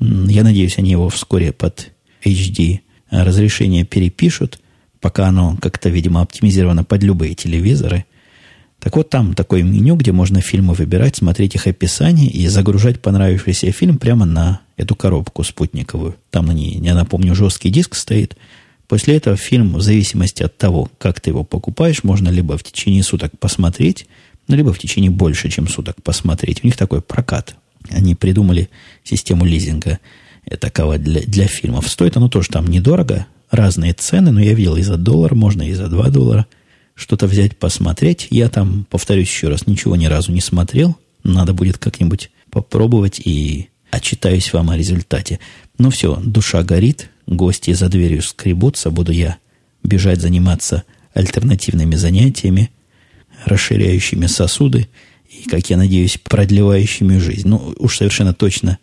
Я 0.00 0.44
надеюсь, 0.44 0.78
они 0.78 0.90
его 0.90 1.08
вскоре 1.08 1.52
под 1.52 1.92
HD 2.24 2.80
разрешение 3.10 3.84
перепишут, 3.84 4.60
пока 5.00 5.28
оно 5.28 5.56
как-то, 5.60 5.88
видимо, 5.88 6.20
оптимизировано 6.20 6.84
под 6.84 7.02
любые 7.02 7.34
телевизоры. 7.34 8.04
Так 8.84 8.96
вот, 8.96 9.08
там 9.08 9.32
такое 9.32 9.62
меню, 9.62 9.96
где 9.96 10.12
можно 10.12 10.42
фильмы 10.42 10.74
выбирать, 10.74 11.16
смотреть 11.16 11.54
их 11.54 11.66
описание 11.66 12.28
и 12.28 12.46
загружать 12.48 13.00
понравившийся 13.00 13.72
фильм 13.72 13.96
прямо 13.96 14.26
на 14.26 14.60
эту 14.76 14.94
коробку 14.94 15.42
спутниковую. 15.42 16.16
Там 16.30 16.44
на 16.46 16.52
ней, 16.52 16.78
я 16.82 16.94
напомню, 16.94 17.34
жесткий 17.34 17.70
диск 17.70 17.94
стоит. 17.94 18.36
После 18.86 19.16
этого 19.16 19.38
фильм, 19.38 19.72
в 19.72 19.80
зависимости 19.80 20.42
от 20.42 20.58
того, 20.58 20.90
как 20.98 21.22
ты 21.22 21.30
его 21.30 21.44
покупаешь, 21.44 22.04
можно 22.04 22.28
либо 22.28 22.58
в 22.58 22.62
течение 22.62 23.02
суток 23.02 23.32
посмотреть, 23.38 24.06
либо 24.48 24.74
в 24.74 24.78
течение 24.78 25.10
больше, 25.10 25.48
чем 25.48 25.66
суток 25.66 26.02
посмотреть. 26.02 26.62
У 26.62 26.66
них 26.66 26.76
такой 26.76 27.00
прокат. 27.00 27.56
Они 27.88 28.14
придумали 28.14 28.68
систему 29.02 29.46
лизинга 29.46 29.98
такого 30.60 30.98
для, 30.98 31.22
для 31.22 31.46
фильмов. 31.46 31.88
Стоит 31.88 32.18
оно 32.18 32.28
тоже 32.28 32.50
там 32.50 32.66
недорого, 32.66 33.26
разные 33.50 33.94
цены, 33.94 34.30
но 34.30 34.42
я 34.42 34.52
видел 34.52 34.76
и 34.76 34.82
за 34.82 34.98
доллар, 34.98 35.34
можно 35.34 35.62
и 35.62 35.72
за 35.72 35.88
два 35.88 36.10
доллара– 36.10 36.44
что-то 36.94 37.26
взять, 37.26 37.56
посмотреть. 37.56 38.28
Я 38.30 38.48
там, 38.48 38.86
повторюсь 38.88 39.28
еще 39.28 39.48
раз, 39.48 39.66
ничего 39.66 39.96
ни 39.96 40.06
разу 40.06 40.32
не 40.32 40.40
смотрел. 40.40 40.96
Надо 41.22 41.52
будет 41.52 41.78
как-нибудь 41.78 42.30
попробовать 42.50 43.20
и 43.24 43.68
отчитаюсь 43.90 44.52
вам 44.52 44.70
о 44.70 44.76
результате. 44.76 45.40
Ну 45.78 45.90
все, 45.90 46.16
душа 46.16 46.62
горит, 46.62 47.10
гости 47.26 47.72
за 47.72 47.88
дверью 47.88 48.22
скребутся, 48.22 48.90
буду 48.90 49.12
я 49.12 49.38
бежать 49.82 50.20
заниматься 50.20 50.84
альтернативными 51.12 51.94
занятиями, 51.94 52.70
расширяющими 53.44 54.26
сосуды 54.26 54.88
и, 55.28 55.48
как 55.48 55.68
я 55.70 55.76
надеюсь, 55.76 56.18
продлевающими 56.22 57.18
жизнь. 57.18 57.48
Ну, 57.48 57.74
уж 57.78 57.98
совершенно 57.98 58.34
точно 58.34 58.78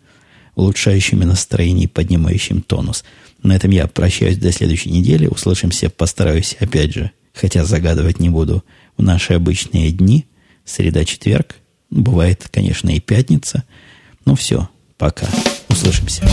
улучшающими 0.56 1.24
настроение 1.24 1.86
и 1.86 1.88
поднимающим 1.88 2.62
тонус. 2.62 3.04
На 3.42 3.56
этом 3.56 3.72
я 3.72 3.88
прощаюсь 3.88 4.38
до 4.38 4.52
следующей 4.52 4.92
недели. 4.92 5.28
Услышимся, 5.28 5.90
постараюсь 5.90 6.56
опять 6.60 6.94
же 6.94 7.12
хотя 7.34 7.66
загадывать 7.66 8.20
не 8.20 8.30
буду, 8.30 8.64
в 8.98 9.04
наши 9.04 9.34
обычные 9.34 9.92
дни, 9.92 10.26
среда-четверг, 10.66 11.56
бывает, 11.90 12.48
конечно, 12.52 12.90
и 12.90 13.00
пятница. 13.00 13.64
Ну 14.26 14.36
все, 14.36 14.70
пока. 14.98 15.28
Услышимся. 15.70 16.24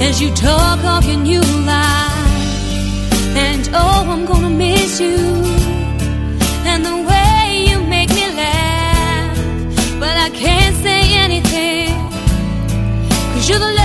As 0.00 0.20
you 0.20 0.30
talk 0.34 0.84
of 0.84 1.08
your 1.08 1.16
new 1.16 1.40
life. 1.40 2.14
And 3.36 3.68
oh, 3.72 4.06
I'm 4.06 4.26
gonna 4.26 4.50
miss 4.50 5.00
you. 5.00 5.63
Je 13.46 13.58
the 13.58 13.83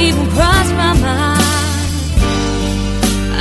even 0.00 0.26
crossed 0.30 0.74
my 0.74 0.92
mind. 0.94 1.42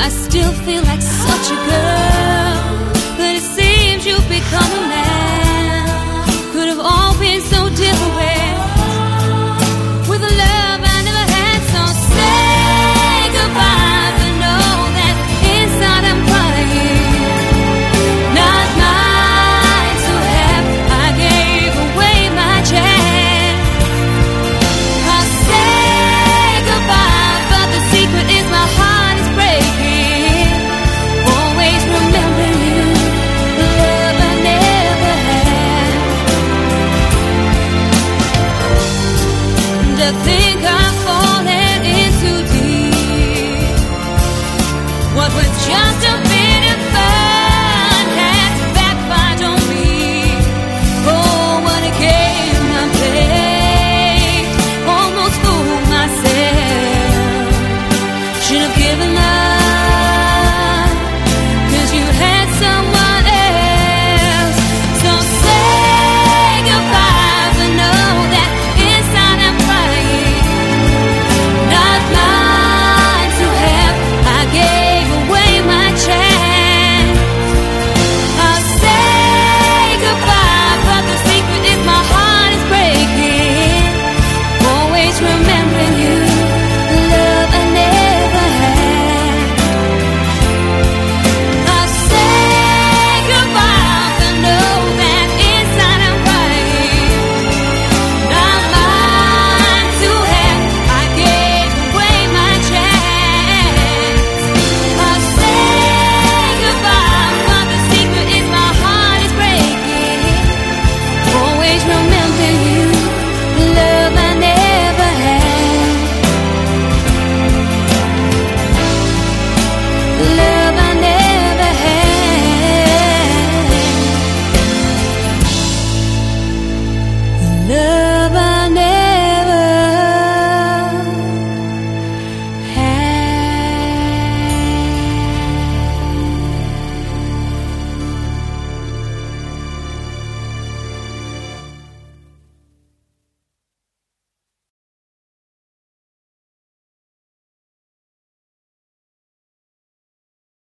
I 0.03 0.09
still 0.09 0.51
feel 0.65 0.83
like 0.83 1.01
such 1.01 1.51
a 1.51 1.59
girl, 1.69 2.55
but 3.17 3.35
it 3.39 3.45
seems 3.57 4.05
you've 4.05 4.27
become 4.27 4.71
a 4.83 4.87
man. 4.87 5.10